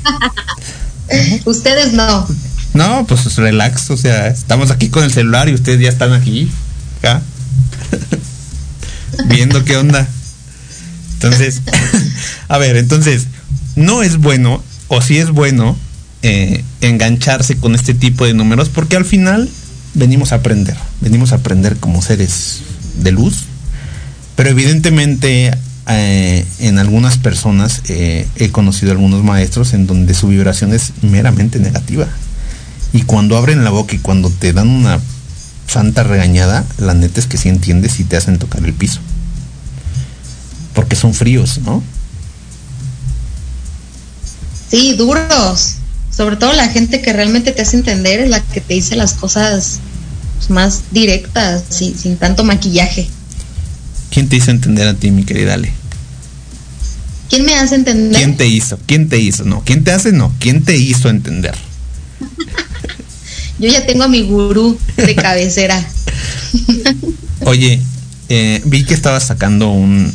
Ustedes 1.45 1.93
no. 1.93 2.27
No, 2.73 3.05
pues 3.07 3.35
relax, 3.35 3.89
o 3.89 3.97
sea, 3.97 4.27
estamos 4.27 4.69
aquí 4.69 4.89
con 4.89 5.03
el 5.03 5.11
celular 5.11 5.49
y 5.49 5.53
ustedes 5.53 5.81
ya 5.81 5.89
están 5.89 6.13
aquí, 6.13 6.49
acá, 6.99 7.21
viendo 9.25 9.65
qué 9.65 9.77
onda. 9.77 10.07
Entonces, 11.13 11.61
a 12.47 12.57
ver, 12.59 12.77
entonces, 12.77 13.25
no 13.75 14.03
es 14.03 14.17
bueno, 14.17 14.63
o 14.87 15.01
si 15.01 15.17
es 15.17 15.31
bueno, 15.31 15.77
eh, 16.21 16.63
engancharse 16.81 17.57
con 17.57 17.75
este 17.75 17.93
tipo 17.93 18.25
de 18.25 18.33
números, 18.33 18.69
porque 18.69 18.95
al 18.95 19.05
final 19.05 19.49
venimos 19.95 20.31
a 20.31 20.35
aprender, 20.35 20.77
venimos 21.01 21.31
a 21.31 21.35
aprender 21.35 21.77
como 21.77 22.01
seres 22.01 22.59
de 23.01 23.11
luz, 23.11 23.45
pero 24.35 24.49
evidentemente 24.49 25.57
eh, 25.91 26.45
en 26.59 26.77
algunas 26.77 27.17
personas 27.17 27.81
eh, 27.89 28.27
he 28.35 28.49
conocido 28.51 28.91
algunos 28.91 29.23
maestros 29.23 29.73
en 29.73 29.87
donde 29.87 30.13
su 30.13 30.27
vibración 30.27 30.73
es 30.73 30.93
meramente 31.01 31.59
negativa. 31.59 32.07
Y 32.93 33.03
cuando 33.03 33.37
abren 33.37 33.63
la 33.63 33.71
boca 33.71 33.95
y 33.95 33.99
cuando 33.99 34.29
te 34.29 34.53
dan 34.53 34.67
una 34.67 34.99
santa 35.67 36.03
regañada, 36.03 36.65
la 36.77 36.93
neta 36.93 37.19
es 37.19 37.27
que 37.27 37.37
sí 37.37 37.49
entiendes 37.49 37.99
y 37.99 38.03
te 38.03 38.17
hacen 38.17 38.37
tocar 38.37 38.63
el 38.63 38.73
piso. 38.73 38.99
Porque 40.73 40.95
son 40.95 41.13
fríos, 41.13 41.59
¿no? 41.59 41.83
Sí, 44.69 44.95
duros. 44.95 45.75
Sobre 46.15 46.35
todo 46.35 46.53
la 46.53 46.67
gente 46.69 47.01
que 47.01 47.13
realmente 47.13 47.51
te 47.51 47.61
hace 47.61 47.77
entender 47.77 48.19
es 48.19 48.29
la 48.29 48.41
que 48.41 48.61
te 48.61 48.75
dice 48.75 48.95
las 48.95 49.13
cosas 49.13 49.79
más 50.49 50.83
directas, 50.91 51.63
sin 51.69 52.17
tanto 52.17 52.43
maquillaje. 52.43 53.07
¿Quién 54.09 54.27
te 54.27 54.35
hizo 54.35 54.51
entender 54.51 54.87
a 54.87 54.93
ti, 54.95 55.11
mi 55.11 55.23
querida 55.23 55.53
Ale? 55.53 55.78
¿Quién 57.29 57.45
me 57.45 57.53
hace 57.53 57.75
entender? 57.75 58.17
¿Quién 58.17 58.37
te 58.37 58.47
hizo? 58.47 58.79
¿Quién 58.85 59.07
te 59.07 59.19
hizo? 59.19 59.45
No, 59.45 59.61
¿quién 59.63 59.83
te 59.83 59.91
hace? 59.91 60.11
No, 60.11 60.33
¿quién 60.39 60.63
te 60.63 60.77
hizo 60.77 61.09
entender? 61.09 61.55
Yo 63.59 63.69
ya 63.69 63.85
tengo 63.85 64.03
a 64.03 64.07
mi 64.07 64.23
gurú 64.23 64.79
de 64.97 65.15
cabecera. 65.15 65.85
Oye, 67.41 67.81
eh, 68.29 68.61
vi 68.65 68.83
que 68.83 68.93
estabas 68.93 69.27
sacando 69.27 69.69
un, 69.69 70.11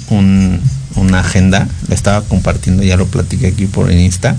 una 0.97 1.21
agenda, 1.21 1.69
la 1.89 1.95
estaba 1.95 2.23
compartiendo, 2.23 2.83
ya 2.83 2.97
lo 2.97 3.07
platiqué 3.07 3.49
aquí 3.49 3.67
por 3.67 3.93
Insta. 3.93 4.37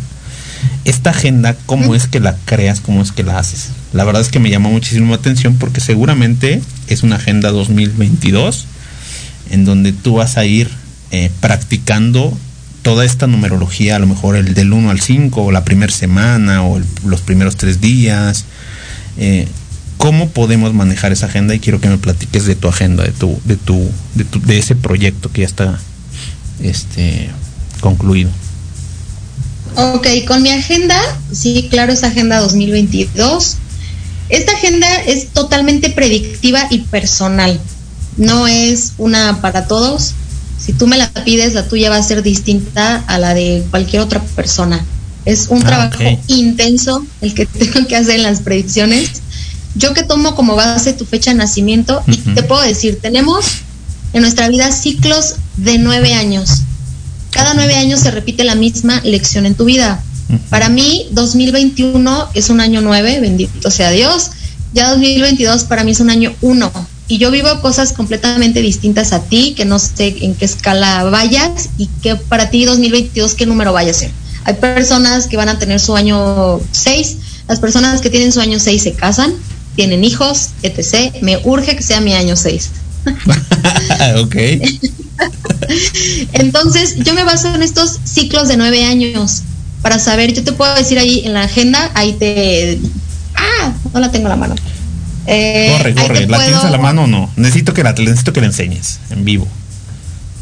Esta 0.84 1.12
agenda, 1.12 1.56
¿cómo 1.66 1.96
es 1.96 2.08
que 2.08 2.20
la 2.20 2.36
creas? 2.46 2.80
¿Cómo 2.82 3.02
es 3.02 3.12
que 3.12 3.24
la 3.24 3.38
haces? 3.38 3.70
La 3.94 4.04
verdad 4.04 4.22
es 4.22 4.30
que 4.30 4.40
me 4.40 4.50
llamó 4.50 4.70
muchísimo 4.72 5.12
la 5.12 5.18
atención 5.18 5.56
porque 5.56 5.80
seguramente 5.80 6.62
es 6.88 7.04
una 7.04 7.16
agenda 7.16 7.52
2022 7.52 8.66
en 9.52 9.66
donde 9.66 9.94
tú 9.94 10.16
vas 10.16 10.38
a 10.38 10.46
ir 10.46 10.70
eh, 11.12 11.32
practicando 11.40 12.38
toda 12.86 13.04
esta 13.04 13.26
numerología, 13.26 13.96
a 13.96 14.00
lo 14.00 14.06
mejor 14.06 14.36
el 14.36 14.54
del 14.54 14.72
1 14.72 14.92
al 14.92 15.02
5, 15.02 15.42
o 15.42 15.52
la 15.52 15.66
primera 15.66 15.92
semana, 15.92 16.64
o 16.64 16.80
los 17.04 17.20
primeros 17.22 17.56
tres 17.56 17.82
días. 17.82 18.46
Eh, 19.18 19.48
¿Cómo 19.98 20.30
podemos 20.30 20.72
manejar 20.76 21.12
esa 21.12 21.26
agenda? 21.26 21.56
Y 21.56 21.60
quiero 21.60 21.82
que 21.82 21.88
me 21.90 21.98
platiques 21.98 22.46
de 22.46 22.54
tu 22.54 22.68
agenda, 22.68 23.04
de 23.04 23.12
tu, 23.12 23.42
de 23.44 23.56
tu, 23.56 23.90
de, 24.14 24.24
tu, 24.24 24.40
de 24.40 24.60
ese 24.60 24.76
proyecto 24.76 25.32
que 25.32 25.42
ya 25.42 25.48
está 25.48 25.80
este, 26.62 27.32
concluido. 27.82 28.30
Ok, 29.78 30.06
con 30.28 30.44
mi 30.44 30.52
agenda, 30.52 31.02
sí, 31.32 31.68
claro, 31.72 31.92
es 31.92 32.04
agenda 32.04 32.40
2022. 32.40 33.58
Esta 34.30 34.52
agenda 34.52 34.88
es 35.08 35.30
totalmente 35.30 35.90
predictiva 35.90 36.68
y 36.70 36.82
personal. 36.82 37.60
No 38.18 38.46
es 38.46 38.94
una 39.00 39.42
para 39.42 39.66
todos, 39.66 40.14
si 40.58 40.74
tú 40.74 40.88
me 40.88 40.98
la 40.98 41.12
pides, 41.12 41.54
la 41.54 41.68
tuya 41.68 41.90
va 41.90 41.98
a 41.98 42.04
ser 42.04 42.24
distinta 42.24 43.04
a 43.08 43.18
la 43.20 43.34
de 43.34 43.64
cualquier 43.70 44.02
otra 44.02 44.22
persona. 44.22 44.84
Es 45.26 45.48
un 45.50 45.62
ah, 45.64 45.66
trabajo 45.66 46.04
intenso 46.28 47.06
el 47.22 47.34
que 47.34 47.46
tengo 47.46 47.88
que 47.88 47.96
hacer 47.96 48.16
en 48.16 48.24
las 48.24 48.40
predicciones. 48.40 49.10
Yo 49.76 49.94
que 49.94 50.04
tomo 50.04 50.36
como 50.36 50.56
base 50.56 50.94
tu 50.94 51.06
fecha 51.06 51.32
de 51.32 51.38
nacimiento 51.38 52.02
y 52.08 52.18
te 52.18 52.44
puedo 52.44 52.62
decir, 52.62 53.00
tenemos 53.02 53.46
en 54.14 54.22
nuestra 54.22 54.48
vida 54.48 54.72
ciclos 54.72 55.36
de 55.58 55.78
nueve 55.78 56.14
años. 56.14 56.62
Cada 57.32 57.54
nueve 57.54 57.76
años 57.76 58.00
se 58.00 58.12
repite 58.12 58.46
la 58.46 58.56
misma 58.56 59.02
lección 59.04 59.46
en 59.46 59.56
tu 59.56 59.66
vida. 59.66 60.02
Para 60.50 60.70
mí, 60.70 61.08
2021 61.12 62.30
es 62.34 62.50
un 62.50 62.62
año 62.62 62.82
nueve, 62.82 63.20
bendito 63.20 63.70
sea 63.70 63.92
Dios. 63.92 64.32
Ya 64.74 64.90
2022 64.92 65.66
para 65.66 65.84
mí 65.84 65.92
es 65.92 66.00
un 66.00 66.10
año 66.10 66.34
uno 66.42 66.72
y 67.08 67.18
yo 67.20 67.30
vivo 67.32 67.62
cosas 67.62 67.94
completamente 67.94 68.62
distintas 68.62 69.14
a 69.14 69.22
ti, 69.22 69.54
que 69.56 69.66
no 69.66 69.80
sé 69.80 70.16
en 70.22 70.36
qué 70.36 70.46
escala 70.46 71.04
vayas 71.06 71.70
y 71.78 71.88
que 72.02 72.16
para 72.16 72.50
ti 72.50 72.66
2022 72.66 73.36
qué 73.36 73.46
número 73.46 73.74
vaya 73.74 73.92
a 73.92 73.94
ser. 73.94 74.12
Hay 74.44 74.56
personas 74.56 75.28
que 75.28 75.38
van 75.38 75.50
a 75.50 75.60
tener 75.60 75.80
su 75.80 75.96
año 75.96 76.60
6, 76.72 77.18
las 77.48 77.60
personas 77.60 78.02
que 78.02 78.10
tienen 78.10 78.32
su 78.32 78.40
año 78.40 78.60
6 78.60 78.82
se 78.82 78.94
casan, 78.94 79.34
tienen 79.76 80.04
hijos, 80.04 80.50
etc. 80.64 81.16
Me 81.22 81.40
urge 81.44 81.76
que 81.76 81.84
sea 81.84 82.02
mi 82.02 82.14
año 82.14 82.36
6. 82.36 82.70
ok. 84.18 84.36
Entonces, 86.34 86.96
yo 86.98 87.14
me 87.14 87.24
baso 87.24 87.54
en 87.54 87.62
estos 87.62 88.00
ciclos 88.04 88.48
de 88.48 88.58
nueve 88.58 88.84
años 88.84 89.42
para 89.82 90.00
saber, 90.00 90.34
yo 90.34 90.44
te 90.44 90.52
puedo 90.52 90.74
decir 90.74 90.98
ahí 90.98 91.22
en 91.26 91.34
la 91.34 91.44
agenda, 91.44 91.92
ahí 91.94 92.14
te... 92.14 92.80
Ah, 93.36 93.74
no 93.94 94.00
la 94.00 94.12
tengo 94.12 94.26
en 94.26 94.30
la 94.30 94.36
mano. 94.36 94.56
Eh, 95.28 95.76
corre, 95.78 95.96
corre, 95.96 96.28
¿la 96.28 96.38
tienes 96.40 96.64
a 96.64 96.70
la 96.70 96.78
mano 96.78 97.04
o 97.04 97.08
no? 97.08 97.32
Necesito 97.36 97.74
que 97.74 97.84
la 97.84 97.94
necesito 97.94 98.34
que 98.34 98.42
la 98.42 98.48
enseñes 98.48 99.00
en 99.10 99.26
vivo. 99.26 99.48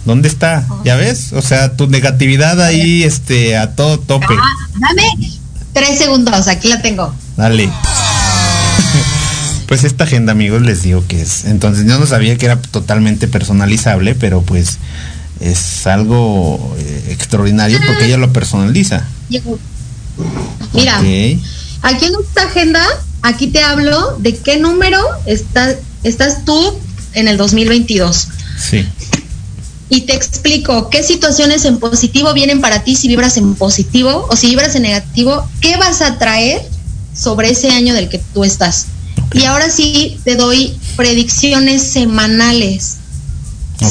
¿Dónde 0.05 0.27
está? 0.27 0.67
¿Ya 0.84 0.95
ves? 0.95 1.31
O 1.31 1.41
sea, 1.41 1.77
tu 1.77 1.88
negatividad 1.88 2.61
ahí, 2.61 3.03
este, 3.03 3.55
a 3.55 3.73
todo 3.75 3.99
tope. 3.99 4.34
Ah, 4.38 4.67
dame 4.73 5.03
tres 5.73 5.97
segundos, 5.97 6.47
aquí 6.47 6.67
la 6.67 6.81
tengo. 6.81 7.13
Dale. 7.36 7.69
pues 9.67 9.84
esta 9.84 10.03
agenda, 10.03 10.31
amigos, 10.31 10.61
les 10.61 10.84
digo 10.84 11.03
que 11.07 11.21
es. 11.21 11.45
Entonces 11.45 11.86
yo 11.86 11.99
no 11.99 12.05
sabía 12.05 12.38
que 12.38 12.45
era 12.45 12.61
totalmente 12.61 13.27
personalizable, 13.27 14.15
pero 14.15 14.41
pues 14.41 14.77
es 15.39 15.88
algo 15.88 16.75
eh, 16.79 17.07
extraordinario 17.09 17.79
porque 17.86 18.05
ella 18.05 18.17
lo 18.17 18.31
personaliza. 18.31 19.05
Mira, 20.73 20.97
aquí 21.81 22.05
en 22.05 22.13
esta 22.21 22.43
agenda 22.43 22.86
aquí 23.24 23.47
te 23.47 23.61
hablo 23.61 24.17
de 24.19 24.38
qué 24.38 24.57
número 24.57 24.99
estás 25.26 26.45
tú 26.45 26.78
en 27.13 27.28
el 27.28 27.38
2022. 27.38 28.28
Sí. 28.69 28.86
y 29.89 30.01
te 30.01 30.15
explico 30.15 30.89
qué 30.89 31.03
situaciones 31.03 31.65
en 31.65 31.78
positivo 31.78 32.34
vienen 32.34 32.61
para 32.61 32.84
ti 32.84 32.95
si 32.95 33.07
vibras 33.07 33.38
en 33.38 33.55
positivo 33.55 34.28
o 34.30 34.36
si 34.36 34.47
vibras 34.47 34.76
en 34.76 34.84
negativo, 34.84 35.47
qué 35.59 35.76
vas 35.78 36.01
a 36.01 36.17
traer 36.17 36.61
sobre 37.15 37.51
ese 37.51 37.69
año 37.69 37.93
del 37.93 38.09
que 38.09 38.19
tú 38.34 38.43
estás. 38.43 38.88
Y 39.34 39.45
ahora 39.45 39.69
sí 39.69 40.19
te 40.24 40.36
doy 40.36 40.78
predicciones 40.95 41.84
semanales. 41.84 42.97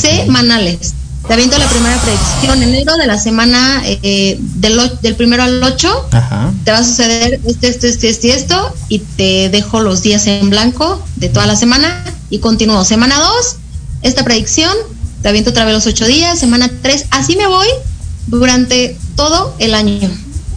Semanales. 0.01 0.95
Te 1.27 1.35
aviento 1.35 1.57
la 1.57 1.68
primera 1.68 1.97
predicción. 1.99 2.62
Enero 2.62 2.97
de 2.97 3.07
la 3.07 3.16
semana 3.16 3.83
eh, 3.85 4.39
del, 4.41 4.81
del, 5.03 5.14
primero 5.14 5.43
al 5.43 5.62
8 5.62 6.09
te 6.64 6.73
va 6.73 6.79
a 6.79 6.85
suceder 6.85 7.41
este, 7.47 7.68
este, 7.68 7.89
este, 7.89 8.09
este, 8.09 8.35
esto 8.35 8.75
y 8.89 8.99
te 8.99 9.49
dejo 9.49 9.81
los 9.81 10.03
días 10.03 10.27
en 10.27 10.51
blanco 10.51 11.03
de 11.16 11.29
toda 11.29 11.47
la 11.47 11.57
semana 11.57 12.05
y 12.29 12.39
continúo. 12.39 12.85
Semana 12.85 13.18
2, 13.18 13.57
esta 14.03 14.25
predicción, 14.25 14.73
te 15.23 15.29
aviento 15.29 15.51
otra 15.51 15.64
vez 15.64 15.75
los 15.75 15.87
8 15.87 16.07
días. 16.07 16.39
Semana 16.39 16.70
3, 16.83 17.07
así 17.11 17.37
me 17.37 17.47
voy 17.47 17.68
durante 18.27 18.97
todo 19.14 19.55
el 19.59 19.75
año. 19.75 20.11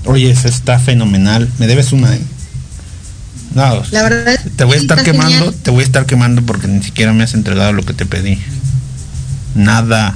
Oye, 0.06 0.32
eso 0.32 0.48
está 0.48 0.80
fenomenal. 0.80 1.50
Me 1.60 1.68
debes 1.68 1.92
una, 1.92 2.14
¿eh? 2.16 2.22
No, 3.54 3.82
la 3.92 4.04
verdad. 4.04 4.40
Te 4.56 4.64
voy 4.66 4.78
a 4.78 4.80
estar 4.82 5.02
quemando, 5.02 5.52
te 5.52 5.72
voy 5.72 5.82
a 5.82 5.86
estar 5.86 6.06
quemando 6.06 6.42
porque 6.42 6.68
ni 6.68 6.84
siquiera 6.84 7.14
me 7.14 7.24
has 7.24 7.34
entregado 7.34 7.72
lo 7.72 7.84
que 7.84 7.94
te 7.94 8.06
pedí. 8.06 8.38
Nada. 9.56 10.14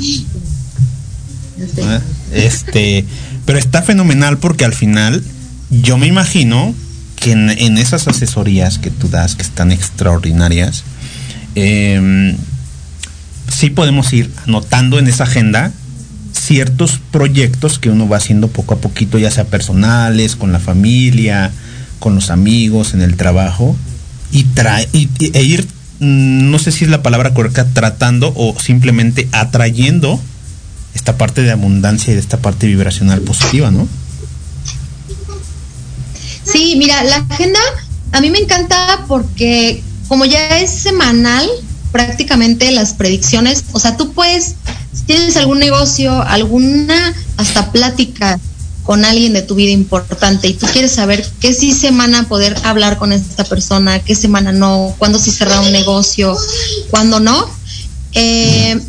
¿Eh? 1.59 1.99
Este, 2.33 3.05
pero 3.45 3.59
está 3.59 3.81
fenomenal 3.81 4.37
porque 4.37 4.65
al 4.65 4.73
final 4.73 5.23
yo 5.69 5.97
me 5.97 6.07
imagino 6.07 6.73
que 7.15 7.31
en, 7.33 7.77
esas 7.77 8.07
asesorías 8.07 8.79
que 8.79 8.91
tú 8.91 9.09
das, 9.09 9.35
que 9.35 9.41
están 9.41 9.71
extraordinarias, 9.71 10.83
eh, 11.55 12.35
sí 13.51 13.69
podemos 13.69 14.13
ir 14.13 14.31
anotando 14.45 14.99
en 14.99 15.07
esa 15.07 15.25
agenda 15.25 15.71
ciertos 16.31 16.99
proyectos 17.11 17.79
que 17.79 17.89
uno 17.89 18.07
va 18.07 18.17
haciendo 18.17 18.47
poco 18.47 18.75
a 18.75 18.77
poquito, 18.77 19.17
ya 19.17 19.31
sea 19.31 19.45
personales, 19.45 20.35
con 20.35 20.51
la 20.51 20.59
familia, 20.59 21.51
con 21.99 22.15
los 22.15 22.29
amigos, 22.29 22.93
en 22.93 23.01
el 23.01 23.17
trabajo, 23.17 23.75
y, 24.31 24.43
trae, 24.43 24.87
e 24.93 25.43
ir, 25.43 25.67
mm, 25.99 26.49
no 26.49 26.59
sé 26.59 26.71
si 26.71 26.85
es 26.85 26.91
la 26.91 27.03
palabra 27.03 27.33
correcta, 27.33 27.65
tratando 27.65 28.31
o 28.35 28.55
simplemente 28.59 29.27
atrayendo 29.31 30.19
esta 30.93 31.17
parte 31.17 31.41
de 31.41 31.51
abundancia 31.51 32.11
y 32.11 32.15
de 32.15 32.21
esta 32.21 32.37
parte 32.37 32.67
vibracional 32.67 33.21
positiva, 33.21 33.71
¿no? 33.71 33.87
Sí, 36.43 36.75
mira, 36.77 37.03
la 37.03 37.17
agenda 37.29 37.59
a 38.11 38.21
mí 38.21 38.29
me 38.29 38.39
encanta 38.39 39.05
porque 39.07 39.83
como 40.07 40.25
ya 40.25 40.59
es 40.59 40.71
semanal, 40.71 41.47
prácticamente 41.91 42.71
las 42.71 42.93
predicciones, 42.93 43.63
o 43.71 43.79
sea, 43.79 43.97
tú 43.97 44.13
puedes, 44.13 44.55
si 44.93 45.03
tienes 45.05 45.37
algún 45.37 45.59
negocio, 45.59 46.21
alguna 46.23 47.13
hasta 47.37 47.71
plática 47.71 48.39
con 48.83 49.05
alguien 49.05 49.33
de 49.33 49.43
tu 49.43 49.53
vida 49.53 49.71
importante 49.71 50.47
y 50.47 50.53
tú 50.53 50.65
quieres 50.73 50.91
saber 50.91 51.23
qué 51.39 51.53
sí 51.53 51.71
semana 51.71 52.27
poder 52.27 52.55
hablar 52.63 52.97
con 52.97 53.11
esta 53.11 53.43
persona, 53.43 53.99
qué 53.99 54.15
semana 54.15 54.51
no, 54.51 54.95
cuándo 54.97 55.19
sí 55.19 55.29
cerrar 55.29 55.59
un 55.59 55.71
negocio, 55.71 56.35
cuándo 56.89 57.19
no, 57.19 57.47
eh, 58.13 58.79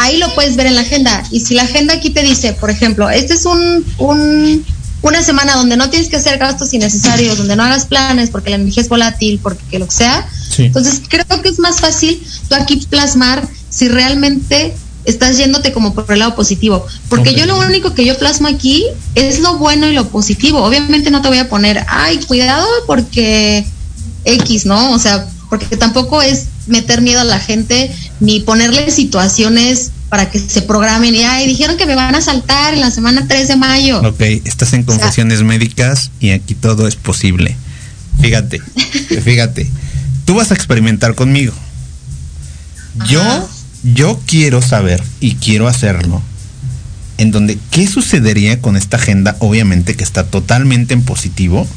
ahí 0.00 0.18
lo 0.18 0.34
puedes 0.34 0.56
ver 0.56 0.66
en 0.66 0.74
la 0.74 0.82
agenda. 0.82 1.22
Y 1.30 1.40
si 1.40 1.54
la 1.54 1.62
agenda 1.62 1.94
aquí 1.94 2.10
te 2.10 2.22
dice, 2.22 2.52
por 2.54 2.70
ejemplo, 2.70 3.08
este 3.10 3.34
es 3.34 3.44
un, 3.44 3.84
un 3.98 4.64
una 5.02 5.22
semana 5.22 5.54
donde 5.54 5.76
no 5.76 5.88
tienes 5.88 6.08
que 6.08 6.16
hacer 6.16 6.38
gastos 6.38 6.74
innecesarios, 6.74 7.38
donde 7.38 7.56
no 7.56 7.62
hagas 7.62 7.86
planes 7.86 8.30
porque 8.30 8.50
la 8.50 8.56
energía 8.56 8.82
es 8.82 8.88
volátil, 8.88 9.40
porque 9.42 9.78
lo 9.78 9.86
que 9.86 9.94
sea, 9.94 10.28
entonces 10.58 11.00
creo 11.08 11.24
que 11.42 11.48
es 11.48 11.58
más 11.58 11.80
fácil 11.80 12.22
tú 12.48 12.54
aquí 12.54 12.76
plasmar 12.88 13.48
si 13.70 13.88
realmente 13.88 14.74
estás 15.06 15.38
yéndote 15.38 15.72
como 15.72 15.94
por 15.94 16.10
el 16.12 16.18
lado 16.18 16.34
positivo. 16.34 16.86
Porque 17.08 17.34
yo 17.34 17.46
lo 17.46 17.58
único 17.58 17.94
que 17.94 18.04
yo 18.04 18.18
plasmo 18.18 18.48
aquí 18.48 18.84
es 19.14 19.40
lo 19.40 19.56
bueno 19.56 19.88
y 19.88 19.94
lo 19.94 20.08
positivo. 20.08 20.62
Obviamente 20.62 21.10
no 21.10 21.22
te 21.22 21.28
voy 21.28 21.38
a 21.38 21.48
poner, 21.48 21.84
ay, 21.88 22.18
cuidado 22.18 22.66
porque 22.86 23.64
X, 24.24 24.66
¿no? 24.66 24.92
O 24.92 24.98
sea, 24.98 25.26
porque 25.48 25.76
tampoco 25.76 26.20
es 26.20 26.46
meter 26.66 27.00
miedo 27.00 27.20
a 27.20 27.24
la 27.24 27.38
gente 27.38 27.90
ni 28.20 28.40
ponerle 28.40 28.90
situaciones 28.90 29.92
para 30.08 30.30
que 30.30 30.38
se 30.38 30.62
programen 30.62 31.14
y 31.14 31.22
ay, 31.22 31.46
dijeron 31.46 31.76
que 31.76 31.86
me 31.86 31.94
van 31.94 32.14
a 32.14 32.20
saltar 32.20 32.74
en 32.74 32.80
la 32.80 32.90
semana 32.90 33.26
3 33.26 33.48
de 33.48 33.56
mayo. 33.56 34.00
Ok, 34.00 34.20
estás 34.44 34.72
en 34.72 34.82
confesiones 34.82 35.42
médicas 35.42 36.10
y 36.20 36.30
aquí 36.30 36.54
todo 36.54 36.86
es 36.86 36.96
posible. 36.96 37.56
Fíjate, 38.20 38.60
fíjate, 39.24 39.70
tú 40.24 40.34
vas 40.34 40.50
a 40.50 40.54
experimentar 40.54 41.14
conmigo. 41.14 41.54
Yo, 43.08 43.48
yo 43.82 44.20
quiero 44.26 44.60
saber 44.60 45.02
y 45.20 45.36
quiero 45.36 45.68
hacerlo 45.68 46.20
en 47.20 47.30
donde 47.30 47.58
qué 47.70 47.86
sucedería 47.86 48.60
con 48.60 48.76
esta 48.76 48.96
agenda, 48.96 49.36
obviamente 49.40 49.94
que 49.94 50.04
está 50.04 50.24
totalmente 50.24 50.94
en 50.94 51.02
positivo, 51.02 51.68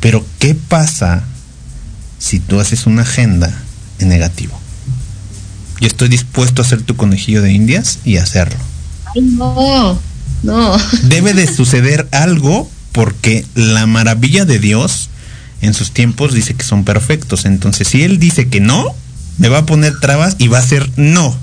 pero 0.00 0.24
qué 0.38 0.54
pasa 0.54 1.24
si 2.18 2.38
tú 2.38 2.60
haces 2.60 2.86
una 2.86 3.02
agenda 3.02 3.52
en 3.98 4.10
negativo. 4.10 4.60
Yo 5.80 5.86
estoy 5.86 6.08
dispuesto 6.08 6.62
a 6.62 6.64
ser 6.64 6.82
tu 6.82 6.96
conejillo 6.96 7.42
de 7.42 7.52
indias 7.52 8.00
y 8.04 8.16
hacerlo. 8.16 8.58
Ay, 9.14 9.22
no, 9.22 9.98
no. 10.42 10.76
Debe 11.04 11.34
de 11.34 11.46
suceder 11.46 12.08
algo 12.12 12.70
porque 12.92 13.44
la 13.54 13.86
maravilla 13.86 14.44
de 14.44 14.58
Dios 14.58 15.08
en 15.60 15.74
sus 15.74 15.92
tiempos 15.92 16.34
dice 16.34 16.54
que 16.54 16.64
son 16.64 16.84
perfectos. 16.84 17.44
Entonces, 17.44 17.88
si 17.88 18.02
Él 18.02 18.18
dice 18.18 18.48
que 18.48 18.60
no, 18.60 18.94
me 19.38 19.48
va 19.48 19.58
a 19.58 19.66
poner 19.66 19.98
trabas 20.00 20.36
y 20.38 20.48
va 20.48 20.58
a 20.58 20.66
ser 20.66 20.90
no. 20.96 21.36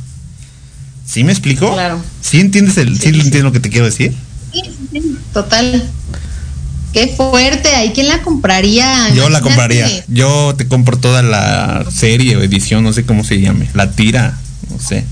¿Sí 1.05 1.23
me 1.23 1.31
explico? 1.31 1.73
Claro. 1.73 2.01
¿Sí 2.21 2.39
entiendes, 2.39 2.77
el, 2.77 2.97
sí, 2.99 3.09
entiendes 3.09 3.43
lo 3.43 3.51
que 3.51 3.59
te 3.59 3.69
quiero 3.69 3.85
decir? 3.85 4.13
Sí, 4.51 5.17
total. 5.33 5.83
Qué 6.95 7.09
fuerte, 7.09 7.67
¿ahí 7.75 7.91
quién 7.93 8.07
la 8.07 8.21
compraría? 8.21 9.09
Yo 9.13 9.27
la 9.27 9.41
compraría. 9.41 9.85
Yo 10.07 10.55
te 10.55 10.65
compro 10.65 10.97
toda 10.97 11.21
la 11.21 11.85
serie 11.91 12.37
o 12.37 12.41
edición, 12.41 12.85
no 12.85 12.93
sé 12.93 13.05
cómo 13.05 13.25
se 13.25 13.41
llame. 13.41 13.69
La 13.73 13.91
tira, 13.91 14.39
no 14.69 14.79
sé. 14.79 15.03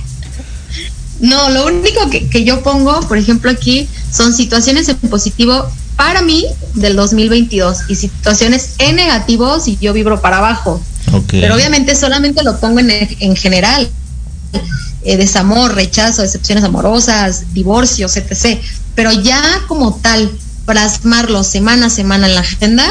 No, 1.20 1.50
lo 1.50 1.66
único 1.66 2.10
que, 2.10 2.46
yo 2.46 2.64
pongo, 2.64 3.02
por 3.02 3.18
ejemplo, 3.18 3.52
aquí 3.52 3.90
son 4.10 4.34
situaciones 4.34 4.88
en 4.88 4.96
positivo 4.96 5.70
para 5.98 6.22
mí 6.22 6.46
del 6.74 6.96
2022 6.96 7.80
y 7.90 7.96
situaciones 7.96 8.76
en 8.78 8.96
negativo 8.96 9.60
si 9.60 9.78
yo 9.82 9.92
vibro 9.92 10.22
para 10.22 10.38
abajo. 10.38 10.82
Pero 11.32 11.54
obviamente 11.54 11.96
solamente 11.98 12.44
lo 12.44 12.62
pongo 12.62 12.80
en, 12.80 12.92
en 12.92 13.36
general. 13.36 13.90
Eh, 15.02 15.18
desamor, 15.18 15.76
rechazo, 15.76 16.22
decepciones 16.22 16.64
amorosas, 16.64 17.54
divorcios, 17.54 18.16
etc. 18.16 18.62
Pero 18.96 19.12
ya 19.12 19.42
como 19.68 19.96
tal, 19.96 20.32
plasmarlo 20.66 21.44
semana 21.44 21.88
a 21.88 21.90
semana 21.90 22.28
en 22.28 22.36
la 22.36 22.42
agenda, 22.42 22.86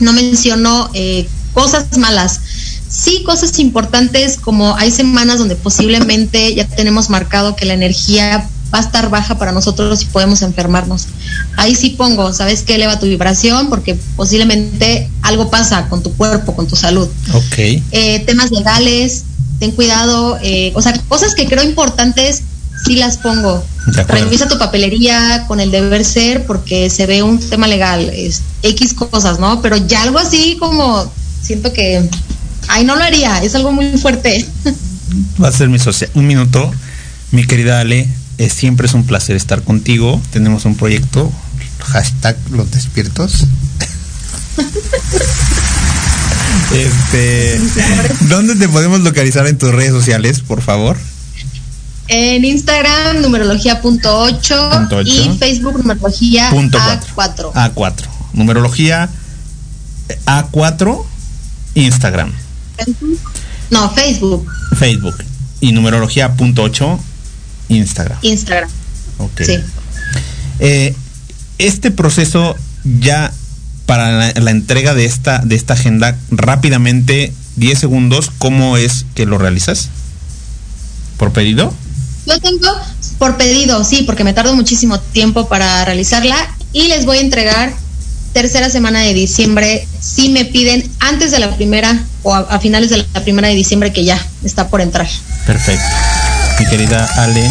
no 0.00 0.12
mencionó 0.12 0.90
eh, 0.94 1.26
cosas 1.52 1.96
malas. 1.98 2.40
Sí, 2.88 3.22
cosas 3.24 3.58
importantes 3.58 4.36
como 4.38 4.76
hay 4.76 4.90
semanas 4.90 5.38
donde 5.38 5.56
posiblemente 5.56 6.54
ya 6.54 6.66
tenemos 6.66 7.10
marcado 7.10 7.56
que 7.56 7.64
la 7.64 7.74
energía 7.74 8.48
va 8.72 8.78
a 8.78 8.82
estar 8.82 9.10
baja 9.10 9.38
para 9.38 9.52
nosotros 9.52 10.02
y 10.02 10.06
podemos 10.06 10.42
enfermarnos. 10.42 11.06
Ahí 11.56 11.74
sí 11.74 11.90
pongo, 11.90 12.32
¿sabes 12.32 12.62
qué? 12.62 12.74
Eleva 12.74 12.98
tu 12.98 13.06
vibración 13.06 13.68
porque 13.68 13.96
posiblemente 14.16 15.08
algo 15.22 15.50
pasa 15.50 15.88
con 15.88 16.02
tu 16.02 16.12
cuerpo, 16.14 16.54
con 16.54 16.66
tu 16.66 16.76
salud. 16.76 17.08
Ok. 17.32 17.58
Eh, 17.58 18.22
temas 18.26 18.50
legales, 18.50 19.24
ten 19.58 19.70
cuidado, 19.72 20.38
eh, 20.42 20.72
o 20.74 20.82
sea, 20.82 20.92
cosas 21.08 21.34
que 21.34 21.46
creo 21.46 21.62
importantes 21.62 22.42
sí 22.84 22.96
las 22.96 23.18
pongo. 23.18 23.64
Revisa 23.86 24.48
tu 24.48 24.58
papelería 24.58 25.44
con 25.46 25.60
el 25.60 25.70
deber 25.70 26.04
ser 26.04 26.46
porque 26.46 26.88
se 26.88 27.06
ve 27.06 27.22
un 27.22 27.38
tema 27.38 27.66
legal, 27.66 28.10
es 28.10 28.42
X 28.62 28.94
cosas, 28.94 29.38
¿no? 29.38 29.60
Pero 29.60 29.76
ya 29.76 30.02
algo 30.02 30.18
así 30.18 30.56
como 30.58 31.12
siento 31.42 31.72
que, 31.72 32.08
ay, 32.68 32.84
no 32.84 32.96
lo 32.96 33.04
haría, 33.04 33.42
es 33.42 33.54
algo 33.54 33.72
muy 33.72 33.98
fuerte. 33.98 34.46
Va 35.42 35.48
a 35.48 35.52
ser 35.52 35.68
mi 35.68 35.78
socia. 35.78 36.08
Un 36.14 36.26
minuto, 36.26 36.72
mi 37.30 37.44
querida 37.44 37.80
Ale, 37.80 38.08
es, 38.38 38.52
siempre 38.52 38.86
es 38.86 38.94
un 38.94 39.04
placer 39.04 39.36
estar 39.36 39.62
contigo. 39.62 40.20
Tenemos 40.32 40.64
un 40.64 40.76
proyecto, 40.76 41.30
hashtag 41.80 42.36
los 42.50 42.70
despiertos. 42.70 43.44
este, 46.72 47.60
¿Dónde 48.28 48.56
te 48.56 48.68
podemos 48.68 49.00
localizar 49.00 49.46
en 49.46 49.58
tus 49.58 49.72
redes 49.72 49.92
sociales, 49.92 50.40
por 50.40 50.62
favor? 50.62 50.96
En 52.08 52.44
Instagram, 52.44 53.22
numerología.8 53.22 55.06
y 55.06 55.38
Facebook, 55.38 55.78
numerología 55.78 56.50
A4. 56.50 57.52
A4. 57.52 57.94
Numerología 58.34 59.08
A4, 60.26 61.04
Instagram. 61.74 62.32
No, 63.70 63.90
Facebook. 63.90 64.46
Facebook. 64.76 65.16
Y 65.60 65.72
numerología.8, 65.72 66.98
Instagram. 67.68 68.18
Instagram. 68.20 68.68
Ok. 69.18 69.42
Sí. 69.42 69.56
Eh, 70.58 70.94
este 71.58 71.90
proceso 71.90 72.54
ya 72.84 73.32
para 73.86 74.12
la, 74.12 74.32
la, 74.40 74.50
entrega 74.50 74.94
de 74.94 75.06
esta, 75.06 75.38
de 75.38 75.54
esta 75.54 75.74
agenda, 75.74 76.16
rápidamente, 76.30 77.32
10 77.56 77.78
segundos, 77.78 78.30
¿cómo 78.38 78.76
es 78.76 79.06
que 79.14 79.24
lo 79.26 79.38
realizas? 79.38 79.88
¿Por 81.16 81.32
pedido? 81.32 81.72
Yo 82.26 82.40
tengo 82.40 82.68
por 83.18 83.36
pedido, 83.36 83.84
sí, 83.84 84.02
porque 84.04 84.24
me 84.24 84.32
tardo 84.32 84.54
muchísimo 84.54 84.98
tiempo 84.98 85.48
para 85.48 85.84
realizarla 85.84 86.36
y 86.72 86.88
les 86.88 87.04
voy 87.04 87.18
a 87.18 87.20
entregar 87.20 87.72
tercera 88.32 88.68
semana 88.68 89.00
de 89.00 89.14
diciembre 89.14 89.86
si 90.00 90.28
me 90.28 90.44
piden 90.44 90.84
antes 90.98 91.30
de 91.30 91.38
la 91.38 91.54
primera 91.54 92.04
o 92.22 92.34
a, 92.34 92.58
finales 92.58 92.90
de 92.90 93.06
la 93.14 93.22
primera 93.22 93.48
de 93.48 93.54
diciembre 93.54 93.92
que 93.92 94.04
ya 94.04 94.20
está 94.42 94.68
por 94.68 94.80
entrar. 94.80 95.06
Perfecto. 95.46 95.84
Mi 96.58 96.66
querida 96.66 97.08
Ale, 97.16 97.48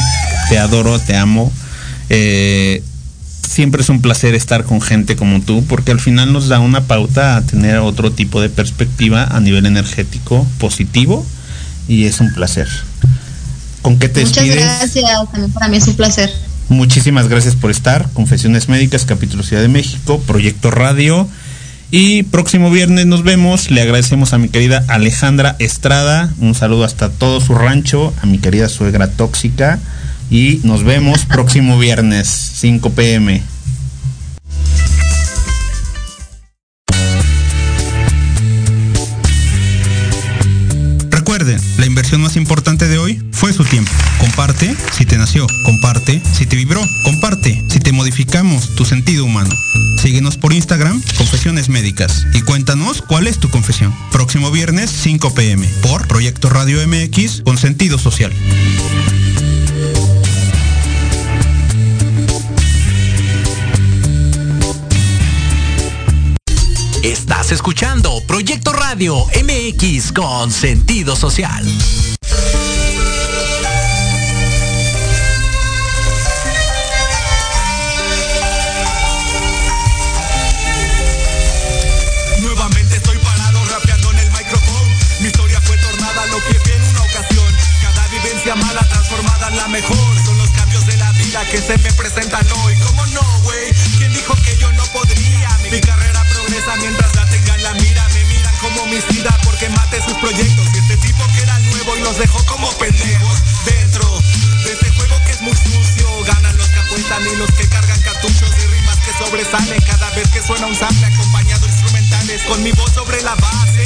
te 0.50 0.60
adoro, 0.60 1.00
te 1.00 1.16
amo. 1.16 1.52
Eh, 2.10 2.84
siempre 3.48 3.82
es 3.82 3.90
un 3.90 4.02
placer 4.02 4.36
estar 4.36 4.64
con 4.66 4.82
gente 4.82 5.16
como 5.16 5.42
tú 5.42 5.64
porque 5.66 5.92
al 5.92 6.00
final 6.00 6.34
nos 6.34 6.48
da 6.50 6.60
una 6.60 6.82
pauta 6.82 7.38
a 7.38 7.42
tener 7.42 7.78
otro 7.78 8.12
tipo 8.12 8.42
de 8.42 8.50
perspectiva 8.50 9.24
a 9.24 9.40
nivel 9.40 9.66
energético 9.66 10.46
positivo 10.58 11.26
y 11.88 12.06
es 12.06 12.20
un 12.20 12.34
placer. 12.34 12.68
¿Con 13.84 14.00
qué 14.00 14.08
te 14.08 14.22
Muchas 14.22 14.48
gracias, 14.48 15.06
también 15.30 15.52
para 15.52 15.68
mí 15.68 15.76
es 15.76 15.88
un 15.88 15.96
placer. 15.96 16.34
Muchísimas 16.70 17.28
gracias 17.28 17.56
por 17.56 17.70
estar. 17.70 18.08
Confesiones 18.14 18.70
Médicas, 18.70 19.04
capítulo 19.04 19.44
Ciudad 19.44 19.62
de 19.62 19.68
México, 19.68 20.22
Proyecto 20.26 20.72
Radio. 20.72 21.28
Y 21.92 22.24
próximo 22.24 22.72
viernes 22.72 23.08
nos 23.08 23.24
vemos. 23.24 23.70
Le 23.72 23.82
agradecemos 23.82 24.32
a 24.32 24.38
mi 24.38 24.48
querida 24.48 24.86
Alejandra 24.88 25.58
Estrada. 25.60 26.34
Un 26.40 26.56
saludo 26.56 26.86
hasta 26.86 27.10
todo 27.10 27.42
su 27.42 27.56
rancho. 27.56 28.14
A 28.22 28.26
mi 28.26 28.38
querida 28.38 28.70
suegra 28.70 29.12
tóxica. 29.12 29.80
Y 30.32 30.62
nos 30.64 30.86
vemos 30.86 31.26
próximo 31.28 31.78
viernes, 31.78 32.28
5 32.56 32.90
pm. 32.92 33.44
Recuerden, 41.10 41.60
la 41.78 41.86
inversión 41.86 42.22
más 42.22 42.38
importante 42.38 42.88
de 42.88 42.98
hoy 42.98 43.13
fue 43.44 43.52
su 43.52 43.66
tiempo. 43.66 43.92
Comparte 44.20 44.74
si 44.94 45.06
te 45.06 45.18
nació, 45.18 45.46
comparte 45.66 46.22
si 46.32 46.46
te 46.46 46.56
vibró, 46.56 46.82
comparte 47.04 47.62
si 47.68 47.82
te 47.82 47.92
modificamos 47.92 48.74
tu 48.76 48.86
sentido 48.86 49.26
humano. 49.26 49.54
Síguenos 50.02 50.38
por 50.38 50.54
Instagram, 50.54 51.02
Confesiones 51.18 51.68
Médicas, 51.68 52.26
y 52.34 52.40
cuéntanos 52.40 53.02
cuál 53.02 53.28
es 53.28 53.40
tu 53.40 53.50
confesión. 53.50 53.94
Próximo 54.14 54.50
viernes, 54.50 54.90
5 54.90 55.34
pm, 55.34 55.68
por 55.82 56.08
Proyecto 56.08 56.50
Radio 56.50 56.80
MX 56.88 57.42
con 57.42 57.58
sentido 57.58 57.98
social. 57.98 58.32
Estás 67.04 67.52
escuchando 67.52 68.24
Proyecto 68.26 68.72
Radio 68.72 69.18
MX 69.36 70.14
con 70.14 70.50
sentido 70.50 71.18
social. 71.18 71.66
Vivencia 88.54 88.56
mala 88.56 88.88
transformada 88.88 89.48
en 89.48 89.58
la 89.58 89.68
mejor. 89.68 90.26
Son 90.26 90.38
los 90.38 90.50
cambios 90.52 90.86
de 90.86 90.98
la 90.98 91.12
vida 91.14 91.44
que 91.50 91.58
se 91.58 91.78
me 91.78 91.92
presentan 91.94 92.46
hoy. 92.64 92.76
¿Cómo 92.86 93.06
no, 93.08 93.22
güey? 93.44 93.74
¿Quién 93.98 94.14
dijo 94.14 94.36
que 94.44 94.58
yo 94.58 94.72
no 94.74 94.84
podría? 94.88 95.50
Mi 95.72 95.80
carrera 95.82 96.24
mientras 96.80 97.16
la 97.16 97.26
tengan 97.30 97.64
la 97.64 97.74
mira. 97.74 98.08
Me 98.14 98.24
miran 98.26 98.56
como 98.58 98.84
homicida 98.84 99.38
porque 99.44 99.70
mate 99.70 100.02
sus 100.02 100.18
proyectos. 100.18 100.68
Y 100.74 100.78
este 100.78 100.98
tipo 100.98 101.26
que 101.34 101.42
era 101.42 101.58
nuevo 101.60 101.98
y 101.98 102.02
los 102.02 102.18
dejó 102.18 102.46
como 102.46 102.70
pendejos. 102.78 103.38
Dentro 103.66 104.22
de 104.66 104.72
este 104.72 104.90
juego 104.92 105.16
que 105.26 105.32
es 105.32 105.42
muy 105.42 105.56
sucio, 105.56 106.08
ganan 106.26 106.58
los 106.58 106.68
que 106.68 106.80
apuestan 106.80 107.24
y 107.24 107.36
los 107.38 107.52
que 107.52 107.68
cargan 107.68 108.02
cartuchos 108.02 108.52
de 108.56 108.68
rimas 108.68 108.98
que 108.98 109.14
sobresalen 109.24 109.82
cada 109.82 110.10
vez 110.12 110.28
que 110.30 110.42
suena 110.42 110.68
un 110.68 110.76
sample 110.76 111.06
acompañado 111.06 111.66
instrumentales 111.68 112.42
con 112.44 112.62
mi 112.64 112.72
voz 112.72 112.92
sobre 112.94 113.22
la 113.24 113.36
base. 113.36 113.86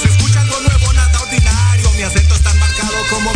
Se 0.00 0.08
escucha 0.08 0.40
algo 0.42 0.60
nuevo, 0.60 0.92
nada 0.92 1.20
ordinario. 1.20 1.90
Mi 1.92 2.02
acento 2.02 2.34
es 2.34 2.42
tan 2.42 2.58
marcado 2.58 2.94
como 3.10 3.32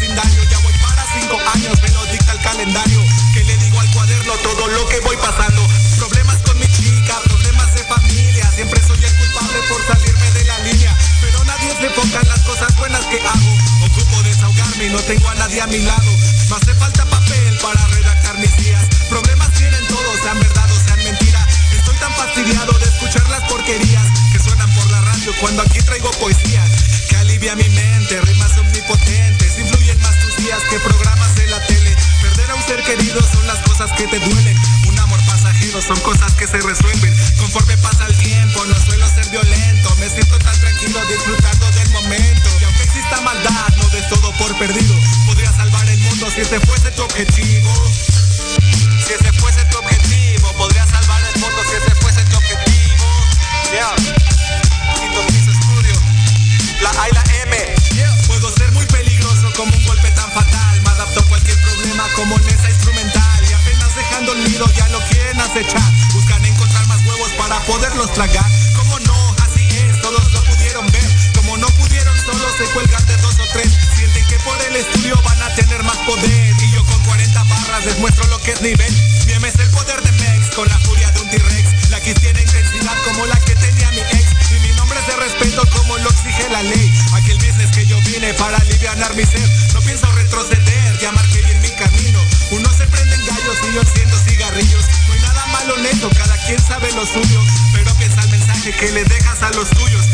en 0.00 0.14
vecindario. 0.14 0.42
Ya 0.50 0.58
voy 0.58 0.72
para 0.82 1.04
cinco 1.12 1.38
años, 1.54 1.82
me 1.82 1.88
lo 1.90 2.04
dicta 2.06 2.32
el 2.32 2.40
calendario. 2.40 3.00
Que 3.34 3.44
le 3.44 3.56
digo 3.58 3.80
al 3.80 3.90
cuaderno 3.92 4.32
todo 4.42 4.66
lo 4.68 4.88
que 4.88 5.00
voy 5.00 5.16
pasando. 5.16 5.66
Problemas 5.98 6.36
con 6.38 6.58
mi 6.58 6.66
chica, 6.68 7.18
problemas 7.24 7.74
de 7.74 7.84
familia. 7.84 8.50
Siempre 8.52 8.80
soy 8.86 9.04
el 9.04 9.14
culpable 9.16 9.58
por 9.68 9.86
salirme 9.86 10.30
de 10.32 10.44
la 10.44 10.58
línea. 10.60 10.96
Pero 11.20 11.44
nadie 11.44 11.76
se 11.76 11.86
enfoca 11.86 12.20
en 12.20 12.28
las 12.28 12.40
cosas 12.40 12.74
buenas 12.76 13.04
que 13.06 13.20
hago. 13.20 13.52
Ocupo 13.84 14.22
desahogarme 14.22 14.86
y 14.86 14.90
no 14.90 14.98
tengo 15.00 15.28
a 15.28 15.34
nadie 15.34 15.60
a 15.60 15.66
mi 15.66 15.78
lado. 15.78 16.10
Me 16.48 16.56
hace 16.56 16.74
falta 16.74 17.04
papel 17.06 17.58
para 17.62 17.86
redactar 17.88 18.38
mis 18.38 18.56
días. 18.56 18.84
Problemas 19.08 19.52
tienen 19.52 19.86
todos, 19.86 20.20
sean 20.22 20.38
verdad 20.40 20.70
o 20.70 20.80
sean 20.84 21.02
mentira. 21.04 21.46
Estoy 21.72 21.96
tan 21.96 22.12
fastidiado 22.14 22.72
de 22.78 22.84
escuchar 22.84 23.28
las 23.28 23.42
porquerías 23.48 24.06
que 24.32 24.38
suenan 24.38 24.72
por 24.74 24.90
la 24.90 25.00
radio 25.00 25.32
cuando 25.40 25.62
aquí 25.62 25.80
traigo 25.80 26.10
poesía. 26.12 26.64
Que 27.08 27.16
alivia 27.16 27.54
mi 27.56 27.68
mente, 27.68 28.20
rimas 28.20 28.56
omnipotentes. 28.58 29.39
Días 30.50 30.64
que 30.68 30.80
programas 30.80 31.32
de 31.36 31.46
la 31.46 31.64
tele. 31.64 31.94
Perder 32.20 32.50
a 32.50 32.54
un 32.56 32.62
ser 32.64 32.82
querido 32.82 33.20
son 33.22 33.46
las 33.46 33.58
cosas 33.60 33.92
que 33.92 34.08
te 34.08 34.18
duelen 34.18 34.56
son 35.80 36.00
cosas 36.00 36.32
que 36.34 36.46
se 36.46 36.58
resuelven 36.58 37.14
conforme 37.38 37.76
pasa 37.78 38.06
el 38.06 38.16
tiempo. 38.16 38.64
No 38.66 38.74
suelo 38.74 39.08
ser 39.08 39.28
violento, 39.30 39.94
me 39.96 40.08
siento 40.08 40.36
tan 40.38 40.58
tranquilo 40.58 40.98
disfrutando 41.06 41.70
del 41.70 41.88
momento. 41.90 42.48
Y 42.60 42.64
aunque 42.64 42.82
exista 42.82 43.20
maldad, 43.20 43.68
no 43.76 43.88
des 43.90 44.08
todo 44.08 44.32
por 44.32 44.58
perdido. 44.58 44.94
Podría 45.26 45.52
salvar 45.52 45.88
el 45.88 45.98
mundo 46.00 46.28
si 46.34 46.40
ese 46.40 46.60
fuese 46.60 46.90
tu 46.90 47.02
objetivo. 47.02 47.72
Si 49.06 49.12
ese 49.12 49.32
fuese 49.34 49.64
tu 49.66 49.78
objetivo, 49.78 49.89
como 62.20 62.36
en 62.36 62.48
esa 62.48 62.68
instrumental 62.68 63.40
dejando 63.96 64.32
el 64.32 64.44
nido, 64.44 64.66
ya 64.76 64.88
lo 64.88 65.00
quieren 65.08 65.40
acechar. 65.40 65.82
Buscan 66.12 66.44
encontrar 66.44 66.86
más 66.86 67.00
huevos 67.06 67.30
para 67.38 67.58
poderlos 67.60 68.12
tragar. 68.12 68.44
Como 68.76 68.98
no, 69.00 69.36
así 69.42 69.66
es, 69.78 70.00
todos 70.02 70.30
lo 70.32 70.44
pudieron 70.44 70.86
ver. 70.92 71.08
Como 71.34 71.56
no 71.56 71.66
pudieron, 71.68 72.14
solo 72.20 72.44
se 72.58 72.64
cuelgan 72.72 73.04
de 73.06 73.16
dos 73.16 73.34
o 73.40 73.46
tres. 73.54 73.72
Sienten 73.96 74.26
que 74.26 74.38
por 74.40 74.60
el 74.62 74.76
estudio 74.76 75.16
van 75.22 75.42
a 75.42 75.54
tener 75.54 75.82
más 75.82 75.96
poder. 75.98 76.54
Y 76.60 76.70
yo 76.72 76.84
con 76.84 77.02
40 77.04 77.42
barras 77.44 77.84
les 77.86 77.98
muestro 77.98 78.26
lo 78.28 78.38
que 78.40 78.52
es 78.52 78.60
nivel. 78.60 78.92
Mi 79.26 79.32
es 79.32 79.54
el 79.54 79.70
poder 79.70 80.02
de 80.02 80.12
Mex, 80.12 80.54
con 80.54 80.68
la 80.68 80.78
furia 80.80 81.10
de 81.12 81.20
un 81.20 81.30
T-Rex. 81.30 81.90
La 81.90 82.00
que 82.00 82.14
tiene 82.14 82.42
intensidad 82.42 82.96
como 83.04 83.24
la 83.26 83.40
que 83.40 83.54
tenía 83.54 83.90
mi 83.92 84.00
ex. 84.00 84.39
De 85.06 85.16
respeto 85.16 85.62
como 85.76 85.96
lo 85.98 86.10
exige 86.10 86.48
la 86.50 86.62
ley. 86.62 86.92
Aquel 87.14 87.38
business 87.38 87.70
que 87.70 87.86
yo 87.86 87.98
vine 88.02 88.34
para 88.34 88.58
aliviar 88.58 88.98
mi 89.14 89.24
ser. 89.24 89.48
No 89.72 89.80
pienso 89.80 90.06
retroceder, 90.12 90.98
ya 91.00 91.10
marqué 91.12 91.40
bien 91.42 91.60
mi 91.62 91.70
camino. 91.70 92.20
Uno 92.50 92.68
se 92.76 92.86
prende 92.86 93.14
en 93.14 93.26
gallos 93.26 93.56
y 93.68 93.74
yo 93.74 93.80
enciendo 93.80 94.18
cigarrillos. 94.18 94.84
No 95.08 95.14
hay 95.14 95.20
nada 95.20 95.46
malo 95.46 95.78
en 95.78 95.86
eso, 95.86 96.10
cada 96.10 96.36
quien 96.44 96.58
sabe 96.62 96.92
lo 96.92 97.06
suyo. 97.06 97.40
Pero 97.72 97.94
piensa 97.94 98.20
el 98.20 98.28
mensaje 98.30 98.72
que 98.72 98.92
le 98.92 99.04
dejas 99.04 99.42
a 99.42 99.50
los 99.50 99.70
tuyos. 99.70 100.04